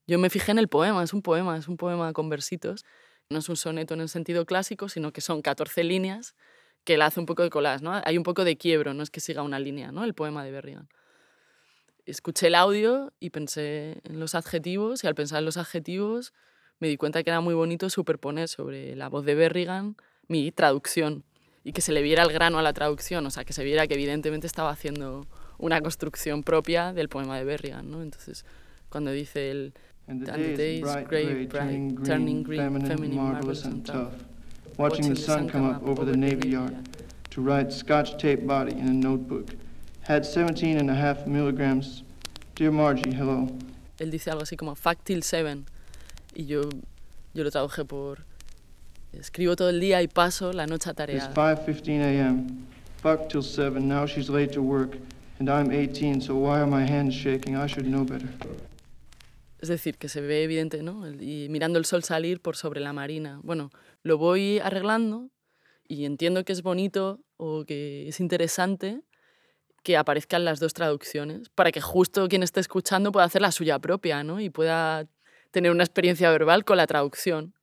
yo 0.07 0.19
me 0.19 0.29
fijé 0.29 0.53
en 0.53 0.59
el 0.59 0.69
poema, 0.69 1.03
es 1.03 1.11
un 1.11 1.21
poema, 1.21 1.57
es 1.57 1.67
un 1.67 1.75
poema 1.75 2.13
con 2.13 2.29
versitos 2.29 2.85
no 3.29 3.39
es 3.39 3.49
un 3.49 3.57
soneto 3.57 3.93
en 3.93 4.01
el 4.01 4.09
sentido 4.09 4.45
clásico, 4.45 4.89
sino 4.89 5.11
que 5.11 5.21
son 5.21 5.41
14 5.41 5.83
líneas 5.83 6.35
que 6.83 6.97
la 6.97 7.07
hace 7.07 7.19
un 7.19 7.25
poco 7.25 7.41
de 7.43 7.49
collage, 7.49 7.83
¿no? 7.83 7.99
Hay 8.05 8.17
un 8.17 8.23
poco 8.23 8.43
de 8.43 8.57
quiebro, 8.57 8.93
no 8.93 9.01
es 9.01 9.09
que 9.09 9.19
siga 9.19 9.41
una 9.41 9.59
línea, 9.59 9.91
¿no? 9.91 10.03
El 10.03 10.13
poema 10.13 10.43
de 10.43 10.51
Berrigan. 10.51 10.87
Escuché 12.05 12.47
el 12.47 12.55
audio 12.55 13.11
y 13.19 13.31
pensé 13.31 14.01
en 14.03 14.19
los 14.19 14.35
adjetivos 14.35 15.03
y 15.03 15.07
al 15.07 15.15
pensar 15.15 15.39
en 15.39 15.45
los 15.45 15.57
adjetivos 15.57 16.33
me 16.79 16.87
di 16.87 16.97
cuenta 16.97 17.23
que 17.23 17.31
era 17.31 17.41
muy 17.41 17.55
bonito 17.55 17.89
superponer 17.89 18.47
sobre 18.47 18.95
la 18.95 19.09
voz 19.09 19.25
de 19.25 19.33
Berrigan 19.33 19.95
mi 20.27 20.51
traducción 20.51 21.23
y 21.63 21.71
que 21.71 21.81
se 21.81 21.91
le 21.91 22.03
viera 22.03 22.21
el 22.21 22.31
grano 22.31 22.59
a 22.59 22.61
la 22.61 22.73
traducción, 22.73 23.25
o 23.25 23.31
sea, 23.31 23.43
que 23.43 23.53
se 23.53 23.63
viera 23.63 23.87
que 23.87 23.95
evidentemente 23.95 24.45
estaba 24.45 24.69
haciendo 24.69 25.25
una 25.57 25.81
construcción 25.81 26.43
propia 26.43 26.93
del 26.93 27.09
poema 27.09 27.39
de 27.39 27.45
Berrigan, 27.45 27.89
¿no? 27.89 28.03
Entonces, 28.03 28.45
cuando 28.89 29.09
dice 29.09 29.49
el 29.49 29.73
And 30.07 30.21
the 30.21 30.33
And 30.33 30.43
the 30.43 30.55
day 30.55 30.75
is 30.75 30.81
bright, 30.81 31.07
gray, 31.07 31.45
bright, 31.45 31.49
turning 31.49 31.95
green, 31.95 32.05
turning 32.05 32.43
green, 32.43 32.59
feminine, 32.59 32.87
feminine, 32.87 33.15
marvelous, 33.15 33.65
and 33.65 33.85
tough. 33.85 34.13
Watching 34.77 35.09
the 35.09 35.15
sun 35.15 35.49
come 35.49 35.69
up 35.69 35.81
over 35.83 36.05
the 36.05 36.15
navy 36.15 36.49
yard 36.49 36.75
to 37.31 37.41
write 37.41 37.73
scotch 37.73 38.17
tape 38.17 38.45
body 38.45 38.73
in 38.73 38.87
a 38.87 38.93
notebook. 38.93 39.55
Had 40.01 40.25
17 40.25 40.77
and 40.77 40.91
a 40.91 40.95
half 40.95 41.25
milligrams. 41.25 42.03
Dear 42.53 42.71
Margie, 42.71 43.11
hello. 43.13 43.47
Él 43.99 44.11
dice 44.11 44.29
algo 44.29 44.43
así 44.43 44.57
como 44.57 44.75
till 45.03 45.23
seven 45.23 45.65
y 46.35 46.45
yo, 46.45 46.69
yo 47.33 47.43
lo 47.43 47.49
traduje 47.49 47.85
por 47.87 48.19
escribo 49.13 49.55
todo 49.55 49.69
el 49.69 49.79
día 49.79 50.01
y 50.01 50.07
paso 50.07 50.51
la 50.51 50.65
noche 50.67 50.91
It's 50.91 51.27
5:15 51.27 52.01
a.m. 52.01 52.67
Fuck 52.97 53.29
till 53.29 53.41
7. 53.41 53.87
Now 53.87 54.05
she's 54.05 54.29
late 54.29 54.51
to 54.53 54.61
work, 54.61 54.97
and 55.39 55.49
I'm 55.49 55.71
18, 55.71 56.21
so 56.21 56.35
why 56.35 56.59
are 56.59 56.67
my 56.67 56.85
hands 56.85 57.13
shaking? 57.13 57.55
I 57.55 57.67
should 57.67 57.87
know 57.87 58.03
better. 58.03 58.29
Es 59.59 59.69
decir, 59.69 59.97
que 59.97 60.09
se 60.09 60.21
ve 60.21 60.43
evidente, 60.43 60.83
¿no? 60.83 61.07
Y 61.09 61.47
mirando 61.49 61.79
el 61.79 61.85
sol 61.85 62.03
salir 62.03 62.41
por 62.41 62.55
sobre 62.55 62.81
la 62.81 62.93
marina. 62.93 63.39
Bueno, 63.43 63.71
lo 64.03 64.17
voy 64.17 64.59
arreglando 64.59 65.29
y 65.87 66.05
entiendo 66.05 66.43
que 66.43 66.53
es 66.53 66.61
bonito 66.61 67.21
o 67.37 67.65
que 67.65 68.07
es 68.07 68.19
interesante 68.19 69.01
que 69.83 69.97
aparezcan 69.97 70.43
las 70.43 70.59
dos 70.59 70.73
traducciones 70.73 71.49
para 71.49 71.71
que 71.71 71.79
justo 71.79 72.27
quien 72.27 72.41
esté 72.41 72.59
escuchando 72.59 73.11
pueda 73.11 73.25
hacer 73.25 73.41
la 73.41 73.51
suya 73.51 73.77
propia, 73.79 74.23
¿no? 74.23 74.39
Y 74.39 74.49
pueda 74.49 75.07
tener 75.51 75.71
una 75.71 75.83
experiencia 75.83 76.29
verbal 76.31 76.65
con 76.65 76.77
la 76.77 76.87
traducción. 76.87 77.53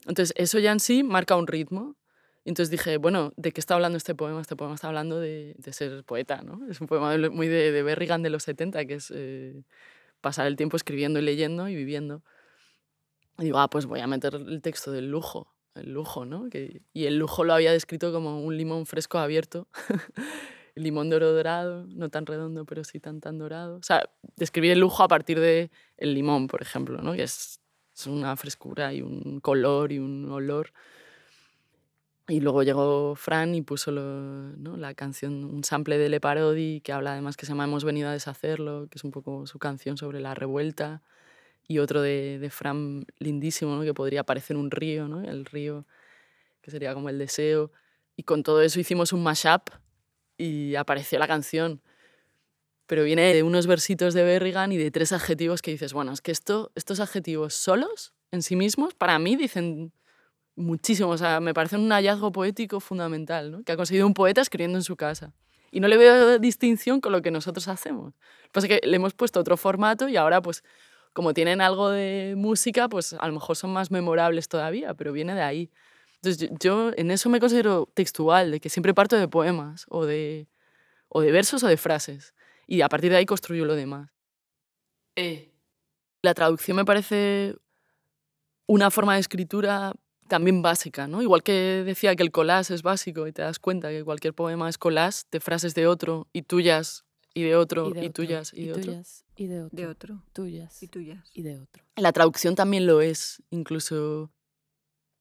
Entonces, 0.00 0.34
eso 0.36 0.58
ya 0.58 0.72
en 0.72 0.80
sí 0.80 1.02
marca 1.02 1.36
un 1.36 1.46
ritmo. 1.46 1.96
Entonces 2.44 2.70
dije, 2.70 2.98
bueno, 2.98 3.32
¿de 3.36 3.52
qué 3.52 3.60
está 3.60 3.74
hablando 3.74 3.96
este 3.96 4.14
poema? 4.14 4.40
Este 4.40 4.56
poema 4.56 4.74
está 4.74 4.88
hablando 4.88 5.18
de, 5.18 5.54
de 5.56 5.72
ser 5.72 6.04
poeta, 6.04 6.42
¿no? 6.42 6.60
Es 6.68 6.80
un 6.80 6.88
poema 6.88 7.16
muy 7.30 7.48
de, 7.48 7.72
de 7.72 7.82
Berrigan 7.82 8.22
de 8.22 8.30
los 8.30 8.42
70, 8.42 8.84
que 8.84 8.94
es 8.94 9.10
eh, 9.14 9.62
pasar 10.24 10.46
el 10.46 10.56
tiempo 10.56 10.76
escribiendo 10.76 11.20
y 11.20 11.22
leyendo 11.22 11.68
y 11.68 11.76
viviendo. 11.76 12.24
Y 13.38 13.44
digo, 13.44 13.58
ah, 13.58 13.68
pues 13.68 13.86
voy 13.86 14.00
a 14.00 14.06
meter 14.06 14.34
el 14.34 14.62
texto 14.62 14.90
del 14.90 15.10
lujo, 15.10 15.54
el 15.74 15.92
lujo, 15.92 16.24
¿no? 16.24 16.48
Y 16.92 17.04
el 17.04 17.18
lujo 17.18 17.44
lo 17.44 17.52
había 17.52 17.72
descrito 17.72 18.12
como 18.12 18.40
un 18.40 18.56
limón 18.56 18.86
fresco 18.86 19.18
abierto, 19.18 19.68
limón 20.74 21.10
de 21.10 21.18
dorado, 21.18 21.86
no 21.88 22.08
tan 22.08 22.26
redondo, 22.26 22.64
pero 22.64 22.84
sí 22.84 23.00
tan 23.00 23.20
tan 23.20 23.38
dorado. 23.38 23.76
O 23.76 23.82
sea, 23.82 24.08
describir 24.36 24.72
el 24.72 24.80
lujo 24.80 25.02
a 25.02 25.08
partir 25.08 25.38
de 25.38 25.70
el 25.96 26.14
limón, 26.14 26.48
por 26.48 26.62
ejemplo, 26.62 27.02
¿no? 27.02 27.12
Que 27.12 27.24
es 27.24 27.60
una 28.06 28.34
frescura 28.36 28.92
y 28.92 29.02
un 29.02 29.40
color 29.40 29.92
y 29.92 29.98
un 29.98 30.30
olor. 30.30 30.72
Y 32.26 32.40
luego 32.40 32.62
llegó 32.62 33.14
Fran 33.16 33.54
y 33.54 33.60
puso 33.60 33.90
lo- 33.90 34.02
¿no? 34.56 34.76
la 34.78 34.94
canción, 34.94 35.44
un 35.44 35.62
sample 35.62 35.98
de 35.98 36.08
Le 36.08 36.20
Parodi, 36.20 36.80
que 36.80 36.92
habla 36.92 37.12
además 37.12 37.36
que 37.36 37.44
se 37.44 37.52
llama 37.52 37.64
Hemos 37.64 37.84
venido 37.84 38.08
a 38.08 38.12
deshacerlo, 38.12 38.88
que 38.90 38.96
es 38.96 39.04
un 39.04 39.10
poco 39.10 39.46
su 39.46 39.58
canción 39.58 39.98
sobre 39.98 40.20
la 40.20 40.34
revuelta. 40.34 41.02
Y 41.68 41.78
otro 41.78 42.00
de, 42.02 42.38
de 42.38 42.50
Fran 42.50 43.06
lindísimo, 43.18 43.76
¿no? 43.76 43.82
que 43.82 43.94
podría 43.94 44.24
parecer 44.24 44.56
un 44.56 44.70
río, 44.70 45.06
¿no? 45.08 45.22
el 45.22 45.44
río 45.44 45.86
que 46.62 46.70
sería 46.70 46.94
como 46.94 47.10
el 47.10 47.18
deseo. 47.18 47.72
Y 48.16 48.22
con 48.22 48.42
todo 48.42 48.62
eso 48.62 48.80
hicimos 48.80 49.12
un 49.12 49.22
mashup 49.22 49.68
y 50.38 50.76
apareció 50.76 51.18
la 51.18 51.26
canción. 51.28 51.82
Pero 52.86 53.04
viene 53.04 53.32
de 53.34 53.42
unos 53.42 53.66
versitos 53.66 54.14
de 54.14 54.24
Berrigan 54.24 54.72
y 54.72 54.76
de 54.76 54.90
tres 54.90 55.12
adjetivos 55.12 55.62
que 55.62 55.70
dices, 55.70 55.92
bueno, 55.92 56.12
es 56.12 56.20
que 56.20 56.32
esto, 56.32 56.70
estos 56.74 57.00
adjetivos 57.00 57.54
solos, 57.54 58.12
en 58.30 58.42
sí 58.42 58.56
mismos, 58.56 58.94
para 58.94 59.18
mí 59.18 59.36
dicen 59.36 59.92
muchísimo. 60.56 61.10
O 61.10 61.18
sea, 61.18 61.40
me 61.40 61.54
parece 61.54 61.76
un 61.76 61.90
hallazgo 61.90 62.32
poético 62.32 62.80
fundamental, 62.80 63.50
¿no? 63.50 63.62
que 63.64 63.72
ha 63.72 63.76
conseguido 63.76 64.06
un 64.06 64.14
poeta 64.14 64.40
escribiendo 64.40 64.78
en 64.78 64.84
su 64.84 64.96
casa. 64.96 65.32
Y 65.70 65.80
no 65.80 65.88
le 65.88 65.96
veo 65.96 66.38
distinción 66.38 67.00
con 67.00 67.12
lo 67.12 67.20
que 67.20 67.30
nosotros 67.30 67.66
hacemos. 67.68 68.14
Lo 68.14 68.42
que 68.44 68.50
pasa 68.52 68.66
es 68.68 68.80
que 68.80 68.86
le 68.86 68.96
hemos 68.96 69.14
puesto 69.14 69.40
otro 69.40 69.56
formato 69.56 70.08
y 70.08 70.16
ahora, 70.16 70.40
pues, 70.40 70.62
como 71.12 71.34
tienen 71.34 71.60
algo 71.60 71.90
de 71.90 72.34
música, 72.36 72.88
pues 72.88 73.12
a 73.12 73.26
lo 73.26 73.34
mejor 73.34 73.56
son 73.56 73.72
más 73.72 73.90
memorables 73.90 74.48
todavía, 74.48 74.94
pero 74.94 75.12
viene 75.12 75.34
de 75.34 75.42
ahí. 75.42 75.70
Entonces, 76.16 76.48
yo, 76.48 76.56
yo 76.60 76.90
en 76.96 77.10
eso 77.10 77.28
me 77.28 77.40
considero 77.40 77.88
textual, 77.94 78.52
de 78.52 78.60
que 78.60 78.68
siempre 78.68 78.94
parto 78.94 79.16
de 79.16 79.28
poemas 79.28 79.86
o 79.88 80.06
de, 80.06 80.48
o 81.08 81.20
de 81.20 81.32
versos 81.32 81.62
o 81.64 81.68
de 81.68 81.76
frases. 81.76 82.34
Y 82.66 82.80
a 82.80 82.88
partir 82.88 83.10
de 83.10 83.16
ahí 83.18 83.26
construyo 83.26 83.64
lo 83.64 83.74
demás. 83.74 84.10
Eh, 85.16 85.52
La 86.22 86.34
traducción 86.34 86.76
me 86.76 86.84
parece 86.84 87.56
una 88.66 88.90
forma 88.90 89.14
de 89.14 89.20
escritura 89.20 89.92
también 90.28 90.62
básica, 90.62 91.06
¿no? 91.06 91.22
Igual 91.22 91.42
que 91.42 91.82
decía 91.84 92.16
que 92.16 92.22
el 92.22 92.30
collage 92.30 92.74
es 92.74 92.82
básico 92.82 93.26
y 93.26 93.32
te 93.32 93.42
das 93.42 93.58
cuenta 93.58 93.90
que 93.90 94.04
cualquier 94.04 94.34
poema 94.34 94.68
es 94.68 94.78
collage 94.78 95.22
de 95.30 95.40
frases 95.40 95.74
de 95.74 95.86
otro 95.86 96.28
y 96.32 96.42
tuyas 96.42 97.04
y 97.34 97.42
de 97.42 97.56
otro 97.56 97.88
y, 97.88 97.92
de 97.92 98.00
otro, 98.00 98.12
tuyas 98.12 98.52
y 98.54 98.66
de 98.66 98.72
otro. 98.72 98.82
tuyas, 98.84 99.24
y 99.36 99.46
de 99.46 99.62
otro. 99.62 99.76
De 99.76 99.86
otro. 99.86 100.22
Tuyas 100.32 100.82
Y 100.82 100.88
tuyas. 100.88 101.30
y 101.34 101.42
de 101.42 101.58
otro. 101.58 101.84
La 101.96 102.12
traducción 102.12 102.54
también 102.54 102.86
lo 102.86 103.00
es, 103.00 103.42
incluso 103.50 104.30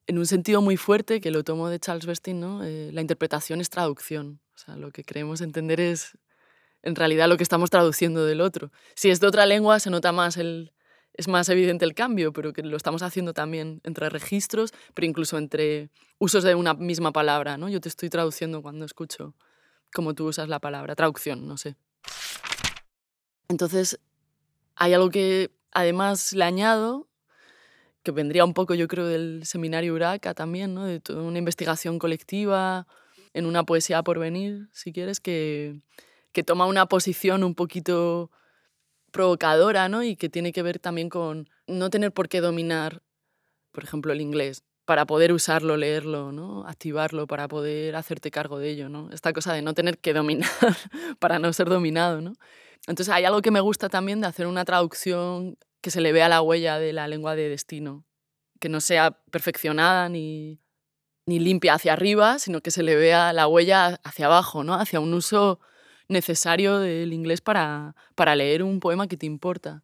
en 0.05 0.19
un 0.19 0.25
sentido 0.25 0.61
muy 0.61 0.77
fuerte, 0.77 1.21
que 1.21 1.31
lo 1.31 1.43
tomo 1.43 1.69
de 1.69 1.79
Charles 1.79 2.05
Bestin, 2.05 2.39
¿no? 2.39 2.63
Eh, 2.63 2.91
la 2.91 3.01
interpretación 3.01 3.61
es 3.61 3.69
traducción. 3.69 4.41
O 4.53 4.57
sea, 4.57 4.75
lo 4.75 4.91
que 4.91 5.03
creemos 5.03 5.41
entender 5.41 5.79
es 5.79 6.17
en 6.83 6.95
realidad 6.95 7.29
lo 7.29 7.37
que 7.37 7.43
estamos 7.43 7.69
traduciendo 7.69 8.25
del 8.25 8.41
otro. 8.41 8.71
Si 8.95 9.09
es 9.09 9.19
de 9.19 9.27
otra 9.27 9.45
lengua, 9.45 9.79
se 9.79 9.89
nota 9.89 10.11
más 10.11 10.37
el, 10.37 10.73
es 11.13 11.27
más 11.27 11.47
evidente 11.49 11.85
el 11.85 11.93
cambio, 11.93 12.33
pero 12.33 12.53
que 12.53 12.63
lo 12.63 12.75
estamos 12.75 13.03
haciendo 13.03 13.33
también 13.33 13.81
entre 13.83 14.09
registros, 14.09 14.73
pero 14.93 15.05
incluso 15.05 15.37
entre 15.37 15.89
usos 16.17 16.43
de 16.43 16.55
una 16.55 16.73
misma 16.73 17.11
palabra. 17.11 17.57
¿no? 17.57 17.69
Yo 17.69 17.79
te 17.79 17.89
estoy 17.89 18.09
traduciendo 18.09 18.61
cuando 18.61 18.85
escucho 18.85 19.35
como 19.93 20.13
tú 20.15 20.27
usas 20.27 20.49
la 20.49 20.59
palabra, 20.59 20.95
traducción, 20.95 21.47
no 21.47 21.57
sé. 21.57 21.75
Entonces, 23.47 23.99
hay 24.75 24.93
algo 24.93 25.09
que 25.09 25.51
además 25.71 26.33
le 26.33 26.43
añado, 26.43 27.07
que 28.01 28.11
vendría 28.11 28.43
un 28.43 28.53
poco, 28.53 28.73
yo 28.73 28.87
creo, 28.87 29.05
del 29.05 29.45
seminario 29.45 29.93
Uraca 29.93 30.33
también, 30.33 30.73
¿no? 30.73 30.85
de 30.85 30.99
toda 30.99 31.21
una 31.21 31.37
investigación 31.37 31.99
colectiva, 31.99 32.87
en 33.33 33.45
una 33.45 33.63
poesía 33.63 34.03
por 34.03 34.19
venir, 34.19 34.67
si 34.71 34.91
quieres, 34.91 35.19
que, 35.19 35.81
que 36.31 36.43
toma 36.43 36.65
una 36.65 36.87
posición 36.87 37.43
un 37.43 37.55
poquito 37.55 38.31
provocadora, 39.13 39.87
¿no? 39.87 40.03
Y 40.03 40.17
que 40.17 40.27
tiene 40.27 40.51
que 40.51 40.63
ver 40.63 40.79
también 40.79 41.07
con 41.07 41.47
no 41.67 41.89
tener 41.89 42.11
por 42.11 42.27
qué 42.27 42.41
dominar, 42.41 43.01
por 43.71 43.85
ejemplo, 43.85 44.11
el 44.11 44.19
inglés, 44.19 44.63
para 44.85 45.05
poder 45.05 45.31
usarlo, 45.31 45.77
leerlo, 45.77 46.33
¿no? 46.33 46.67
Activarlo, 46.67 47.27
para 47.27 47.47
poder 47.47 47.95
hacerte 47.95 48.31
cargo 48.31 48.59
de 48.59 48.71
ello, 48.71 48.89
¿no? 48.89 49.09
Esta 49.13 49.31
cosa 49.31 49.53
de 49.53 49.61
no 49.61 49.73
tener 49.73 49.99
que 49.99 50.13
dominar 50.13 50.49
para 51.19 51.39
no 51.39 51.53
ser 51.53 51.69
dominado, 51.69 52.19
¿no? 52.19 52.33
Entonces 52.87 53.13
hay 53.13 53.23
algo 53.23 53.41
que 53.41 53.51
me 53.51 53.61
gusta 53.61 53.87
también 53.87 54.19
de 54.19 54.27
hacer 54.27 54.47
una 54.47 54.65
traducción 54.65 55.57
que 55.79 55.91
se 55.91 56.01
le 56.01 56.11
vea 56.11 56.27
la 56.27 56.41
huella 56.41 56.79
de 56.79 56.91
la 56.91 57.07
lengua 57.07 57.35
de 57.35 57.47
destino, 57.47 58.03
que 58.59 58.67
no 58.67 58.81
sea 58.81 59.11
perfeccionada 59.31 60.09
ni, 60.09 60.59
ni 61.27 61.39
limpia 61.39 61.75
hacia 61.75 61.93
arriba, 61.93 62.39
sino 62.39 62.61
que 62.61 62.71
se 62.71 62.83
le 62.83 62.95
vea 62.95 63.31
la 63.31 63.47
huella 63.47 63.99
hacia 64.03 64.25
abajo, 64.25 64.63
¿no? 64.63 64.73
Hacia 64.73 64.99
un 64.99 65.13
uso 65.13 65.59
necesario 66.13 66.79
del 66.79 67.11
inglés 67.11 67.41
para, 67.41 67.95
para 68.15 68.35
leer 68.35 68.63
un 68.63 68.79
poema 68.79 69.07
que 69.07 69.17
te 69.17 69.25
importa. 69.25 69.83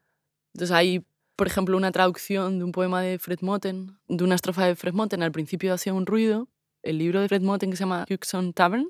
Entonces 0.54 0.76
hay, 0.76 1.06
por 1.36 1.48
ejemplo, 1.48 1.76
una 1.76 1.92
traducción 1.92 2.60
de 2.60 2.66
un 2.66 2.72
poema 2.72 3.02
de 3.02 3.20
Fred 3.20 3.40
Moten, 3.42 3.98
de 4.08 4.24
una 4.24 4.36
estrofa 4.36 4.66
de 4.66 4.76
Fred 4.76 4.94
Moten, 4.94 5.24
al 5.24 5.32
principio 5.32 5.74
hacía 5.74 5.94
un 5.94 6.06
ruido, 6.06 6.48
el 6.84 6.98
libro 6.98 7.20
de 7.20 7.28
Fred 7.28 7.42
Moten 7.42 7.72
que 7.72 7.76
se 7.76 7.84
llama 7.84 8.06
Huxon 8.10 8.54
Tavern, 8.54 8.90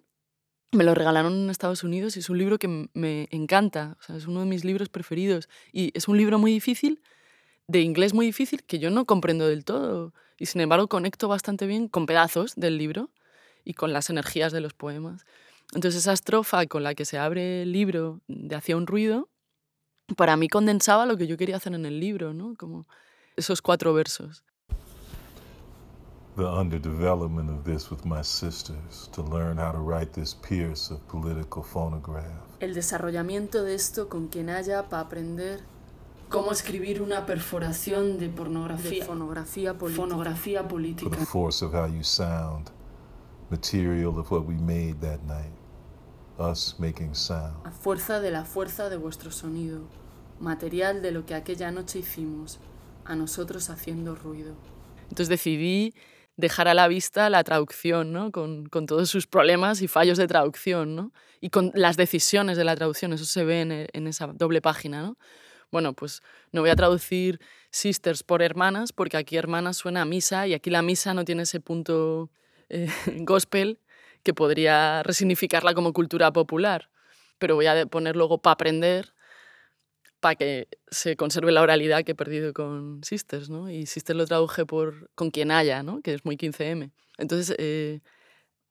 me 0.72 0.84
lo 0.84 0.94
regalaron 0.94 1.34
en 1.34 1.50
Estados 1.50 1.84
Unidos 1.84 2.16
y 2.16 2.20
es 2.20 2.30
un 2.30 2.38
libro 2.38 2.60
que 2.60 2.90
me 2.94 3.28
encanta, 3.32 3.98
es 4.16 4.28
uno 4.28 4.42
de 4.42 4.46
mis 4.46 4.64
libros 4.64 4.90
preferidos 4.90 5.50
y 5.72 5.92
es 5.96 6.08
un 6.08 6.18
libro 6.18 6.38
muy 6.38 6.52
difícil, 6.52 7.02
de 7.68 7.82
inglés 7.82 8.14
muy 8.14 8.28
difícil, 8.28 8.64
que 8.64 8.80
yo 8.80 8.90
no 8.92 9.06
comprendo 9.06 9.48
del 9.48 9.66
todo 9.66 10.14
y 10.38 10.46
sin 10.46 10.62
embargo 10.62 10.88
conecto 10.88 11.28
bastante 11.28 11.66
bien 11.66 11.88
con 11.88 12.06
pedazos 12.06 12.56
del 12.56 12.78
libro 12.78 13.10
y 13.64 13.74
con 13.74 13.94
las 13.94 14.10
energías 14.10 14.52
de 14.52 14.62
los 14.62 14.74
poemas. 14.74 15.26
Entonces 15.74 16.02
esa 16.02 16.14
estrofa 16.14 16.66
con 16.66 16.84
la 16.84 16.96
que 16.96 17.06
se 17.06 17.18
abre 17.20 17.62
el 17.64 17.72
libro 17.72 18.22
de 18.28 18.56
Hacía 18.56 18.76
un 18.76 18.88
ruido, 18.88 19.30
para 20.18 20.36
mí 20.36 20.48
condensaba 20.48 21.06
lo 21.06 21.16
que 21.18 21.28
yo 21.28 21.38
quería 21.38 21.58
hacer 21.58 21.74
en 21.74 21.86
el 21.86 22.00
libro, 22.00 22.34
¿no? 22.34 22.56
Como 22.58 22.88
esos 23.36 23.62
cuatro 23.62 23.94
versos. 23.94 24.44
The 26.36 26.46
underdevelopment 26.46 27.50
of 27.50 27.66
this 27.66 27.92
with 27.92 28.06
my 28.06 28.24
sisters 28.24 29.10
to 29.14 29.22
learn 29.24 29.58
how 29.60 29.72
to 29.72 29.80
write 29.80 30.14
this 30.14 30.34
pierce 30.36 30.92
of 30.94 31.00
political 31.08 31.62
phonograph. 31.64 32.26
El 32.62 32.74
desarrollamiento 32.74 33.64
de 33.64 33.76
esto 33.76 34.08
con 34.10 34.28
quien 34.30 34.50
haya 34.50 34.88
para 34.90 35.04
aprender 35.04 35.60
cómo 36.30 36.52
escribir 36.52 37.02
una 37.02 37.26
perforación 37.26 38.18
de 38.20 38.30
pornografía, 38.30 39.02
De 39.02 39.06
fonografía 39.06 39.78
política. 39.78 40.02
fonografía 40.02 40.60
For 40.62 40.70
política. 40.70 41.18
the 41.18 41.26
force 41.26 41.64
of 41.66 41.74
how 41.74 41.88
you 41.88 42.04
sound, 42.04 42.70
material 43.50 44.18
of 44.18 44.32
what 44.32 44.46
we 44.46 44.56
made 44.56 44.96
that 45.02 45.20
night, 45.24 45.52
us 46.40 46.76
making 46.80 47.14
sound. 47.14 47.56
A 47.66 47.72
fuerza 47.72 48.20
de 48.20 48.32
la 48.32 48.46
fuerza 48.46 48.90
de 48.90 48.98
vuestro 48.98 49.32
sonido, 49.32 49.88
material 50.40 51.02
de 51.02 51.12
lo 51.12 51.26
que 51.26 51.36
aquella 51.36 51.72
noche 51.72 52.00
hicimos, 52.00 52.60
a 53.06 53.16
nosotros 53.16 53.70
haciendo 53.70 54.16
ruido. 54.16 54.56
Entonces 55.04 55.30
decidí 55.30 55.94
dejar 56.38 56.68
a 56.68 56.74
la 56.74 56.88
vista 56.88 57.30
la 57.30 57.44
traducción, 57.44 58.14
¿no? 58.14 58.32
con, 58.32 58.68
con 58.68 58.86
todos 58.86 59.10
sus 59.10 59.28
problemas 59.28 59.82
y 59.82 59.88
fallos 59.88 60.18
de 60.18 60.28
traducción, 60.28 60.96
¿no? 60.96 61.12
y 61.42 61.50
con 61.50 61.72
las 61.74 61.98
decisiones 61.98 62.58
de 62.58 62.64
la 62.64 62.76
traducción, 62.76 63.12
eso 63.14 63.26
se 63.26 63.44
ve 63.44 63.62
en, 63.62 63.72
en 63.72 64.08
esa 64.08 64.28
doble 64.28 64.62
página. 64.62 65.02
¿no? 65.02 65.18
Bueno, 65.72 65.94
pues 65.94 66.22
no 66.52 66.62
voy 66.62 66.70
a 66.70 66.76
traducir 66.76 67.40
sisters 67.72 68.24
por 68.24 68.42
hermanas, 68.42 68.94
porque 68.94 69.18
aquí 69.18 69.36
hermanas 69.36 69.78
suena 69.78 70.04
a 70.04 70.06
misa 70.06 70.48
y 70.48 70.54
aquí 70.54 70.70
la 70.70 70.82
misa 70.82 71.14
no 71.14 71.26
tiene 71.26 71.44
ese 71.44 71.60
punto 71.60 72.30
eh, 72.70 72.88
gospel 73.20 73.80
que 74.24 74.34
podría 74.34 75.04
resignificarla 75.04 75.74
como 75.74 75.94
cultura 75.94 76.32
popular. 76.32 76.90
Pero 77.38 77.56
voy 77.56 77.68
a 77.68 77.86
poner 77.86 78.16
luego 78.16 78.40
para 78.42 78.54
aprender 78.54 79.14
para 80.20 80.36
que 80.36 80.68
se 80.92 81.16
conserve 81.16 81.52
la 81.52 81.62
oralidad 81.62 82.04
que 82.04 82.12
he 82.12 82.16
perdido 82.16 82.54
con 82.54 83.04
Sisters, 83.04 83.50
¿no? 83.50 83.70
Y 83.70 83.86
Sisters 83.86 84.18
lo 84.18 84.26
traduje 84.26 84.66
por 84.66 85.10
con 85.16 85.32
quien 85.32 85.52
haya, 85.52 85.84
¿no? 85.84 86.02
Que 86.02 86.14
es 86.14 86.26
muy 86.26 86.36
15M. 86.36 86.92
Entonces, 87.18 87.56
eh, 87.58 88.02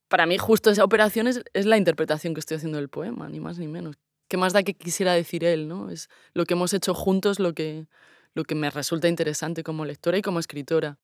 para 0.07 0.25
mí 0.25 0.37
justo 0.37 0.69
esa 0.69 0.83
operación 0.83 1.27
es, 1.27 1.41
es 1.53 1.65
la 1.65 1.77
interpretación 1.77 2.33
que 2.33 2.39
estoy 2.39 2.57
haciendo 2.57 2.77
del 2.77 2.89
poema, 2.89 3.29
ni 3.29 3.39
más 3.39 3.57
ni 3.57 3.67
menos. 3.67 3.95
¿Qué 4.27 4.37
más 4.37 4.53
da 4.53 4.63
que 4.63 4.75
quisiera 4.75 5.13
decir 5.13 5.43
él, 5.43 5.67
no? 5.67 5.89
Es 5.89 6.09
lo 6.33 6.45
que 6.45 6.53
hemos 6.53 6.73
hecho 6.73 6.93
juntos 6.93 7.39
lo 7.39 7.53
que, 7.53 7.87
lo 8.35 8.43
que 8.43 8.55
me 8.55 8.69
resulta 8.69 9.07
interesante 9.07 9.63
como 9.63 9.85
lectora 9.85 10.17
y 10.17 10.21
como 10.21 10.39
escritora. 10.39 10.99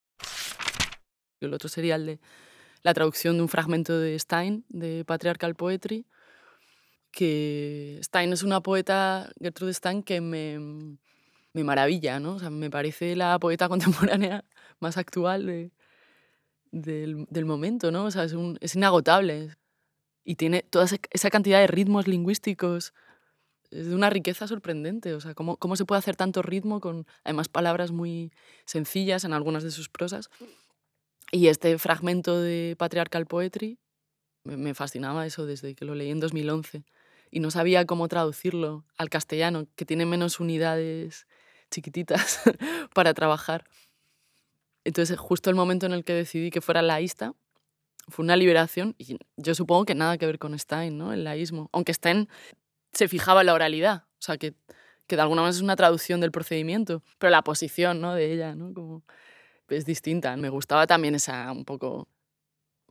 El 1.40 1.54
otro 1.54 1.70
sería 1.70 1.96
el 1.96 2.06
de 2.06 2.20
la 2.86 2.94
traducción 2.94 3.36
de 3.38 3.42
un 3.44 3.50
fragmento 3.50 3.98
de 4.00 4.18
Stein, 4.20 4.64
de 4.70 5.04
Patriarchal 5.06 5.56
Poetry, 5.56 6.06
que 7.12 8.00
Stein 8.04 8.34
es 8.34 8.44
una 8.44 8.62
poeta, 8.62 9.32
Gertrude 9.42 9.74
Stein, 9.74 10.04
que 10.04 10.22
me, 10.22 10.60
me 11.54 11.64
maravilla, 11.64 12.20
¿no? 12.20 12.36
O 12.36 12.40
sea, 12.40 12.50
me 12.50 12.70
parece 12.70 13.16
la 13.16 13.40
poeta 13.40 13.70
contemporánea 13.70 14.44
más 14.80 14.98
actual 14.98 15.46
de- 15.46 15.72
del, 16.72 17.26
del 17.30 17.46
momento, 17.46 17.92
¿no? 17.92 18.06
O 18.06 18.12
sea, 18.12 18.24
es, 18.26 18.34
un- 18.34 18.58
es 18.62 18.76
inagotable. 18.76 19.56
Y 20.26 20.36
tiene 20.36 20.64
toda 20.64 20.86
esa- 21.12 21.32
cantidad 21.32 21.60
de 21.60 21.68
ritmos 21.68 22.08
lingüísticos. 22.08 22.94
Es 23.72 23.88
de 23.88 23.96
una 23.96 24.10
riqueza 24.10 24.48
sorprendente. 24.48 25.14
O 25.16 25.22
sea, 25.22 25.34
cómo, 25.36 25.58
cómo 25.58 25.76
se 25.78 25.86
puede 25.86 26.00
hacer 26.00 26.16
tanto 26.18 26.42
ritmo 26.44 26.82
con, 26.82 27.08
además, 27.24 27.50
palabras 27.50 27.92
muy 27.92 28.32
sencillas 28.66 29.24
en 29.26 29.34
algunas 29.34 29.64
de 29.64 29.72
sus 29.72 29.90
prosas. 29.90 30.30
Y 31.32 31.48
este 31.48 31.78
fragmento 31.78 32.40
de 32.40 32.76
Patriarchal 32.78 33.26
Poetry 33.26 33.80
me, 34.44 34.74
fascinaba 34.74 35.26
eso 35.26 35.46
desde 35.46 35.76
que 35.76 35.86
lo 35.86 35.96
leí 35.96 36.12
en 36.12 36.20
2011 36.20 36.84
y 37.32 37.40
no 37.40 37.52
sabía 37.52 37.86
cómo 37.86 38.08
traducirlo 38.08 38.86
al 38.98 39.10
castellano, 39.10 39.68
que 39.76 39.86
tiene 39.86 40.06
menos 40.06 40.40
unidades 40.40 41.28
chiquititas 41.72 42.42
para 42.94 43.14
trabajar. 43.14 43.66
Entonces, 44.84 45.18
justo 45.18 45.50
el 45.50 45.56
momento 45.56 45.88
en 45.88 45.94
el 45.94 46.04
que 46.04 46.14
decidí 46.14 46.52
que 46.52 46.62
fuera 46.62 46.82
laísta, 46.82 47.34
fue 48.08 48.24
una 48.24 48.36
liberación 48.36 48.96
y 49.00 49.18
yo 49.36 49.56
supongo 49.56 49.86
que 49.86 49.96
nada 49.96 50.20
que 50.20 50.28
ver 50.28 50.38
con 50.38 50.58
Stein, 50.58 50.96
¿no? 50.96 51.12
El 51.12 51.24
laísmo. 51.24 51.70
Aunque 51.74 51.94
Stein 51.94 52.30
se 52.94 53.08
fijaba 53.08 53.42
en 53.42 53.48
la 53.48 53.56
oralidad, 53.56 54.04
o 54.20 54.22
sea, 54.22 54.38
que, 54.38 54.54
que 55.08 55.16
de 55.16 55.22
alguna 55.24 55.42
manera 55.42 55.56
es 55.58 55.64
una 55.64 55.76
traducción 55.76 56.22
del 56.22 56.32
procedimiento, 56.32 57.04
pero 57.18 57.32
la 57.32 57.44
posición, 57.44 58.00
¿no? 58.00 58.14
De 58.14 58.32
ella, 58.32 58.54
¿no? 58.54 58.74
Como 58.76 59.04
es 59.70 59.86
distinta. 59.86 60.36
Me 60.38 60.50
gustaba 60.50 60.88
también 60.88 61.16
esa 61.16 61.52
un 61.52 61.66
poco, 61.66 62.08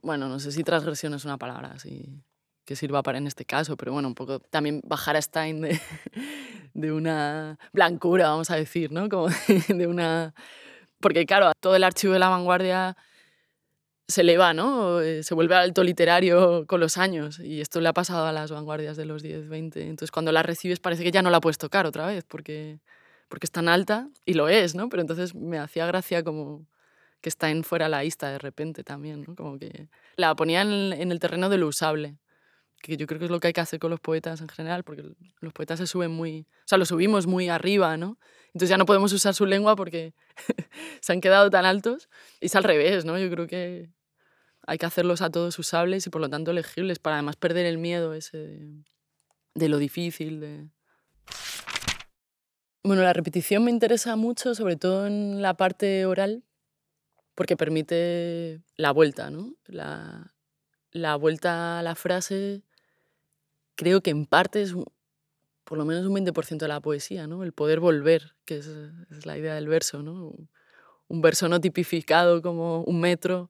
bueno, 0.01 0.27
no 0.27 0.39
sé 0.39 0.51
si 0.51 0.63
transgresión 0.63 1.13
es 1.13 1.25
una 1.25 1.37
palabra 1.37 1.71
así 1.73 2.23
que 2.65 2.75
sirva 2.75 3.03
para 3.03 3.19
en 3.19 3.27
este 3.27 3.45
caso, 3.45 3.77
pero 3.77 3.93
bueno, 3.93 4.07
un 4.07 4.15
poco 4.15 4.39
también 4.39 4.81
bajar 4.83 5.15
a 5.15 5.21
Stein 5.21 5.61
de, 5.61 5.79
de 6.73 6.91
una 6.91 7.59
blancura, 7.71 8.29
vamos 8.29 8.49
a 8.49 8.55
decir, 8.55 8.91
¿no? 8.91 9.07
Como 9.07 9.27
de 9.69 9.87
una... 9.87 10.33
Porque 10.99 11.25
claro, 11.25 11.51
todo 11.59 11.75
el 11.75 11.83
archivo 11.83 12.13
de 12.13 12.19
la 12.19 12.29
vanguardia 12.29 12.97
se 14.07 14.21
eleva, 14.21 14.53
¿no? 14.53 15.01
Eh, 15.01 15.23
Se 15.23 15.35
vuelve 15.35 15.55
alto 15.55 15.83
literario 15.83 16.65
con 16.67 16.79
los 16.79 16.97
años 16.97 17.39
y 17.39 17.61
esto 17.61 17.81
le 17.81 17.89
ha 17.89 17.93
pasado 17.93 18.25
a 18.25 18.31
las 18.31 18.51
vanguardias 18.51 18.97
de 18.97 19.05
los 19.05 19.21
10, 19.21 19.47
20. 19.47 19.81
Entonces 19.83 20.11
cuando 20.11 20.31
la 20.31 20.43
recibes 20.43 20.79
parece 20.79 21.03
que 21.03 21.11
ya 21.11 21.21
no 21.21 21.29
la 21.29 21.41
puedes 21.41 21.57
tocar 21.57 21.85
otra 21.85 22.07
vez 22.07 22.23
porque, 22.27 22.79
porque 23.27 23.45
es 23.45 23.51
tan 23.51 23.67
alta 23.67 24.09
y 24.25 24.33
lo 24.33 24.49
es, 24.49 24.75
¿no? 24.75 24.89
Pero 24.89 25.01
entonces 25.01 25.35
me 25.35 25.57
hacía 25.57 25.85
gracia 25.85 26.23
como 26.23 26.67
que 27.21 27.31
Stein 27.31 27.63
fuera 27.63 27.89
laísta 27.89 28.29
de 28.29 28.39
repente 28.39 28.83
también, 28.83 29.23
¿no? 29.27 29.35
Como 29.35 29.57
que 29.57 29.89
la 30.15 30.35
ponía 30.35 30.61
en, 30.61 30.93
en 30.93 31.11
el 31.11 31.19
terreno 31.19 31.49
de 31.49 31.57
lo 31.57 31.67
usable 31.67 32.19
que 32.85 32.97
yo 32.97 33.07
creo 33.07 33.19
que 33.19 33.25
es 33.25 33.31
lo 33.31 33.39
que 33.39 33.47
hay 33.47 33.53
que 33.53 33.61
hacer 33.61 33.79
con 33.79 33.89
los 33.89 33.99
poetas 33.99 34.41
en 34.41 34.47
general, 34.47 34.83
porque 34.83 35.03
los 35.39 35.53
poetas 35.53 35.79
se 35.79 35.87
suben 35.87 36.11
muy, 36.11 36.47
o 36.59 36.67
sea, 36.67 36.77
los 36.77 36.89
subimos 36.89 37.25
muy 37.25 37.49
arriba, 37.49 37.97
¿no? 37.97 38.19
Entonces 38.47 38.69
ya 38.69 38.77
no 38.77 38.85
podemos 38.85 39.11
usar 39.11 39.33
su 39.33 39.45
lengua 39.45 39.75
porque 39.75 40.13
se 41.01 41.13
han 41.13 41.19
quedado 41.19 41.49
tan 41.49 41.65
altos. 41.65 42.09
Y 42.39 42.45
es 42.45 42.55
al 42.55 42.63
revés, 42.63 43.03
¿no? 43.03 43.17
Yo 43.17 43.29
creo 43.29 43.47
que 43.47 43.89
hay 44.67 44.77
que 44.77 44.85
hacerlos 44.85 45.21
a 45.21 45.29
todos 45.29 45.57
usables 45.57 46.05
y 46.05 46.09
por 46.09 46.21
lo 46.21 46.29
tanto 46.29 46.53
legibles, 46.53 46.99
para 46.99 47.15
además 47.15 47.35
perder 47.35 47.65
el 47.65 47.77
miedo 47.79 48.13
ese 48.13 48.37
de, 48.37 48.83
de 49.55 49.69
lo 49.69 49.77
difícil. 49.77 50.39
De... 50.39 50.69
Bueno, 52.85 53.01
la 53.01 53.13
repetición 53.13 53.63
me 53.63 53.71
interesa 53.71 54.15
mucho, 54.15 54.53
sobre 54.53 54.75
todo 54.75 55.07
en 55.07 55.41
la 55.41 55.55
parte 55.55 56.05
oral, 56.05 56.43
porque 57.33 57.57
permite 57.57 58.61
la 58.75 58.91
vuelta, 58.91 59.31
¿no? 59.31 59.55
La, 59.65 60.31
vuelta 61.19 61.79
a 61.79 61.81
la 61.81 61.95
frase 61.95 62.61
creo 63.73 64.01
que 64.01 64.11
en 64.11 64.27
parte 64.27 64.61
es 64.61 64.75
por 65.63 65.79
lo 65.79 65.85
menos 65.85 66.05
un 66.05 66.13
20% 66.13 66.57
de 66.57 66.67
la 66.67 66.79
poesía, 66.79 67.25
¿no? 67.25 67.43
El 67.43 67.53
poder 67.53 67.79
volver, 67.79 68.35
que 68.45 68.57
es, 68.57 68.69
la 69.25 69.35
idea 69.35 69.55
del 69.55 69.67
verso, 69.67 70.03
¿no? 70.03 70.35
Un 71.07 71.21
verso 71.23 71.49
no 71.49 71.59
tipificado 71.59 72.43
como 72.43 72.83
un 72.83 73.01
metro, 73.01 73.49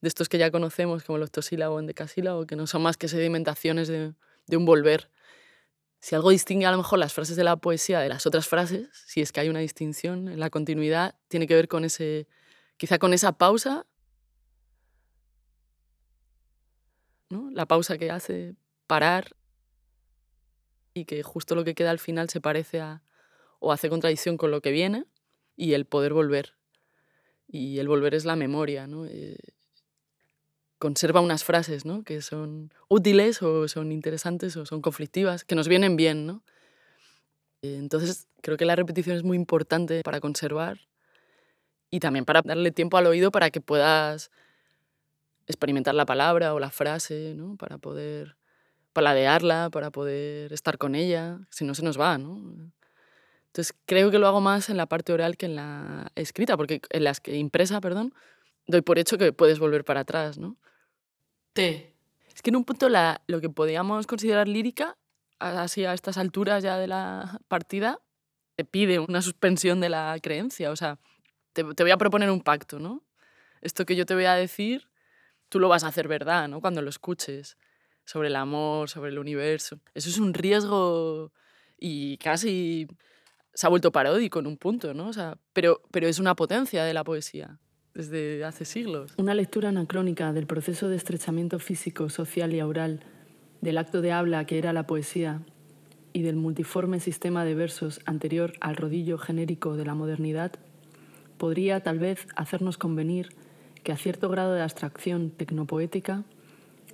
de 0.00 0.06
estos 0.06 0.28
que 0.28 0.38
ya 0.38 0.52
conocemos, 0.52 1.02
como 1.02 1.16
el 1.16 1.24
octosílabo 1.24 1.74
o 1.74 1.80
endecasílabo, 1.80 2.46
que 2.46 2.54
no 2.54 2.68
son 2.68 2.82
más 2.82 2.96
que 2.96 3.08
sedimentaciones 3.08 3.88
de 3.88 4.56
un 4.56 4.64
volver. 4.64 5.10
Si 6.06 6.14
algo 6.14 6.30
distingue 6.30 6.66
a 6.66 6.70
lo 6.70 6.76
mejor 6.76 7.00
las 7.00 7.12
frases 7.12 7.34
de 7.34 7.42
la 7.42 7.56
poesía 7.56 7.98
de 7.98 8.08
las 8.08 8.26
otras 8.26 8.46
frases, 8.46 8.88
si 8.92 9.22
es 9.22 9.32
que 9.32 9.40
hay 9.40 9.48
una 9.48 9.58
distinción 9.58 10.28
en 10.28 10.38
la 10.38 10.50
continuidad, 10.50 11.16
tiene 11.26 11.48
que 11.48 11.56
ver 11.56 11.66
con 11.66 11.84
ese, 11.84 12.28
quizá 12.76 13.00
con 13.00 13.12
esa 13.12 13.32
pausa, 13.32 13.86
¿no? 17.28 17.50
la 17.50 17.66
pausa 17.66 17.98
que 17.98 18.12
hace 18.12 18.54
parar 18.86 19.34
y 20.94 21.06
que 21.06 21.24
justo 21.24 21.56
lo 21.56 21.64
que 21.64 21.74
queda 21.74 21.90
al 21.90 21.98
final 21.98 22.28
se 22.28 22.40
parece 22.40 22.80
a 22.80 23.02
o 23.58 23.72
hace 23.72 23.90
contradicción 23.90 24.36
con 24.36 24.52
lo 24.52 24.60
que 24.60 24.70
viene 24.70 25.06
y 25.56 25.72
el 25.72 25.86
poder 25.86 26.12
volver. 26.12 26.54
Y 27.48 27.80
el 27.80 27.88
volver 27.88 28.14
es 28.14 28.24
la 28.24 28.36
memoria, 28.36 28.86
¿no? 28.86 29.06
Eh, 29.06 29.38
conserva 30.78 31.20
unas 31.20 31.44
frases 31.44 31.84
¿no? 31.84 32.02
que 32.02 32.20
son 32.22 32.72
útiles 32.88 33.42
o 33.42 33.68
son 33.68 33.92
interesantes 33.92 34.56
o 34.56 34.66
son 34.66 34.82
conflictivas, 34.82 35.44
que 35.44 35.54
nos 35.54 35.68
vienen 35.68 35.96
bien. 35.96 36.26
¿no? 36.26 36.42
Eh, 37.62 37.76
entonces, 37.78 38.28
creo 38.42 38.56
que 38.56 38.64
la 38.64 38.76
repetición 38.76 39.16
es 39.16 39.22
muy 39.22 39.36
importante 39.36 40.02
para 40.02 40.20
conservar 40.20 40.80
y 41.90 42.00
también 42.00 42.24
para 42.24 42.42
darle 42.42 42.72
tiempo 42.72 42.96
al 42.96 43.06
oído 43.06 43.30
para 43.30 43.50
que 43.50 43.60
puedas 43.60 44.30
experimentar 45.46 45.94
la 45.94 46.06
palabra 46.06 46.54
o 46.54 46.60
la 46.60 46.70
frase, 46.70 47.34
¿no? 47.36 47.56
para 47.56 47.78
poder 47.78 48.36
paladearla, 48.92 49.70
para 49.70 49.90
poder 49.90 50.52
estar 50.52 50.78
con 50.78 50.94
ella, 50.94 51.38
si 51.50 51.64
no 51.64 51.74
se 51.74 51.82
nos 51.82 51.98
va. 51.98 52.18
¿no? 52.18 52.36
Entonces, 53.46 53.74
creo 53.86 54.10
que 54.10 54.18
lo 54.18 54.26
hago 54.26 54.40
más 54.40 54.68
en 54.68 54.76
la 54.76 54.86
parte 54.86 55.12
oral 55.12 55.36
que 55.36 55.46
en 55.46 55.56
la 55.56 56.12
escrita, 56.14 56.56
porque 56.56 56.82
en 56.90 57.04
la 57.04 57.14
impresa, 57.26 57.80
perdón, 57.80 58.12
doy 58.66 58.82
por 58.82 58.98
hecho 58.98 59.18
que 59.18 59.32
puedes 59.32 59.58
volver 59.58 59.84
para 59.84 60.00
atrás, 60.00 60.38
¿no? 60.38 60.56
T. 61.52 61.94
Es 62.34 62.42
que 62.42 62.50
en 62.50 62.56
un 62.56 62.64
punto 62.64 62.88
la, 62.88 63.22
lo 63.26 63.40
que 63.40 63.48
podíamos 63.48 64.06
considerar 64.06 64.48
lírica, 64.48 64.98
así 65.38 65.84
a 65.84 65.94
estas 65.94 66.18
alturas 66.18 66.62
ya 66.62 66.76
de 66.76 66.86
la 66.86 67.40
partida, 67.48 68.00
te 68.56 68.64
pide 68.64 68.98
una 68.98 69.22
suspensión 69.22 69.80
de 69.80 69.88
la 69.88 70.16
creencia. 70.22 70.70
O 70.70 70.76
sea, 70.76 70.98
te, 71.52 71.64
te, 71.64 71.82
voy 71.82 71.92
a 71.92 71.96
proponer 71.96 72.30
un 72.30 72.42
pacto, 72.42 72.78
¿no? 72.78 73.02
Esto 73.62 73.86
que 73.86 73.96
yo 73.96 74.04
te 74.04 74.14
voy 74.14 74.26
a 74.26 74.34
decir, 74.34 74.88
tú 75.48 75.58
lo 75.60 75.68
vas 75.68 75.84
a 75.84 75.88
hacer 75.88 76.08
verdad, 76.08 76.48
¿no? 76.48 76.60
Cuando 76.60 76.82
lo 76.82 76.90
escuches. 76.90 77.56
Sobre 78.04 78.28
el 78.28 78.36
amor, 78.36 78.88
sobre 78.88 79.10
el 79.10 79.18
universo. 79.18 79.80
Eso 79.92 80.10
es 80.10 80.18
un 80.18 80.32
riesgo 80.32 81.32
y 81.76 82.18
casi 82.18 82.86
se 83.52 83.66
ha 83.66 83.70
vuelto 83.70 83.90
paródico 83.90 84.38
en 84.38 84.46
un 84.46 84.58
punto, 84.58 84.94
¿no? 84.94 85.08
O 85.08 85.12
sea, 85.12 85.36
pero, 85.52 85.82
pero 85.90 86.06
es 86.06 86.20
una 86.20 86.36
potencia 86.36 86.84
de 86.84 86.94
la 86.94 87.02
poesía 87.02 87.58
desde 87.96 88.44
hace 88.44 88.64
siglos. 88.64 89.14
Una 89.16 89.34
lectura 89.34 89.70
anacrónica 89.70 90.32
del 90.32 90.46
proceso 90.46 90.88
de 90.88 90.96
estrechamiento 90.96 91.58
físico, 91.58 92.08
social 92.10 92.52
y 92.52 92.60
oral, 92.60 93.00
del 93.60 93.78
acto 93.78 94.02
de 94.02 94.12
habla 94.12 94.44
que 94.44 94.58
era 94.58 94.72
la 94.72 94.86
poesía 94.86 95.40
y 96.12 96.22
del 96.22 96.36
multiforme 96.36 97.00
sistema 97.00 97.44
de 97.44 97.54
versos 97.54 98.00
anterior 98.04 98.52
al 98.60 98.76
rodillo 98.76 99.18
genérico 99.18 99.76
de 99.76 99.86
la 99.86 99.94
modernidad, 99.94 100.52
podría 101.38 101.80
tal 101.80 101.98
vez 101.98 102.26
hacernos 102.36 102.78
convenir 102.78 103.30
que 103.82 103.92
a 103.92 103.96
cierto 103.96 104.28
grado 104.28 104.54
de 104.54 104.62
abstracción 104.62 105.30
tecnopoética, 105.30 106.24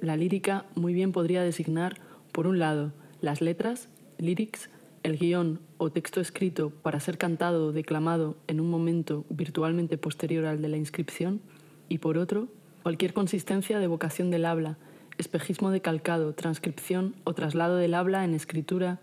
la 0.01 0.17
lírica 0.17 0.67
muy 0.75 0.93
bien 0.93 1.13
podría 1.13 1.43
designar, 1.43 2.01
por 2.33 2.47
un 2.47 2.59
lado, 2.59 2.93
las 3.21 3.41
letras, 3.41 3.89
lyrics, 4.19 4.71
el 5.03 5.19
guion 5.19 5.61
o 5.83 5.91
texto 5.91 6.21
escrito 6.21 6.71
para 6.71 7.01
ser 7.01 7.19
cantado 7.19 7.67
o 7.67 7.73
declamado 7.73 8.37
en 8.47 8.61
un 8.61 8.71
momento 8.71 9.25
virtualmente 9.31 9.99
posterior 9.99 10.45
al 10.45 10.63
de 10.63 10.69
la 10.69 10.77
inscripción, 10.77 11.41
y 11.89 11.99
por 11.99 12.19
otro, 12.19 12.47
cualquier 12.85 13.13
consistencia 13.13 13.81
de 13.81 13.89
vocación 13.89 14.31
del 14.31 14.45
habla, 14.45 14.79
espejismo 15.19 15.73
de 15.73 15.81
calcado, 15.81 16.35
transcripción 16.35 17.17
o 17.25 17.35
traslado 17.35 17.77
del 17.77 17.95
habla 17.95 18.25
en 18.25 18.35
escritura, 18.35 19.01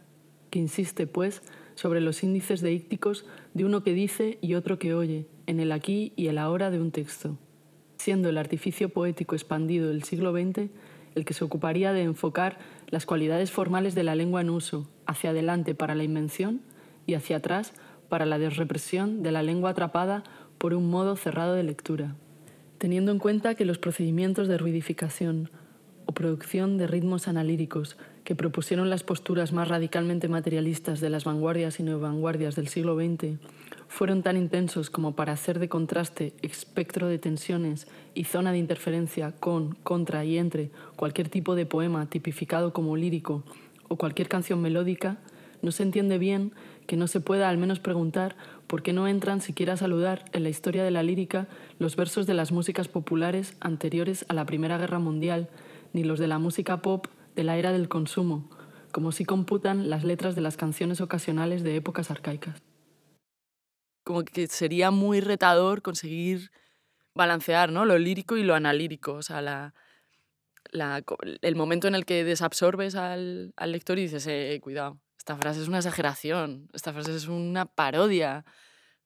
que 0.51 0.59
insiste, 0.59 1.05
pues, 1.05 1.41
sobre 1.75 1.99
los 1.99 2.23
índices 2.23 2.61
deícticos 2.61 3.25
de 3.53 3.65
uno 3.65 3.83
que 3.83 3.93
dice 3.93 4.37
y 4.41 4.53
otro 4.53 4.79
que 4.79 4.93
oye, 4.93 5.27
en 5.47 5.59
el 5.59 5.73
aquí 5.73 6.13
y 6.15 6.27
el 6.27 6.37
ahora 6.37 6.71
de 6.71 6.79
un 6.79 6.91
texto, 6.91 7.37
siendo 7.97 8.29
el 8.29 8.37
artificio 8.37 8.87
poético 8.87 9.35
expandido 9.35 9.89
del 9.89 10.03
siglo 10.03 10.31
XX 10.31 10.69
el 11.15 11.25
que 11.25 11.33
se 11.33 11.43
ocuparía 11.43 11.93
de 11.93 12.03
enfocar 12.03 12.57
las 12.87 13.05
cualidades 13.05 13.51
formales 13.51 13.95
de 13.95 14.03
la 14.03 14.15
lengua 14.15 14.41
en 14.41 14.49
uso, 14.49 14.87
hacia 15.05 15.31
adelante 15.31 15.75
para 15.75 15.95
la 15.95 16.03
invención 16.03 16.61
y 17.09 17.15
hacia 17.15 17.37
atrás 17.37 17.73
para 18.07 18.25
la 18.25 18.39
desrepresión 18.39 19.23
de 19.23 19.31
la 19.31 19.43
lengua 19.43 19.71
atrapada 19.71 20.23
por 20.57 20.73
un 20.73 20.89
modo 20.89 21.15
cerrado 21.15 21.53
de 21.53 21.63
lectura, 21.63 22.15
teniendo 22.77 23.11
en 23.11 23.19
cuenta 23.19 23.55
que 23.55 23.65
los 23.65 23.77
procedimientos 23.77 24.47
de 24.47 24.57
ruidificación 24.57 25.49
o 26.05 26.11
producción 26.11 26.77
de 26.77 26.87
ritmos 26.87 27.27
analíricos 27.27 27.97
que 28.23 28.35
propusieron 28.35 28.89
las 28.89 29.03
posturas 29.03 29.53
más 29.53 29.67
radicalmente 29.67 30.27
materialistas 30.27 30.99
de 30.99 31.09
las 31.09 31.23
vanguardias 31.23 31.79
y 31.79 31.83
neovanguardias 31.83 32.55
del 32.55 32.67
siglo 32.67 32.95
XX 32.95 33.39
fueron 33.87 34.21
tan 34.21 34.37
intensos 34.37 34.89
como 34.89 35.15
para 35.15 35.33
hacer 35.33 35.57
de 35.57 35.69
contraste, 35.69 36.33
espectro 36.43 37.07
de 37.07 37.17
tensiones 37.17 37.87
y 38.13 38.25
zona 38.25 38.51
de 38.51 38.59
interferencia 38.59 39.31
con, 39.31 39.73
contra 39.83 40.25
y 40.25 40.37
entre 40.37 40.69
cualquier 40.95 41.29
tipo 41.29 41.55
de 41.55 41.65
poema 41.65 42.07
tipificado 42.07 42.71
como 42.71 42.95
lírico 42.95 43.43
o 43.87 43.95
cualquier 43.97 44.27
canción 44.27 44.61
melódica, 44.61 45.17
no 45.61 45.71
se 45.71 45.83
entiende 45.83 46.17
bien 46.17 46.53
que 46.89 46.97
no 46.97 47.07
se 47.07 47.21
pueda 47.21 47.47
al 47.47 47.59
menos 47.59 47.79
preguntar 47.79 48.35
por 48.65 48.81
qué 48.81 48.93
no 48.93 49.07
entran 49.07 49.41
siquiera 49.41 49.73
a 49.73 49.77
saludar 49.77 50.25
en 50.33 50.41
la 50.41 50.49
historia 50.49 50.83
de 50.83 50.89
la 50.89 51.03
lírica 51.03 51.47
los 51.77 51.95
versos 51.95 52.25
de 52.25 52.33
las 52.33 52.51
músicas 52.51 52.87
populares 52.87 53.55
anteriores 53.59 54.25
a 54.27 54.33
la 54.33 54.47
Primera 54.47 54.79
Guerra 54.79 54.97
Mundial, 54.97 55.49
ni 55.93 56.03
los 56.03 56.17
de 56.17 56.27
la 56.27 56.39
música 56.39 56.81
pop 56.81 57.05
de 57.35 57.43
la 57.43 57.57
era 57.57 57.71
del 57.71 57.89
consumo, 57.89 58.49
como 58.91 59.11
si 59.11 59.23
computan 59.23 59.91
las 59.91 60.03
letras 60.03 60.33
de 60.33 60.41
las 60.41 60.57
canciones 60.57 60.99
ocasionales 60.99 61.61
de 61.61 61.75
épocas 61.75 62.09
arcaicas 62.09 62.59
como 64.03 64.23
que 64.23 64.47
sería 64.47 64.89
muy 64.89 65.21
retador 65.21 65.83
conseguir 65.83 66.49
balancear 67.13 67.71
¿no? 67.71 67.85
lo 67.85 67.99
lírico 67.99 68.37
y 68.37 68.43
lo 68.43 68.55
analírico. 68.55 69.13
O 69.13 69.21
sea, 69.21 69.39
la, 69.43 69.75
la, 70.71 71.03
el 71.43 71.55
momento 71.55 71.87
en 71.87 71.93
el 71.93 72.05
que 72.05 72.23
desabsorbes 72.23 72.95
al, 72.95 73.53
al 73.55 73.71
lector 73.71 73.99
y 73.99 74.03
dices, 74.03 74.25
eh, 74.25 74.59
cuidado, 74.63 74.99
esta 75.29 75.37
frase 75.37 75.61
es 75.61 75.67
una 75.67 75.77
exageración, 75.77 76.69
esta 76.73 76.91
frase 76.91 77.15
es 77.15 77.27
una 77.27 77.67
parodia. 77.67 78.45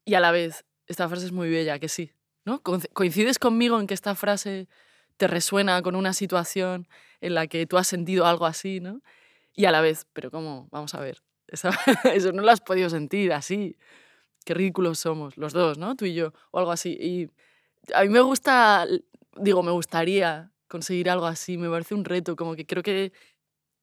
Y 0.06 0.14
a 0.14 0.22
la 0.22 0.32
vez, 0.32 0.64
esta 0.88 1.10
frase 1.10 1.26
es 1.26 1.34
muy 1.34 1.50
bella, 1.50 1.80
que 1.80 1.90
sí. 1.90 2.14
¿no? 2.46 2.62
¿Coincides 2.64 3.40
conmigo 3.40 3.78
en 3.78 3.88
que 3.88 3.94
esta 3.94 4.16
frase 4.16 4.70
te 5.18 5.28
resuena 5.28 5.82
con 5.82 5.98
una 5.98 6.14
situación 6.14 6.88
en 7.20 7.34
la 7.34 7.48
que 7.48 7.66
tú 7.66 7.78
has 7.78 7.88
sentido 7.88 8.26
algo 8.26 8.46
así, 8.46 8.80
¿no? 8.80 9.02
Y 9.54 9.66
a 9.66 9.72
la 9.72 9.82
vez, 9.82 10.08
pero 10.14 10.32
¿cómo? 10.32 10.70
Vamos 10.72 10.96
a 10.96 11.02
ver, 11.02 11.22
eso, 11.48 11.70
eso 12.14 12.32
no 12.32 12.42
lo 12.42 12.52
has 12.52 12.62
podido 12.62 12.90
sentir 12.90 13.34
así 13.34 13.76
qué 14.46 14.54
ridículos 14.54 15.00
somos, 15.00 15.36
los 15.36 15.52
dos, 15.52 15.78
¿no? 15.78 15.98
Tú 15.98 16.06
y 16.06 16.14
yo, 16.14 16.32
o 16.52 16.60
algo 16.60 16.72
así. 16.72 16.98
Y 17.02 17.30
a 17.94 18.04
mí 18.04 18.08
me 18.08 18.22
gusta, 18.22 18.88
digo, 19.36 19.62
me 19.62 19.72
gustaría 19.72 20.54
conseguir 20.70 21.10
algo 21.10 21.26
así, 21.26 21.58
me 21.58 21.70
parece 21.70 21.96
un 21.96 22.06
reto, 22.06 22.38
como 22.38 22.56
que 22.56 22.66
creo 22.66 22.82
que 22.82 23.12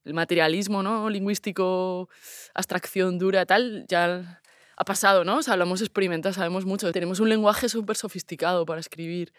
el 0.04 0.14
materialismo, 0.14 0.82
¿no? 0.82 1.08
Lingüístico, 1.10 2.08
abstracción 2.54 3.18
dura, 3.18 3.46
tal, 3.46 3.86
ya 3.88 4.40
ha 4.76 4.84
pasado, 4.84 5.24
¿no? 5.24 5.38
O 5.38 5.42
sea, 5.42 5.56
lo 5.56 5.64
hemos 5.64 5.80
experimentado, 5.80 6.32
sabemos 6.32 6.64
mucho. 6.64 6.90
Tenemos 6.92 7.20
un 7.20 7.28
lenguaje 7.28 7.68
súper 7.68 7.96
sofisticado 7.96 8.64
para 8.64 8.80
escribir. 8.80 9.32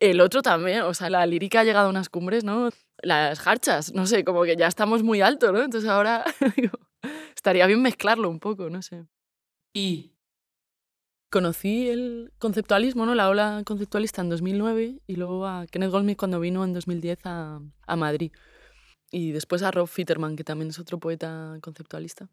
El 0.00 0.20
otro 0.20 0.42
también, 0.42 0.82
o 0.82 0.94
sea, 0.94 1.10
la 1.10 1.26
lírica 1.26 1.60
ha 1.60 1.64
llegado 1.64 1.88
a 1.88 1.90
unas 1.90 2.08
cumbres, 2.08 2.44
¿no? 2.44 2.70
Las 3.02 3.44
harchas, 3.46 3.92
no 3.92 4.06
sé, 4.06 4.24
como 4.24 4.44
que 4.44 4.56
ya 4.56 4.68
estamos 4.68 5.02
muy 5.02 5.20
alto, 5.20 5.52
¿no? 5.52 5.62
Entonces 5.62 5.90
ahora 5.90 6.24
estaría 7.34 7.66
bien 7.66 7.82
mezclarlo 7.82 8.30
un 8.30 8.38
poco, 8.38 8.70
no 8.70 8.82
sé. 8.82 9.04
Y 9.72 10.12
Conocí 11.30 11.90
el 11.90 12.32
conceptualismo, 12.38 13.04
¿no? 13.04 13.14
la 13.14 13.28
ola 13.28 13.62
conceptualista 13.66 14.22
en 14.22 14.30
2009 14.30 15.02
y 15.06 15.16
luego 15.16 15.46
a 15.46 15.66
Kenneth 15.66 15.90
Goldsmith 15.90 16.16
cuando 16.16 16.40
vino 16.40 16.64
en 16.64 16.72
2010 16.72 17.18
a, 17.24 17.60
a 17.86 17.96
Madrid. 17.96 18.32
Y 19.10 19.32
después 19.32 19.62
a 19.62 19.70
Rob 19.70 19.88
Fitterman, 19.88 20.36
que 20.36 20.44
también 20.44 20.70
es 20.70 20.78
otro 20.78 20.98
poeta 20.98 21.56
conceptualista. 21.60 22.28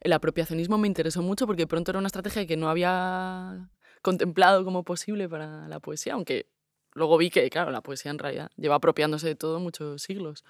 El 0.00 0.12
apropiacionismo 0.12 0.78
me 0.78 0.86
interesó 0.86 1.22
mucho 1.22 1.46
porque 1.46 1.66
pronto 1.66 1.90
era 1.90 1.98
una 1.98 2.06
estrategia 2.06 2.46
que 2.46 2.56
no 2.56 2.70
había 2.70 3.70
contemplado 4.02 4.64
como 4.64 4.84
posible 4.84 5.28
para 5.28 5.68
la 5.68 5.80
poesía, 5.80 6.14
aunque 6.14 6.46
luego 6.94 7.18
vi 7.18 7.30
que, 7.30 7.48
claro, 7.50 7.70
la 7.70 7.82
poesía 7.82 8.10
en 8.10 8.18
realidad 8.18 8.50
lleva 8.56 8.76
apropiándose 8.76 9.26
de 9.26 9.34
todo 9.34 9.60
muchos 9.60 10.02
siglos. 10.02 10.44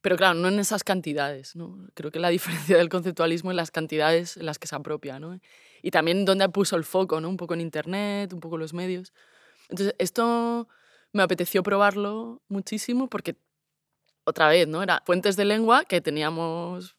Pero 0.00 0.16
claro, 0.16 0.34
no 0.34 0.48
en 0.48 0.58
esas 0.58 0.84
cantidades. 0.84 1.56
¿no? 1.56 1.88
Creo 1.94 2.10
que 2.10 2.18
la 2.18 2.28
diferencia 2.30 2.76
del 2.76 2.88
conceptualismo 2.88 3.50
es 3.50 3.56
las 3.56 3.70
cantidades 3.70 4.36
en 4.36 4.46
las 4.46 4.58
que 4.58 4.66
se 4.66 4.74
apropia. 4.74 5.18
¿no? 5.18 5.38
Y 5.80 5.90
también 5.90 6.24
dónde 6.24 6.48
puso 6.48 6.76
el 6.76 6.84
foco, 6.84 7.20
¿no? 7.20 7.28
un 7.28 7.36
poco 7.36 7.54
en 7.54 7.60
Internet, 7.60 8.32
un 8.32 8.40
poco 8.40 8.56
en 8.56 8.60
los 8.60 8.74
medios. 8.74 9.12
Entonces, 9.68 9.94
esto 9.98 10.68
me 11.12 11.22
apeteció 11.22 11.62
probarlo 11.62 12.42
muchísimo 12.48 13.08
porque, 13.08 13.36
otra 14.24 14.48
vez, 14.48 14.68
¿no? 14.68 14.82
Era 14.82 15.02
fuentes 15.04 15.36
de 15.36 15.44
lengua 15.44 15.84
que 15.84 16.00
teníamos 16.00 16.96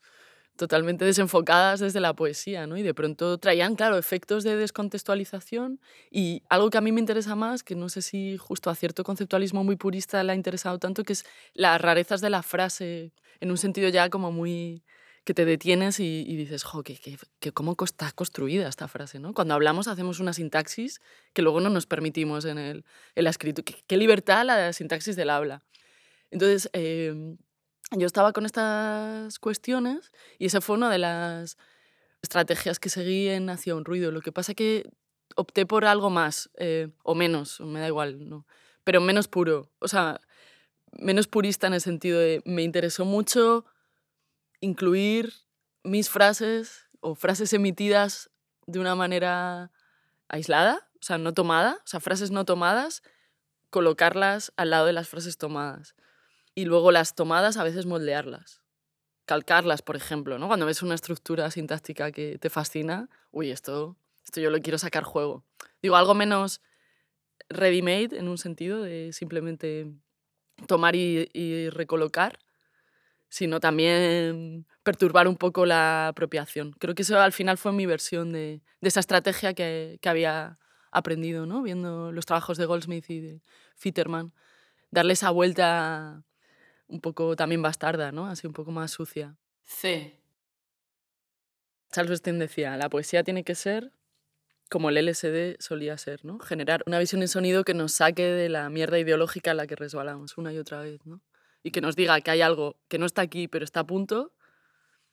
totalmente 0.56 1.04
desenfocadas 1.04 1.80
desde 1.80 2.00
la 2.00 2.14
poesía, 2.14 2.68
¿no? 2.68 2.78
Y 2.78 2.84
de 2.84 2.94
pronto 2.94 3.38
traían, 3.40 3.76
claro, 3.76 3.98
efectos 3.98 4.44
de 4.44 4.56
descontextualización 4.56 5.80
y 6.12 6.44
algo 6.50 6.70
que 6.70 6.78
a 6.78 6.82
mí 6.82 6.92
me 6.92 7.00
interesa 7.00 7.36
más, 7.36 7.64
que 7.64 7.76
no 7.76 7.90
sé 7.90 8.02
si 8.02 8.38
justo 8.38 8.70
a 8.70 8.76
cierto 8.76 9.04
conceptualismo 9.04 9.64
muy 9.64 9.76
purista 9.76 10.24
le 10.24 10.32
ha 10.32 10.36
interesado 10.36 10.78
tanto, 10.78 11.04
que 11.04 11.14
es 11.14 11.26
las 11.54 11.82
rarezas 11.82 12.22
de 12.22 12.30
la 12.30 12.44
frase, 12.44 13.14
en 13.40 13.50
un 13.50 13.58
sentido 13.58 13.90
ya 13.90 14.10
como 14.10 14.32
muy 14.32 14.84
que 15.24 15.34
te 15.34 15.46
detienes 15.46 16.00
y, 16.00 16.36
dices, 16.36 16.64
jo, 16.64 16.84
que, 16.84 17.00
cómo 17.54 17.78
está 17.84 18.12
construida 18.12 18.68
esta 18.68 18.88
frase, 18.88 19.20
¿no? 19.20 19.34
Cuando 19.34 19.54
hablamos 19.54 19.88
hacemos 19.88 20.20
una 20.20 20.34
sintaxis 20.34 21.00
que 21.32 21.42
luego 21.42 21.62
no 21.62 21.70
nos 21.70 21.86
permitimos 21.86 22.44
en, 22.44 22.58
el, 22.58 22.86
en 23.16 23.24
la 23.24 23.30
escritura. 23.30 23.66
Qué, 23.88 23.98
libertad 23.98 24.46
la 24.46 24.74
sintaxis 24.74 25.16
del 25.16 25.30
habla. 25.30 25.64
Entonces, 26.34 26.70
em, 26.74 27.38
yo 27.92 28.08
estaba 28.08 28.34
con 28.34 28.46
estas 28.46 29.40
cuestiones 29.40 30.12
y 30.40 30.48
esa 30.48 30.62
fue 30.62 30.76
una 30.76 30.90
de 30.90 30.98
las 30.98 31.58
estrategias 32.22 32.80
que 32.80 32.90
seguí 32.90 33.30
en 33.30 33.50
Hacia 33.50 33.76
un 33.76 33.86
ruido. 33.86 34.12
Lo 34.12 34.22
que 34.22 34.32
pasa 34.32 34.56
que 34.56 34.90
opté 35.36 35.66
por 35.66 35.86
algo 35.86 36.10
más 36.10 36.50
eh, 36.58 36.90
o 37.04 37.16
menos, 37.16 37.60
me 37.62 37.80
da 37.80 37.88
igual, 37.88 38.28
¿no? 38.28 38.46
pero 38.84 39.02
menos 39.02 39.28
puro. 39.28 39.70
O 39.80 39.88
sea, 39.88 40.20
menos 40.92 41.28
purista 41.28 41.68
en 41.68 41.74
el 41.74 41.82
sentido 41.82 42.20
de 42.20 42.42
me 42.46 42.64
interesó 42.64 43.06
mucho 43.06 43.66
incluir 44.60 45.34
mis 45.84 46.10
frases 46.10 46.88
o 47.00 47.16
frases 47.16 47.54
emitidas 47.54 48.30
de 48.66 48.80
una 48.80 48.96
manera 48.96 49.72
aislada, 50.30 50.90
o 50.96 51.04
sea, 51.04 51.18
no 51.18 51.34
tomada, 51.34 51.80
o 51.84 51.88
sea, 51.88 52.00
frases 52.00 52.32
no 52.32 52.46
tomadas, 52.46 53.04
colocarlas 53.70 54.54
al 54.56 54.70
lado 54.70 54.86
de 54.86 54.94
las 54.94 55.10
frases 55.10 55.38
tomadas. 55.38 55.96
Y 56.56 56.66
luego 56.66 56.92
las 56.92 57.16
tomadas 57.16 57.58
a 57.58 57.64
veces 57.64 57.86
moldearlas, 57.86 58.62
calcarlas, 59.26 59.82
por 59.82 59.96
ejemplo, 59.96 60.38
¿no? 60.38 60.48
Cuando 60.48 60.66
ves 60.66 60.84
una 60.84 60.96
estructura 60.96 61.50
sintáctica 61.52 62.12
que 62.12 62.38
te 62.38 62.50
fascina, 62.50 63.10
uy, 63.32 63.52
esto, 63.52 63.98
esto 64.24 64.40
yo 64.40 64.50
lo 64.50 64.62
quiero 64.62 64.78
sacar 64.78 65.04
juego. 65.04 65.44
Digo, 65.82 65.96
algo 65.96 66.14
menos 66.14 66.62
ready-made 67.50 68.18
en 68.18 68.28
un 68.28 68.38
sentido 68.38 68.82
de 68.82 69.12
simplemente 69.14 69.92
tomar 70.68 70.96
y, 70.96 71.30
y 71.34 71.70
recolocar, 71.70 72.40
sino 73.30 73.60
también 73.60 74.68
perturbar 74.84 75.28
un 75.28 75.38
poco 75.38 75.66
la 75.66 76.10
apropiación. 76.10 76.74
Creo 76.74 76.94
que 76.94 77.02
eso 77.02 77.20
al 77.20 77.34
final 77.34 77.58
fue 77.58 77.72
mi 77.72 77.86
versión 77.86 78.32
de, 78.32 78.62
de 78.80 78.88
esa 78.88 79.00
estrategia 79.00 79.54
que, 79.54 79.98
que, 80.02 80.10
había 80.10 80.60
aprendido, 80.92 81.48
¿no? 81.48 81.64
viendo 81.64 82.12
los 82.12 82.26
trabajos 82.28 82.58
de 82.58 82.66
Goldsmith 82.66 83.10
y 83.10 83.22
de 83.22 83.42
Fitterman. 83.76 84.34
Darle 84.92 85.14
esa 85.14 85.32
vuelta 85.32 86.24
un 86.88 87.02
poco 87.02 87.36
también 87.36 87.62
bastarda, 87.62 88.12
¿no? 88.12 88.28
así 88.28 88.48
un 88.48 88.54
poco 88.54 88.72
más 88.72 88.92
sucia. 88.92 89.36
C. 89.64 90.20
Charles 91.92 92.20
Stein 92.20 92.40
decía, 92.40 92.76
la 92.78 92.90
poesía 92.90 93.24
tiene 93.24 93.44
que 93.44 93.56
ser 93.56 93.92
como 94.70 94.90
el 94.90 95.06
LSD 95.06 95.58
solía 95.60 95.98
ser, 95.98 96.26
¿no? 96.26 96.40
generar 96.40 96.84
una 96.88 96.98
visión 96.98 97.22
en 97.22 97.28
sonido 97.28 97.64
que 97.64 97.74
nos 97.74 97.94
saque 97.94 98.24
de 98.24 98.50
la 98.50 98.70
mierda 98.70 98.98
ideológica 98.98 99.52
en 99.52 99.58
la 99.58 99.68
que 99.68 99.76
resbalamos 99.76 100.38
una 100.38 100.52
y 100.52 100.58
otra 100.58 100.82
vez. 100.82 101.06
¿no? 101.06 101.22
y 101.64 101.72
que 101.72 101.82
nos 101.82 101.96
diga 101.96 102.20
que 102.22 102.30
hay 102.30 102.42
algo 102.42 102.78
que 102.90 103.00
no 103.00 103.06
está 103.06 103.22
aquí, 103.22 103.48
pero 103.48 103.64
está 103.64 103.80
a 103.82 103.88
punto 103.88 104.34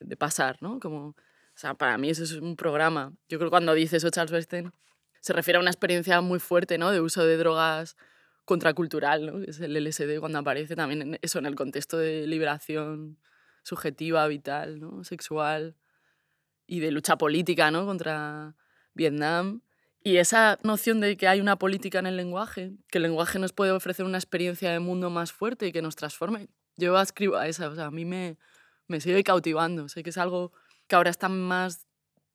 de 0.00 0.16
pasar, 0.16 0.56
¿no? 0.60 0.80
Como, 0.80 1.08
o 1.08 1.14
sea, 1.54 1.74
para 1.74 1.96
mí 1.96 2.10
eso 2.10 2.24
es 2.24 2.32
un 2.32 2.56
programa. 2.56 3.12
Yo 3.28 3.38
creo 3.38 3.48
que 3.48 3.52
cuando 3.52 3.72
dice 3.72 3.96
eso 3.96 4.10
Charles 4.10 4.32
Bernstein, 4.32 4.72
se 5.20 5.32
refiere 5.32 5.58
a 5.58 5.60
una 5.60 5.70
experiencia 5.70 6.20
muy 6.20 6.40
fuerte, 6.40 6.76
¿no? 6.76 6.90
De 6.90 7.00
uso 7.00 7.24
de 7.24 7.36
drogas 7.36 7.96
contracultural, 8.50 9.26
¿no? 9.26 9.44
Es 9.44 9.60
el 9.60 9.76
LSD 9.76 10.18
cuando 10.18 10.40
aparece 10.40 10.74
también 10.74 11.02
en 11.02 11.18
eso, 11.22 11.38
en 11.38 11.46
el 11.46 11.54
contexto 11.54 11.96
de 11.96 12.26
liberación 12.26 13.16
subjetiva, 13.62 14.26
vital, 14.26 14.80
¿no? 14.80 15.04
Sexual 15.04 15.76
y 16.66 16.80
de 16.80 16.90
lucha 16.90 17.16
política, 17.16 17.70
¿no? 17.70 17.86
Contra 17.86 18.56
Vietnam. 18.92 19.62
Y 20.02 20.16
esa 20.16 20.58
noción 20.64 20.98
de 20.98 21.16
que 21.16 21.28
hay 21.28 21.40
una 21.40 21.60
política 21.60 22.00
en 22.00 22.06
el 22.06 22.16
lenguaje, 22.16 22.72
que 22.88 22.98
el 22.98 23.02
lenguaje 23.02 23.38
nos 23.38 23.52
puede 23.52 23.70
ofrecer 23.70 24.04
una 24.04 24.18
experiencia 24.18 24.72
de 24.72 24.80
mundo 24.80 25.10
más 25.10 25.30
fuerte 25.30 25.68
y 25.68 25.72
que 25.72 25.80
nos 25.80 25.94
transforme. 25.94 26.48
Yo 26.76 27.00
escribo 27.00 27.36
a 27.36 27.46
esa, 27.46 27.68
o 27.68 27.76
sea, 27.76 27.86
a 27.86 27.90
mí 27.92 28.04
me, 28.04 28.36
me 28.88 29.00
sigue 29.00 29.22
cautivando. 29.22 29.88
Sé 29.88 30.02
que 30.02 30.10
es 30.10 30.18
algo 30.18 30.52
que 30.88 30.96
ahora 30.96 31.10
está 31.10 31.28
más, 31.28 31.86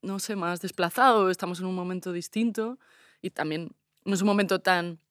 no 0.02 0.20
sé, 0.20 0.38
más 0.38 0.62
desplazado, 0.62 1.30
estamos 1.30 1.60
en 1.60 1.66
un 1.66 1.76
momento 1.76 2.14
distinto 2.14 2.80
y 3.22 3.32
también 3.32 3.76
no 4.06 4.14
es 4.14 4.22
un 4.22 4.28
momento 4.28 4.60
tan 4.60 5.02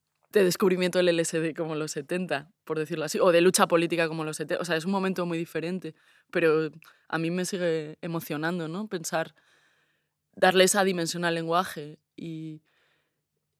de 0.40 0.44
descubrimiento 0.44 0.98
del 0.98 1.16
LSD 1.16 1.54
como 1.56 1.74
los 1.76 1.92
70, 1.92 2.50
por 2.64 2.78
decirlo 2.78 3.04
así, 3.04 3.18
o 3.20 3.30
de 3.32 3.40
lucha 3.40 3.66
política 3.68 4.08
como 4.08 4.24
los 4.24 4.36
70. 4.36 4.60
O 4.60 4.64
sea, 4.64 4.76
es 4.76 4.84
un 4.84 4.90
momento 4.90 5.24
muy 5.26 5.38
diferente, 5.38 5.94
pero 6.30 6.70
a 7.08 7.18
mí 7.18 7.30
me 7.30 7.44
sigue 7.44 7.98
emocionando, 8.02 8.66
¿no? 8.66 8.88
Pensar, 8.88 9.34
darle 10.34 10.64
esa 10.64 10.82
dimensión 10.84 11.24
al 11.24 11.34
lenguaje 11.34 11.98
y 12.16 12.62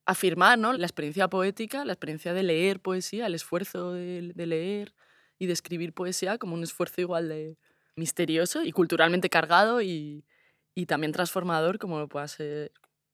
afirmar 0.05 0.59
¿no? 0.59 0.73
la 0.73 0.85
experiencia 0.85 1.29
poética, 1.29 1.85
la 1.85 1.93
experiencia 1.93 2.33
de 2.33 2.43
leer 2.43 2.79
poesía, 2.79 3.25
el 3.25 3.35
esfuerzo 3.35 3.93
de, 3.93 4.33
leer 4.35 4.93
y 5.39 5.47
de 5.47 5.53
escribir 5.53 5.93
poesía 5.93 6.37
como 6.37 6.53
un 6.53 6.63
esfuerzo 6.63 7.01
igual 7.01 7.29
de 7.29 7.57
misterioso 7.95 8.63
y 8.63 8.71
culturalmente 8.71 9.29
cargado 9.29 9.81
y, 9.81 10.25
y 10.75 10.85
también 10.85 11.13
transformador 11.13 11.79
como 11.79 11.99
lo 11.99 12.07
pueda 12.07 12.27
ser 12.27 12.71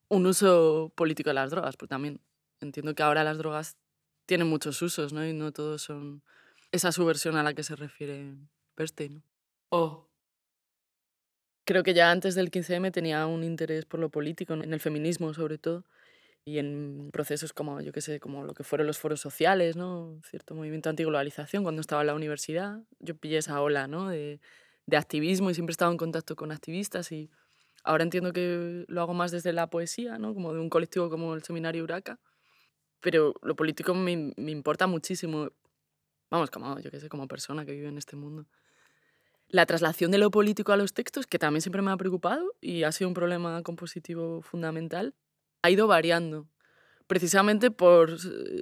un 0.09 0.25
uso 0.25 0.91
político 0.95 1.29
de 1.29 1.35
las 1.35 1.51
drogas, 1.51 1.77
porque 1.77 1.91
también 1.91 2.19
entiendo 2.61 2.95
que 2.95 3.03
ahora 3.03 3.23
las 3.23 3.37
drogas 3.37 3.77
tienen 4.25 4.47
muchos 4.47 4.81
usos, 4.81 5.13
¿no? 5.13 5.25
Y 5.25 5.33
no 5.33 5.51
todos 5.51 5.81
son 5.83 6.23
esa 6.71 6.91
subversión 6.91 7.35
a 7.37 7.43
la 7.43 7.53
que 7.53 7.63
se 7.63 7.75
refiere 7.75 8.35
Bernstein. 8.77 9.23
O 9.69 10.11
Creo 11.65 11.83
que 11.83 11.93
ya 11.93 12.11
antes 12.11 12.35
del 12.35 12.49
15M 12.51 12.91
tenía 12.91 13.25
un 13.27 13.43
interés 13.43 13.85
por 13.85 13.99
lo 13.99 14.09
político, 14.09 14.53
en 14.55 14.73
el 14.73 14.79
feminismo 14.79 15.33
sobre 15.33 15.57
todo, 15.57 15.85
y 16.43 16.57
en 16.59 17.11
procesos 17.13 17.53
como, 17.53 17.81
yo 17.81 17.91
qué 17.91 18.01
sé, 18.01 18.19
como 18.19 18.43
lo 18.43 18.53
que 18.53 18.63
fueron 18.63 18.87
los 18.87 18.97
foros 18.99 19.21
sociales, 19.21 19.75
¿no? 19.77 20.19
Cierto 20.25 20.55
movimiento 20.55 20.89
antiglobalización 20.89 21.63
cuando 21.63 21.81
estaba 21.81 22.01
en 22.01 22.07
la 22.07 22.15
universidad. 22.15 22.79
Yo 22.99 23.15
pillé 23.15 23.37
esa 23.37 23.61
ola, 23.61 23.87
¿no? 23.87 24.09
De, 24.09 24.41
de 24.87 24.97
activismo 24.97 25.51
y 25.51 25.53
siempre 25.53 25.71
he 25.71 25.75
estado 25.75 25.91
en 25.91 25.97
contacto 25.97 26.35
con 26.35 26.51
activistas 26.51 27.11
y 27.11 27.29
ahora 27.83 28.03
entiendo 28.03 28.33
que 28.33 28.85
lo 28.87 29.01
hago 29.01 29.13
más 29.13 29.31
desde 29.31 29.53
la 29.53 29.69
poesía, 29.69 30.17
¿no? 30.17 30.33
Como 30.33 30.53
de 30.53 30.59
un 30.59 30.69
colectivo 30.69 31.09
como 31.09 31.35
el 31.35 31.43
Seminario 31.43 31.83
Uraca. 31.83 32.19
Pero 33.01 33.33
lo 33.41 33.55
político 33.55 33.93
me, 33.93 34.33
me 34.37 34.51
importa 34.51 34.87
muchísimo. 34.87 35.49
Vamos, 36.29 36.49
como, 36.49 36.79
yo 36.79 36.89
qué 36.91 36.99
sé, 36.99 37.09
como 37.09 37.27
persona 37.27 37.65
que 37.65 37.73
vive 37.73 37.89
en 37.89 37.97
este 37.97 38.15
mundo 38.15 38.45
la 39.51 39.65
traslación 39.65 40.11
de 40.11 40.17
lo 40.17 40.31
político 40.31 40.71
a 40.71 40.77
los 40.77 40.93
textos, 40.93 41.27
que 41.27 41.37
también 41.37 41.61
siempre 41.61 41.81
me 41.81 41.91
ha 41.91 41.97
preocupado 41.97 42.55
y 42.61 42.83
ha 42.83 42.91
sido 42.91 43.09
un 43.09 43.13
problema 43.13 43.61
compositivo 43.63 44.41
fundamental, 44.41 45.13
ha 45.61 45.69
ido 45.69 45.87
variando, 45.87 46.47
precisamente 47.07 47.69
por 47.69 48.17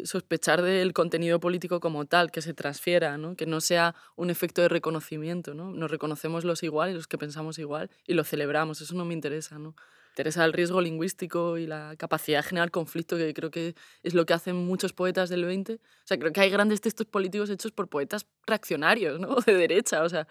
sospechar 0.06 0.64
del 0.64 0.94
contenido 0.94 1.40
político 1.40 1.80
como 1.80 2.06
tal, 2.06 2.32
que 2.32 2.42
se 2.42 2.56
transfiera, 2.56 3.18
¿no? 3.18 3.36
que 3.36 3.46
no 3.46 3.62
sea 3.62 3.94
un 4.16 4.32
efecto 4.32 4.64
de 4.64 4.70
reconocimiento. 4.70 5.54
¿no? 5.54 5.72
Nos 5.72 5.92
reconocemos 5.92 6.44
los 6.44 6.64
iguales, 6.64 6.96
los 6.96 7.08
que 7.08 7.20
pensamos 7.20 7.60
igual, 7.60 7.92
y 8.08 8.16
lo 8.16 8.24
celebramos, 8.24 8.82
eso 8.82 8.96
no 8.96 9.06
me 9.06 9.14
interesa. 9.14 9.60
¿no? 9.60 9.76
Interesa 10.20 10.44
el 10.44 10.52
riesgo 10.52 10.82
lingüístico 10.82 11.58
y 11.58 11.66
la 11.66 11.96
capacidad 11.96 12.40
de 12.40 12.44
generar 12.44 12.72
conflicto, 12.72 13.16
que 13.16 13.34
creo 13.34 13.52
que 13.52 13.74
es 14.04 14.14
lo 14.14 14.26
que 14.26 14.34
hacen 14.34 14.54
muchos 14.58 14.92
poetas 14.92 15.30
del 15.30 15.46
20. 15.46 15.76
O 15.76 15.80
sea, 16.04 16.20
creo 16.20 16.34
que 16.34 16.42
hay 16.42 16.50
grandes 16.50 16.82
textos 16.82 17.08
políticos 17.08 17.50
hechos 17.50 17.72
por 17.72 17.88
poetas 17.88 18.28
reaccionarios, 18.46 19.18
¿no? 19.18 19.36
de 19.46 19.54
derecha, 19.54 20.04
o 20.04 20.10
sea, 20.10 20.28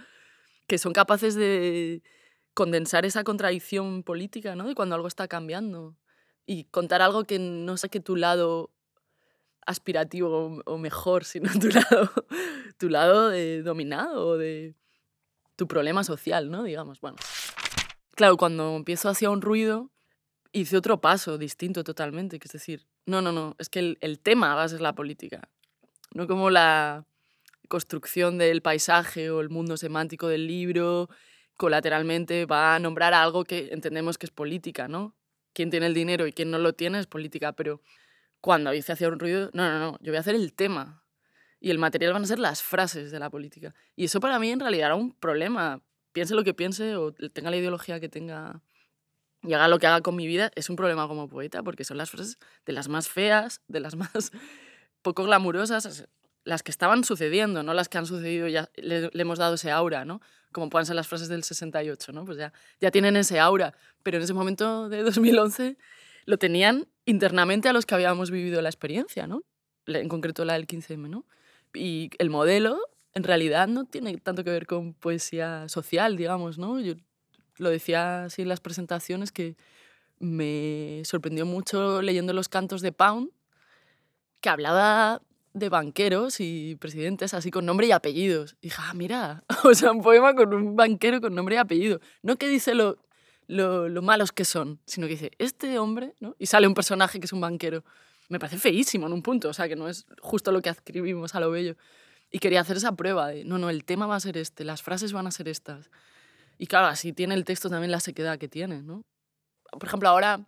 que 0.66 0.76
son 0.76 0.92
capaces 0.92 1.36
de 1.36 2.02
condensar 2.52 3.06
esa 3.06 3.24
contradicción 3.24 4.02
política, 4.02 4.54
¿no? 4.54 4.68
De 4.68 4.74
cuando 4.74 4.94
algo 4.94 5.08
está 5.08 5.26
cambiando. 5.26 5.96
Y 6.44 6.64
contar 6.64 7.00
algo 7.00 7.24
que 7.24 7.38
no 7.38 7.78
saque 7.78 8.00
tu 8.00 8.14
lado 8.14 8.70
aspirativo 9.64 10.60
o 10.66 10.76
mejor, 10.76 11.24
sino 11.24 11.50
tu 11.58 11.68
lado, 11.68 12.10
tu 12.76 12.90
lado 12.90 13.30
de 13.30 13.62
dominado 13.62 14.26
o 14.26 14.36
de 14.36 14.74
tu 15.56 15.66
problema 15.66 16.04
social, 16.04 16.50
¿no? 16.50 16.62
Digamos, 16.64 17.00
bueno. 17.00 17.16
Claro, 18.18 18.36
cuando 18.36 18.74
empiezo 18.74 19.08
hacia 19.08 19.30
un 19.30 19.40
ruido, 19.40 19.92
hice 20.50 20.76
otro 20.76 21.00
paso 21.00 21.38
distinto 21.38 21.84
totalmente, 21.84 22.40
que 22.40 22.48
es 22.48 22.52
decir, 22.52 22.88
no, 23.06 23.22
no, 23.22 23.30
no, 23.30 23.54
es 23.58 23.68
que 23.68 23.78
el, 23.78 23.98
el 24.00 24.18
tema 24.18 24.56
va 24.56 24.64
a 24.64 24.68
ser 24.68 24.80
la 24.80 24.92
política, 24.92 25.48
no 26.14 26.26
como 26.26 26.50
la, 26.50 27.06
construcción 27.68 28.38
del 28.38 28.62
paisaje 28.62 29.30
o 29.30 29.40
el 29.40 29.50
mundo 29.50 29.76
semántico 29.76 30.26
del 30.26 30.46
libro, 30.46 31.08
colateralmente 31.56 32.46
va 32.46 32.74
a 32.74 32.78
nombrar 32.78 33.14
algo 33.14 33.44
que 33.44 33.68
entendemos 33.70 34.18
que 34.18 34.26
es 34.26 34.32
política, 34.32 34.88
¿no? 34.88 35.14
Quién 35.52 35.70
tiene 35.70 35.86
el 35.86 35.94
dinero 35.94 36.26
y 36.26 36.32
quién 36.32 36.50
no 36.50 36.58
lo 36.58 36.72
tiene 36.72 36.98
es 36.98 37.06
política, 37.06 37.52
pero 37.52 37.82
cuando 38.40 38.70
dice 38.70 38.92
hacia 38.92 39.08
un 39.08 39.18
ruido, 39.18 39.50
no, 39.52 39.70
no, 39.70 39.78
no, 39.78 39.98
yo 40.00 40.10
voy 40.10 40.16
a 40.16 40.20
hacer 40.20 40.34
el 40.34 40.54
tema 40.54 41.04
y 41.60 41.70
el 41.70 41.78
material 41.78 42.12
van 42.12 42.22
a 42.22 42.26
ser 42.26 42.38
las 42.38 42.62
frases 42.62 43.10
de 43.10 43.18
la 43.18 43.30
política. 43.30 43.74
Y 43.96 44.04
eso 44.04 44.20
para 44.20 44.38
mí 44.38 44.50
en 44.50 44.60
realidad 44.60 44.86
era 44.86 44.94
un 44.94 45.12
problema. 45.12 45.82
Piense 46.18 46.34
lo 46.34 46.42
que 46.42 46.52
piense 46.52 46.96
o 46.96 47.12
tenga 47.12 47.48
la 47.48 47.58
ideología 47.58 48.00
que 48.00 48.08
tenga 48.08 48.60
y 49.44 49.52
haga 49.52 49.68
lo 49.68 49.78
que 49.78 49.86
haga 49.86 50.00
con 50.00 50.16
mi 50.16 50.26
vida, 50.26 50.50
es 50.56 50.68
un 50.68 50.74
problema 50.74 51.06
como 51.06 51.28
poeta 51.28 51.62
porque 51.62 51.84
son 51.84 51.96
las 51.96 52.10
frases 52.10 52.38
de 52.66 52.72
las 52.72 52.88
más 52.88 53.08
feas, 53.08 53.60
de 53.68 53.78
las 53.78 53.94
más 53.96 54.32
poco 55.00 55.22
glamurosas 55.22 56.08
las 56.42 56.64
que 56.64 56.72
estaban 56.72 57.04
sucediendo, 57.04 57.62
no 57.62 57.72
las 57.72 57.88
que 57.88 57.98
han 57.98 58.06
sucedido, 58.06 58.48
ya 58.48 58.68
le, 58.74 59.10
le 59.12 59.22
hemos 59.22 59.38
dado 59.38 59.54
ese 59.54 59.70
aura, 59.70 60.04
¿no? 60.04 60.20
Como 60.50 60.70
puedan 60.70 60.86
ser 60.86 60.96
las 60.96 61.06
frases 61.06 61.28
del 61.28 61.44
68, 61.44 62.10
¿no? 62.10 62.24
Pues 62.24 62.36
ya, 62.36 62.52
ya 62.80 62.90
tienen 62.90 63.16
ese 63.16 63.38
aura, 63.38 63.74
pero 64.02 64.16
en 64.16 64.24
ese 64.24 64.34
momento 64.34 64.88
de 64.88 65.04
2011 65.04 65.76
lo 66.24 66.36
tenían 66.36 66.88
internamente 67.04 67.68
a 67.68 67.72
los 67.72 67.86
que 67.86 67.94
habíamos 67.94 68.32
vivido 68.32 68.60
la 68.60 68.70
experiencia, 68.70 69.28
¿no? 69.28 69.44
En 69.86 70.08
concreto 70.08 70.44
la 70.44 70.54
del 70.54 70.66
15M, 70.66 71.08
¿no? 71.08 71.26
Y 71.74 72.10
el 72.18 72.28
modelo 72.28 72.80
en 73.18 73.24
realidad 73.24 73.66
no 73.66 73.84
tiene 73.84 74.16
tanto 74.18 74.44
que 74.44 74.50
ver 74.50 74.66
con 74.66 74.94
poesía 74.94 75.68
social, 75.68 76.16
digamos, 76.16 76.56
¿no? 76.56 76.78
Yo 76.78 76.94
lo 77.56 77.68
decía 77.68 78.24
así 78.24 78.42
en 78.42 78.48
las 78.48 78.60
presentaciones 78.60 79.32
que 79.32 79.56
me 80.20 81.02
sorprendió 81.04 81.44
mucho 81.44 82.00
leyendo 82.00 82.32
los 82.32 82.48
cantos 82.48 82.80
de 82.80 82.92
Pound, 82.92 83.30
que 84.40 84.48
hablaba 84.48 85.20
de 85.52 85.68
banqueros 85.68 86.38
y 86.38 86.76
presidentes 86.76 87.34
así 87.34 87.50
con 87.50 87.66
nombre 87.66 87.88
y 87.88 87.90
apellidos. 87.90 88.54
Y 88.60 88.68
dije, 88.68 88.80
ah, 88.84 88.94
mira, 88.94 89.42
o 89.64 89.74
sea, 89.74 89.90
un 89.90 90.00
poema 90.00 90.34
con 90.36 90.54
un 90.54 90.76
banquero 90.76 91.20
con 91.20 91.34
nombre 91.34 91.56
y 91.56 91.58
apellido. 91.58 92.00
No 92.22 92.36
que 92.36 92.48
dice 92.48 92.76
lo, 92.76 92.98
lo, 93.48 93.88
lo 93.88 94.00
malos 94.00 94.30
que 94.30 94.44
son, 94.44 94.80
sino 94.86 95.08
que 95.08 95.14
dice, 95.14 95.32
este 95.38 95.76
hombre, 95.80 96.14
¿no? 96.20 96.36
Y 96.38 96.46
sale 96.46 96.68
un 96.68 96.74
personaje 96.74 97.18
que 97.18 97.26
es 97.26 97.32
un 97.32 97.40
banquero. 97.40 97.82
Me 98.28 98.38
parece 98.38 98.58
feísimo 98.58 99.08
en 99.08 99.12
un 99.12 99.22
punto, 99.22 99.48
o 99.48 99.52
sea, 99.52 99.66
que 99.66 99.74
no 99.74 99.88
es 99.88 100.06
justo 100.20 100.52
lo 100.52 100.62
que 100.62 100.68
escribimos 100.68 101.34
a 101.34 101.40
lo 101.40 101.50
bello. 101.50 101.74
Y 102.30 102.38
quería 102.40 102.60
hacer 102.60 102.76
esa 102.76 102.92
prueba 102.92 103.28
de, 103.28 103.44
no, 103.44 103.58
no, 103.58 103.70
el 103.70 103.84
tema 103.84 104.06
va 104.06 104.16
a 104.16 104.20
ser 104.20 104.36
este, 104.36 104.64
las 104.64 104.82
frases 104.82 105.12
van 105.12 105.26
a 105.26 105.30
ser 105.30 105.48
estas. 105.48 105.90
Y 106.58 106.66
claro, 106.66 106.86
así 106.86 107.12
tiene 107.12 107.34
el 107.34 107.44
texto 107.44 107.70
también 107.70 107.90
la 107.90 108.00
sequedad 108.00 108.38
que 108.38 108.48
tiene, 108.48 108.82
¿no? 108.82 109.04
Por 109.70 109.84
ejemplo, 109.86 110.08
ahora 110.08 110.40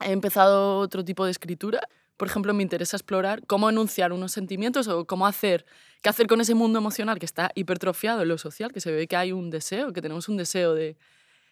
he 0.00 0.12
empezado 0.12 0.78
otro 0.78 1.04
tipo 1.04 1.24
de 1.24 1.30
escritura. 1.30 1.80
Por 2.16 2.28
ejemplo, 2.28 2.54
me 2.54 2.62
interesa 2.62 2.96
explorar 2.96 3.44
cómo 3.46 3.68
enunciar 3.68 4.12
unos 4.12 4.32
sentimientos 4.32 4.86
o 4.88 5.06
cómo 5.06 5.26
hacer, 5.26 5.66
qué 6.02 6.08
hacer 6.08 6.26
con 6.26 6.40
ese 6.40 6.54
mundo 6.54 6.78
emocional 6.78 7.18
que 7.18 7.26
está 7.26 7.50
hipertrofiado 7.54 8.22
en 8.22 8.28
lo 8.28 8.38
social, 8.38 8.72
que 8.72 8.80
se 8.80 8.92
ve 8.92 9.08
que 9.08 9.16
hay 9.16 9.32
un 9.32 9.50
deseo, 9.50 9.92
que 9.92 10.00
tenemos 10.00 10.28
un 10.28 10.36
deseo 10.36 10.74
de 10.74 10.96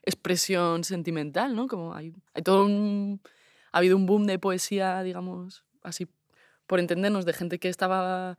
expresión 0.02 0.84
sentimental, 0.84 1.54
¿no? 1.54 1.66
Como 1.66 1.94
hay, 1.94 2.14
hay 2.34 2.42
todo 2.42 2.64
un... 2.64 3.20
Ha 3.72 3.78
habido 3.78 3.96
un 3.96 4.06
boom 4.06 4.26
de 4.26 4.38
poesía, 4.38 5.02
digamos, 5.02 5.64
así 5.82 6.08
por 6.66 6.80
entendernos, 6.80 7.24
de 7.24 7.32
gente 7.32 7.58
que 7.58 7.68
estaba 7.68 8.36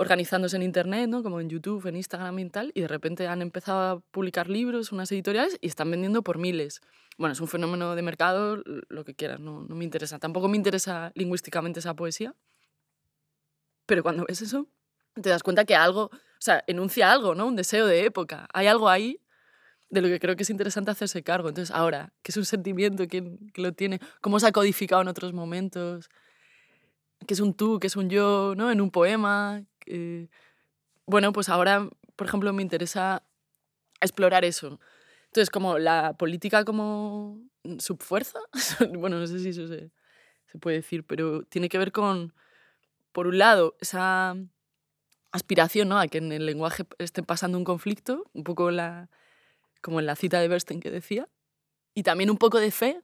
organizándose 0.00 0.56
en 0.56 0.62
Internet, 0.62 1.10
¿no? 1.10 1.22
como 1.22 1.42
en 1.42 1.50
YouTube, 1.50 1.84
en 1.86 1.94
Instagram 1.94 2.38
y 2.38 2.48
tal, 2.48 2.72
y 2.74 2.80
de 2.80 2.88
repente 2.88 3.28
han 3.28 3.42
empezado 3.42 3.80
a 3.82 4.00
publicar 4.00 4.48
libros, 4.48 4.92
unas 4.92 5.12
editoriales, 5.12 5.58
y 5.60 5.66
están 5.66 5.90
vendiendo 5.90 6.22
por 6.22 6.38
miles. 6.38 6.80
Bueno, 7.18 7.34
es 7.34 7.40
un 7.40 7.48
fenómeno 7.48 7.94
de 7.94 8.00
mercado, 8.00 8.62
lo 8.64 9.04
que 9.04 9.14
quieras, 9.14 9.40
no, 9.40 9.60
no 9.68 9.74
me 9.74 9.84
interesa. 9.84 10.18
Tampoco 10.18 10.48
me 10.48 10.56
interesa 10.56 11.12
lingüísticamente 11.14 11.80
esa 11.80 11.92
poesía, 11.92 12.34
pero 13.84 14.02
cuando 14.02 14.24
ves 14.26 14.40
eso, 14.40 14.68
te 15.20 15.28
das 15.28 15.42
cuenta 15.42 15.66
que 15.66 15.76
algo, 15.76 16.04
o 16.04 16.10
sea, 16.38 16.64
enuncia 16.66 17.12
algo, 17.12 17.34
¿no? 17.34 17.46
Un 17.46 17.56
deseo 17.56 17.86
de 17.86 18.06
época. 18.06 18.48
Hay 18.54 18.68
algo 18.68 18.88
ahí 18.88 19.20
de 19.90 20.00
lo 20.00 20.08
que 20.08 20.18
creo 20.18 20.34
que 20.34 20.44
es 20.44 20.50
interesante 20.50 20.92
hacerse 20.92 21.22
cargo. 21.22 21.50
Entonces, 21.50 21.76
ahora, 21.76 22.14
¿qué 22.22 22.32
es 22.32 22.38
un 22.38 22.46
sentimiento? 22.46 23.06
¿Quién, 23.06 23.52
lo 23.54 23.72
tiene? 23.72 24.00
¿Cómo 24.22 24.40
se 24.40 24.46
ha 24.46 24.52
codificado 24.52 25.02
en 25.02 25.08
otros 25.08 25.34
momentos? 25.34 26.08
¿Qué 27.26 27.34
es 27.34 27.40
un 27.40 27.52
tú? 27.52 27.78
¿Qué 27.78 27.88
es 27.88 27.96
un 27.96 28.08
yo? 28.08 28.54
¿no? 28.56 28.70
En 28.70 28.80
un 28.80 28.90
poema. 28.90 29.62
Eh, 29.86 30.28
bueno, 31.06 31.32
pues 31.32 31.48
ahora, 31.48 31.88
por 32.16 32.26
ejemplo, 32.26 32.52
me 32.52 32.62
interesa 32.62 33.22
explorar 34.00 34.44
eso. 34.44 34.78
Entonces, 35.26 35.50
como 35.50 35.78
la 35.78 36.14
política 36.14 36.64
como 36.64 37.38
subfuerza, 37.78 38.40
bueno, 38.94 39.18
no 39.18 39.26
sé 39.26 39.38
si 39.38 39.50
eso 39.50 39.68
se, 39.68 39.90
puede 40.60 40.78
decir, 40.78 41.04
pero 41.04 41.42
tiene 41.44 41.68
que 41.68 41.78
ver 41.78 41.92
con, 41.92 42.34
por 43.12 43.26
un 43.26 43.38
lado, 43.38 43.76
esa 43.80 44.36
aspiración 45.32 45.88
¿no? 45.88 45.98
a 45.98 46.08
que 46.08 46.18
en 46.18 46.32
el 46.32 46.46
lenguaje 46.46 46.84
esté 46.98 47.22
pasando 47.22 47.58
un 47.58 47.64
conflicto, 47.64 48.28
un 48.32 48.42
poco 48.42 48.70
la, 48.70 49.08
como 49.80 50.00
en 50.00 50.06
la 50.06 50.16
cita 50.16 50.40
de 50.40 50.48
Bernstein 50.48 50.80
que 50.80 50.90
decía, 50.90 51.28
y 51.94 52.02
también 52.02 52.30
un 52.30 52.38
poco 52.38 52.58
de 52.58 52.70
fe 52.70 53.00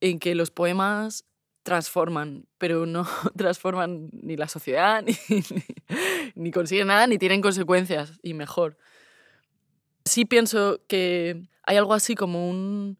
en 0.00 0.18
que 0.18 0.34
los 0.34 0.50
poemas 0.50 1.24
transforman, 1.68 2.46
pero 2.56 2.86
no 2.86 3.06
transforman 3.36 4.08
ni 4.12 4.36
la 4.36 4.48
sociedad, 4.48 5.04
ni, 6.34 6.50
consiguen 6.50 6.86
nada, 6.86 7.06
ni 7.06 7.18
tienen 7.18 7.42
consecuencias, 7.42 8.18
y 8.22 8.32
mejor. 8.32 8.78
Sí 10.06 10.24
pienso 10.24 10.80
que 10.88 11.42
hay 11.64 11.76
algo 11.76 11.92
así 11.92 12.14
como 12.14 12.48
un 12.48 12.98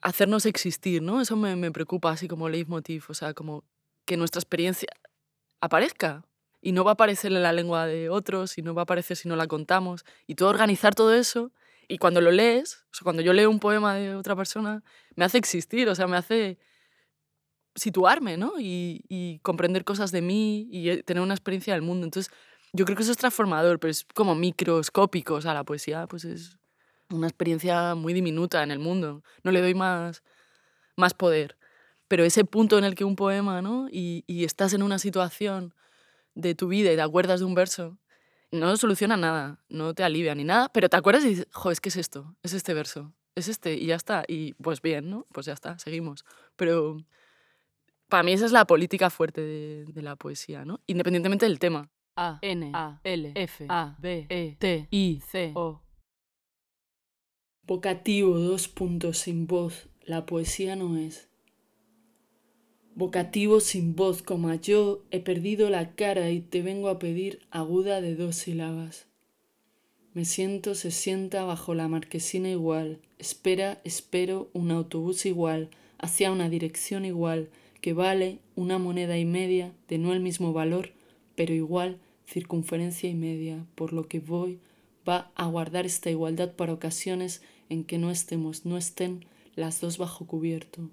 hacernos 0.00 0.46
existir, 0.46 1.02
¿no? 1.02 1.20
Eso 1.20 1.36
me, 1.36 1.56
me 1.56 1.72
preocupa 1.72 2.12
así 2.12 2.28
como 2.28 2.48
leitmotiv, 2.48 3.06
o 3.08 3.14
sea, 3.14 3.34
como 3.34 3.64
que 4.04 4.16
nuestra 4.16 4.38
experiencia 4.38 4.88
aparezca 5.60 6.24
y 6.60 6.70
no 6.70 6.84
va 6.84 6.92
a 6.92 6.94
aparecer 6.94 7.32
en 7.32 7.42
la 7.42 7.52
lengua 7.52 7.86
de 7.86 8.10
otros 8.10 8.58
y 8.58 8.62
no 8.62 8.74
va 8.74 8.82
a 8.82 8.84
aparecer 8.84 9.16
si 9.16 9.28
no 9.28 9.34
la 9.34 9.48
contamos 9.48 10.04
y 10.28 10.36
todo 10.36 10.48
organizar 10.48 10.94
todo 10.94 11.12
eso 11.12 11.50
y 11.88 11.98
cuando 11.98 12.20
lo 12.20 12.30
lees, 12.30 12.84
o 12.92 12.94
sea, 12.94 13.02
cuando 13.02 13.22
yo 13.22 13.32
leo 13.32 13.50
un 13.50 13.58
poema 13.58 13.94
de 13.94 14.14
otra 14.14 14.36
persona, 14.36 14.84
me 15.16 15.24
hace 15.24 15.38
existir, 15.38 15.88
o 15.88 15.94
sea, 15.94 16.06
me 16.06 16.16
hace 16.16 16.58
situarme, 17.76 18.36
¿no? 18.36 18.54
Y, 18.58 19.04
y, 19.08 19.38
comprender 19.40 19.84
cosas 19.84 20.10
de 20.10 20.22
mí 20.22 20.66
y 20.70 20.90
eh, 20.90 21.02
tener 21.02 21.22
una 21.22 21.34
experiencia 21.34 21.74
del 21.74 21.82
mundo. 21.82 22.04
Entonces, 22.04 22.32
yo 22.72 22.84
creo 22.84 22.96
que 22.96 23.02
eso 23.02 23.12
es 23.12 23.18
transformador, 23.18 23.78
pero 23.78 23.90
es 23.90 24.04
como 24.14 24.34
microscópico, 24.34 25.34
o 25.34 25.40
sea, 25.40 25.54
la 25.54 25.64
poesía 25.64 26.06
pues 26.06 26.24
es 26.24 26.58
una 27.10 27.28
experiencia 27.28 27.94
muy 27.94 28.12
diminuta 28.12 28.62
en 28.62 28.70
el 28.70 28.78
mundo. 28.78 29.22
No 29.44 29.52
le 29.52 29.60
doy 29.60 29.74
más, 29.74 30.22
más 30.96 31.14
poder. 31.14 31.56
Pero 32.08 32.24
ese 32.24 32.44
punto 32.44 32.78
en 32.78 32.84
el 32.84 32.94
que 32.94 33.04
un 33.04 33.16
poema, 33.16 33.62
¿no? 33.62 33.88
Y, 33.90 34.24
y 34.26 34.44
estás 34.44 34.72
en 34.72 34.82
una 34.82 34.98
situación 34.98 35.74
de 36.34 36.54
tu 36.54 36.68
vida 36.68 36.92
y 36.92 36.96
te 36.96 37.02
acuerdas 37.02 37.40
de 37.40 37.46
un 37.46 37.54
verso, 37.54 37.98
no 38.52 38.76
soluciona 38.76 39.16
nada, 39.16 39.58
no 39.68 39.94
te 39.94 40.04
alivia 40.04 40.34
ni 40.34 40.44
nada, 40.44 40.68
pero 40.72 40.88
te 40.88 40.96
acuerdas 40.96 41.24
y 41.24 41.30
dices, 41.30 41.48
jo, 41.52 41.70
es 41.70 41.80
que 41.80 41.88
es 41.88 41.96
esto, 41.96 42.36
es 42.42 42.52
este 42.52 42.74
verso, 42.74 43.12
es 43.34 43.48
este, 43.48 43.74
y 43.74 43.86
ya 43.86 43.96
está. 43.96 44.24
Y 44.28 44.54
pues 44.54 44.82
bien, 44.82 45.10
¿no? 45.10 45.26
Pues 45.32 45.46
ya 45.46 45.52
está, 45.52 45.78
seguimos. 45.78 46.24
Pero 46.56 46.98
para 48.08 48.22
mí 48.22 48.32
esa 48.32 48.46
es 48.46 48.52
la 48.52 48.66
política 48.66 49.10
fuerte 49.10 49.40
de, 49.40 49.84
de 49.86 50.02
la 50.02 50.16
poesía, 50.16 50.64
¿no? 50.64 50.80
Independientemente 50.86 51.46
del 51.46 51.58
tema. 51.58 51.90
A, 52.16 52.38
N, 52.42 52.70
A, 52.72 53.00
L, 53.04 53.32
F, 53.34 53.66
A, 53.68 53.96
B, 53.98 54.26
E, 54.28 54.56
T, 54.58 54.88
I, 54.90 55.20
C, 55.26 55.52
O. 55.54 55.82
Vocativo, 57.66 58.38
dos 58.38 58.68
puntos 58.68 59.18
sin 59.18 59.46
voz. 59.46 59.88
La 60.04 60.24
poesía 60.24 60.76
no 60.76 60.96
es. 60.96 61.28
Vocativo 62.94 63.60
sin 63.60 63.94
voz, 63.94 64.22
como 64.22 64.54
yo 64.54 65.04
he 65.10 65.20
perdido 65.20 65.68
la 65.68 65.94
cara 65.94 66.30
y 66.30 66.40
te 66.40 66.62
vengo 66.62 66.88
a 66.88 66.98
pedir 66.98 67.40
aguda 67.50 68.00
de 68.00 68.14
dos 68.14 68.36
sílabas. 68.36 69.08
Me 70.14 70.24
siento, 70.24 70.74
se 70.74 70.90
sienta 70.92 71.44
bajo 71.44 71.74
la 71.74 71.88
marquesina 71.88 72.48
igual, 72.48 73.02
espera, 73.18 73.82
espero 73.84 74.48
un 74.54 74.70
autobús 74.70 75.26
igual, 75.26 75.68
hacia 75.98 76.32
una 76.32 76.48
dirección 76.48 77.04
igual, 77.04 77.50
que 77.86 77.92
vale 77.92 78.40
una 78.56 78.78
moneda 78.78 79.16
y 79.16 79.24
media, 79.24 79.72
de 79.86 79.98
no 79.98 80.12
el 80.12 80.18
mismo 80.18 80.52
valor, 80.52 80.90
pero 81.36 81.54
igual 81.54 82.00
circunferencia 82.26 83.08
y 83.08 83.14
media, 83.14 83.64
por 83.76 83.92
lo 83.92 84.08
que 84.08 84.18
voy 84.18 84.58
va 85.08 85.30
a 85.36 85.46
guardar 85.46 85.86
esta 85.86 86.10
igualdad 86.10 86.56
para 86.56 86.72
ocasiones 86.72 87.42
en 87.68 87.84
que 87.84 87.98
no 87.98 88.10
estemos, 88.10 88.64
no 88.66 88.76
estén 88.76 89.24
las 89.54 89.80
dos 89.80 89.98
bajo 89.98 90.26
cubierto. 90.26 90.90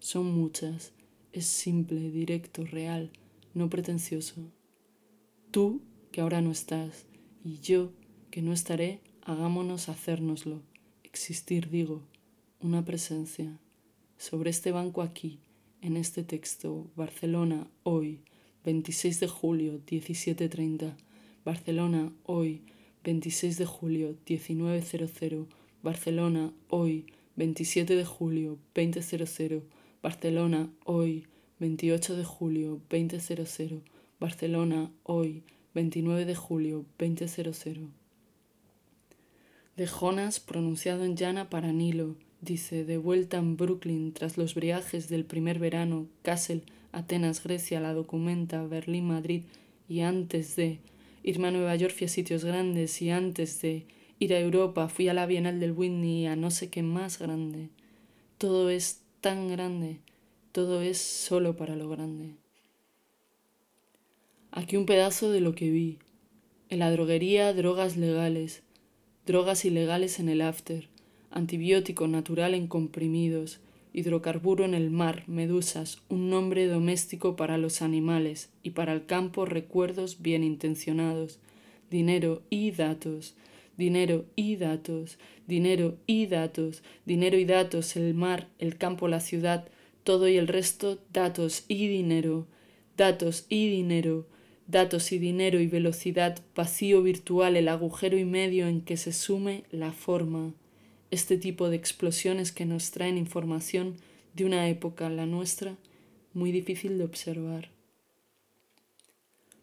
Son 0.00 0.34
muchas, 0.34 0.90
es 1.32 1.46
simple, 1.46 2.10
directo, 2.10 2.64
real, 2.64 3.12
no 3.54 3.70
pretencioso. 3.70 4.40
Tú, 5.52 5.80
que 6.10 6.22
ahora 6.22 6.40
no 6.40 6.50
estás, 6.50 7.06
y 7.44 7.60
yo, 7.60 7.92
que 8.32 8.42
no 8.42 8.52
estaré, 8.52 8.98
hagámonos 9.22 9.88
hacérnoslo, 9.88 10.60
existir, 11.04 11.70
digo, 11.70 12.02
una 12.58 12.84
presencia. 12.84 13.60
Sobre 14.18 14.50
este 14.50 14.72
banco 14.72 15.02
aquí, 15.02 15.38
en 15.82 15.96
este 15.96 16.22
texto, 16.22 16.86
Barcelona, 16.96 17.66
hoy, 17.82 18.20
26 18.64 19.20
de 19.20 19.26
julio, 19.26 19.80
17.30, 19.84 20.94
Barcelona, 21.44 22.12
hoy, 22.24 22.62
26 23.04 23.58
de 23.58 23.66
julio, 23.66 24.16
19.00, 24.24 25.46
Barcelona, 25.82 26.52
hoy, 26.68 27.06
27 27.34 27.96
de 27.96 28.04
julio, 28.04 28.58
20.00, 28.74 29.62
Barcelona, 30.00 30.70
hoy, 30.84 31.26
28 31.58 32.16
de 32.16 32.24
julio, 32.24 32.80
20.00, 32.88 33.80
Barcelona, 34.20 34.90
hoy, 35.02 35.42
29 35.74 36.24
de 36.24 36.36
julio, 36.36 36.86
20.00. 36.98 37.88
De 39.76 39.86
Jonas, 39.86 40.38
pronunciado 40.38 41.04
en 41.04 41.16
llana 41.16 41.50
para 41.50 41.72
Nilo, 41.72 42.14
Dice, 42.42 42.84
de 42.84 42.98
vuelta 42.98 43.36
en 43.36 43.56
Brooklyn 43.56 44.12
tras 44.12 44.36
los 44.36 44.56
viajes 44.56 45.08
del 45.08 45.24
primer 45.24 45.60
verano, 45.60 46.08
Kassel, 46.22 46.64
Atenas, 46.90 47.44
Grecia, 47.44 47.78
la 47.78 47.94
documenta, 47.94 48.66
Berlín, 48.66 49.06
Madrid, 49.06 49.44
y 49.88 50.00
antes 50.00 50.56
de 50.56 50.80
irme 51.22 51.48
a 51.48 51.50
Nueva 51.52 51.76
York 51.76 51.94
fui 51.96 52.06
a 52.06 52.08
sitios 52.08 52.44
grandes, 52.44 53.00
y 53.00 53.10
antes 53.10 53.62
de 53.62 53.86
ir 54.18 54.34
a 54.34 54.40
Europa 54.40 54.88
fui 54.88 55.06
a 55.06 55.14
la 55.14 55.26
Bienal 55.26 55.60
del 55.60 55.70
Whitney 55.70 56.22
y 56.22 56.26
a 56.26 56.34
no 56.34 56.50
sé 56.50 56.68
qué 56.68 56.82
más 56.82 57.20
grande. 57.20 57.68
Todo 58.38 58.70
es 58.70 59.02
tan 59.20 59.48
grande, 59.48 60.00
todo 60.50 60.82
es 60.82 60.98
solo 60.98 61.56
para 61.56 61.76
lo 61.76 61.88
grande. 61.88 62.34
Aquí 64.50 64.76
un 64.76 64.86
pedazo 64.86 65.30
de 65.30 65.40
lo 65.40 65.54
que 65.54 65.70
vi. 65.70 66.00
En 66.70 66.80
la 66.80 66.90
droguería, 66.90 67.52
drogas 67.52 67.96
legales, 67.96 68.64
drogas 69.26 69.64
ilegales 69.64 70.18
en 70.18 70.28
el 70.28 70.40
after, 70.40 70.88
antibiótico 71.32 72.06
natural 72.08 72.54
en 72.54 72.66
comprimidos, 72.66 73.60
hidrocarburo 73.92 74.64
en 74.64 74.74
el 74.74 74.90
mar, 74.90 75.24
medusas, 75.26 75.98
un 76.08 76.30
nombre 76.30 76.66
doméstico 76.66 77.36
para 77.36 77.58
los 77.58 77.82
animales 77.82 78.50
y 78.62 78.70
para 78.70 78.92
el 78.92 79.06
campo 79.06 79.44
recuerdos 79.44 80.22
bien 80.22 80.44
intencionados, 80.44 81.38
dinero 81.90 82.42
y 82.48 82.70
datos, 82.70 83.34
dinero 83.76 84.24
y 84.36 84.56
datos, 84.56 85.18
dinero 85.46 85.96
y 86.06 86.26
datos, 86.26 86.82
dinero 87.04 87.38
y 87.38 87.44
datos, 87.44 87.96
el 87.96 88.14
mar, 88.14 88.48
el 88.58 88.76
campo, 88.78 89.08
la 89.08 89.20
ciudad, 89.20 89.68
todo 90.04 90.28
y 90.28 90.36
el 90.36 90.48
resto, 90.48 90.98
datos 91.12 91.64
y 91.68 91.88
dinero, 91.88 92.46
datos 92.96 93.46
y 93.48 93.68
dinero, 93.68 94.26
datos 94.66 95.12
y 95.12 95.18
dinero 95.18 95.60
y 95.60 95.66
velocidad, 95.66 96.38
vacío 96.54 97.02
virtual, 97.02 97.56
el 97.56 97.68
agujero 97.68 98.18
y 98.18 98.24
medio 98.24 98.68
en 98.68 98.80
que 98.80 98.96
se 98.96 99.12
sume 99.12 99.64
la 99.70 99.92
forma 99.92 100.54
este 101.12 101.36
tipo 101.36 101.70
de 101.70 101.76
explosiones 101.76 102.50
que 102.50 102.66
nos 102.66 102.90
traen 102.90 103.16
información 103.16 103.96
de 104.34 104.44
una 104.44 104.68
época, 104.68 105.08
la 105.08 105.26
nuestra, 105.26 105.76
muy 106.34 106.50
difícil 106.50 106.98
de 106.98 107.04
observar. 107.04 107.70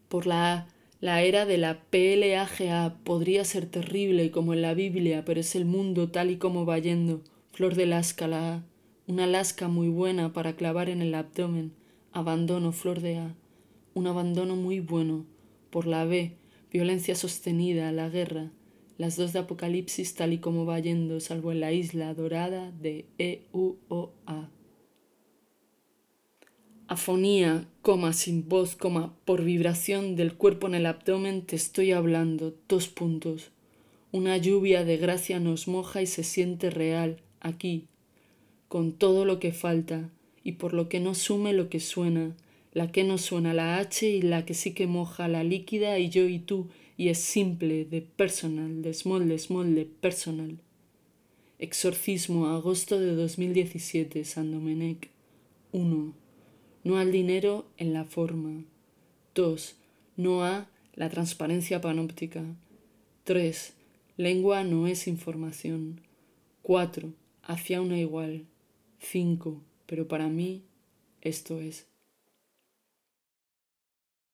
Por 0.07 0.25
la 0.25 0.69
la 1.01 1.21
era 1.21 1.45
de 1.45 1.57
la 1.57 1.79
PLAGA 1.79 2.97
podría 3.05 3.45
ser 3.45 3.65
terrible 3.65 4.31
como 4.31 4.53
en 4.53 4.61
la 4.61 4.73
Biblia, 4.73 5.23
pero 5.23 5.39
es 5.39 5.55
el 5.55 5.63
mundo 5.63 6.09
tal 6.09 6.29
y 6.29 6.35
como 6.35 6.65
va 6.65 6.77
yendo. 6.77 7.21
Flor 7.53 7.75
de 7.75 7.85
lasca 7.85 8.27
la 8.27 8.55
A, 8.55 8.63
una 9.07 9.25
lasca 9.25 9.69
muy 9.69 9.87
buena 9.87 10.33
para 10.33 10.57
clavar 10.57 10.89
en 10.89 11.01
el 11.01 11.15
abdomen. 11.15 11.71
Abandono, 12.11 12.73
flor 12.73 12.99
de 12.99 13.17
A, 13.17 13.33
un 13.93 14.07
abandono 14.07 14.57
muy 14.57 14.81
bueno. 14.81 15.25
Por 15.69 15.87
la 15.87 16.03
B, 16.03 16.35
violencia 16.69 17.15
sostenida, 17.15 17.93
la 17.93 18.09
guerra, 18.09 18.51
las 18.99 19.15
dos 19.15 19.31
de 19.31 19.39
Apocalipsis 19.39 20.13
tal 20.13 20.33
y 20.33 20.39
como 20.39 20.65
va 20.65 20.77
yendo, 20.77 21.21
salvo 21.21 21.53
en 21.53 21.61
la 21.61 21.71
isla 21.71 22.13
dorada 22.13 22.69
de 22.81 23.05
E-U-O-A. 23.17 24.49
Afonía, 26.85 27.65
coma, 27.81 28.11
sin 28.11 28.49
voz, 28.49 28.75
coma, 28.75 29.15
por 29.23 29.45
vibración 29.45 30.17
del 30.17 30.33
cuerpo 30.33 30.67
en 30.67 30.75
el 30.75 30.85
abdomen 30.85 31.43
te 31.43 31.55
estoy 31.55 31.93
hablando, 31.93 32.53
dos 32.67 32.89
puntos. 32.89 33.51
Una 34.11 34.35
lluvia 34.35 34.83
de 34.83 34.97
gracia 34.97 35.39
nos 35.39 35.69
moja 35.69 36.01
y 36.01 36.05
se 36.05 36.25
siente 36.25 36.69
real, 36.69 37.21
aquí, 37.39 37.85
con 38.67 38.91
todo 38.91 39.23
lo 39.23 39.39
que 39.39 39.53
falta, 39.53 40.09
y 40.43 40.53
por 40.53 40.73
lo 40.73 40.89
que 40.89 40.99
no 40.99 41.15
sume 41.15 41.53
lo 41.53 41.69
que 41.69 41.79
suena, 41.79 42.35
la 42.73 42.91
que 42.91 43.05
no 43.05 43.17
suena 43.17 43.53
la 43.53 43.77
H 43.77 44.09
y 44.09 44.21
la 44.21 44.43
que 44.43 44.55
sí 44.55 44.73
que 44.73 44.87
moja, 44.87 45.29
la 45.29 45.45
líquida 45.45 45.97
y 45.99 46.09
yo 46.09 46.27
y 46.27 46.39
tú, 46.39 46.67
y 46.99 47.07
es 47.07 47.19
simple, 47.19 47.85
de 47.85 48.01
personal, 48.01 48.81
de 48.81 48.93
small, 48.93 49.29
de 49.29 49.39
small, 49.39 49.73
de 49.73 49.85
personal. 49.85 50.59
Exorcismo, 51.57 52.47
agosto 52.47 52.99
de 52.99 53.15
2017, 53.15 54.25
San 54.25 54.51
Domenech. 54.51 55.09
1. 55.71 56.13
No 56.83 56.97
al 56.97 57.13
dinero 57.13 57.65
en 57.77 57.93
la 57.93 58.03
forma. 58.03 58.65
2. 59.33 59.75
No 60.17 60.43
a 60.43 60.67
la 60.93 61.09
transparencia 61.09 61.79
panóptica. 61.79 62.43
3. 63.23 63.75
Lengua 64.17 64.65
no 64.65 64.85
es 64.85 65.07
información. 65.07 66.01
4. 66.63 67.13
Hacia 67.43 67.79
una 67.79 67.97
igual. 67.97 68.43
5. 68.99 69.61
Pero 69.85 70.09
para 70.09 70.27
mí 70.27 70.63
esto 71.21 71.61
es. 71.61 71.88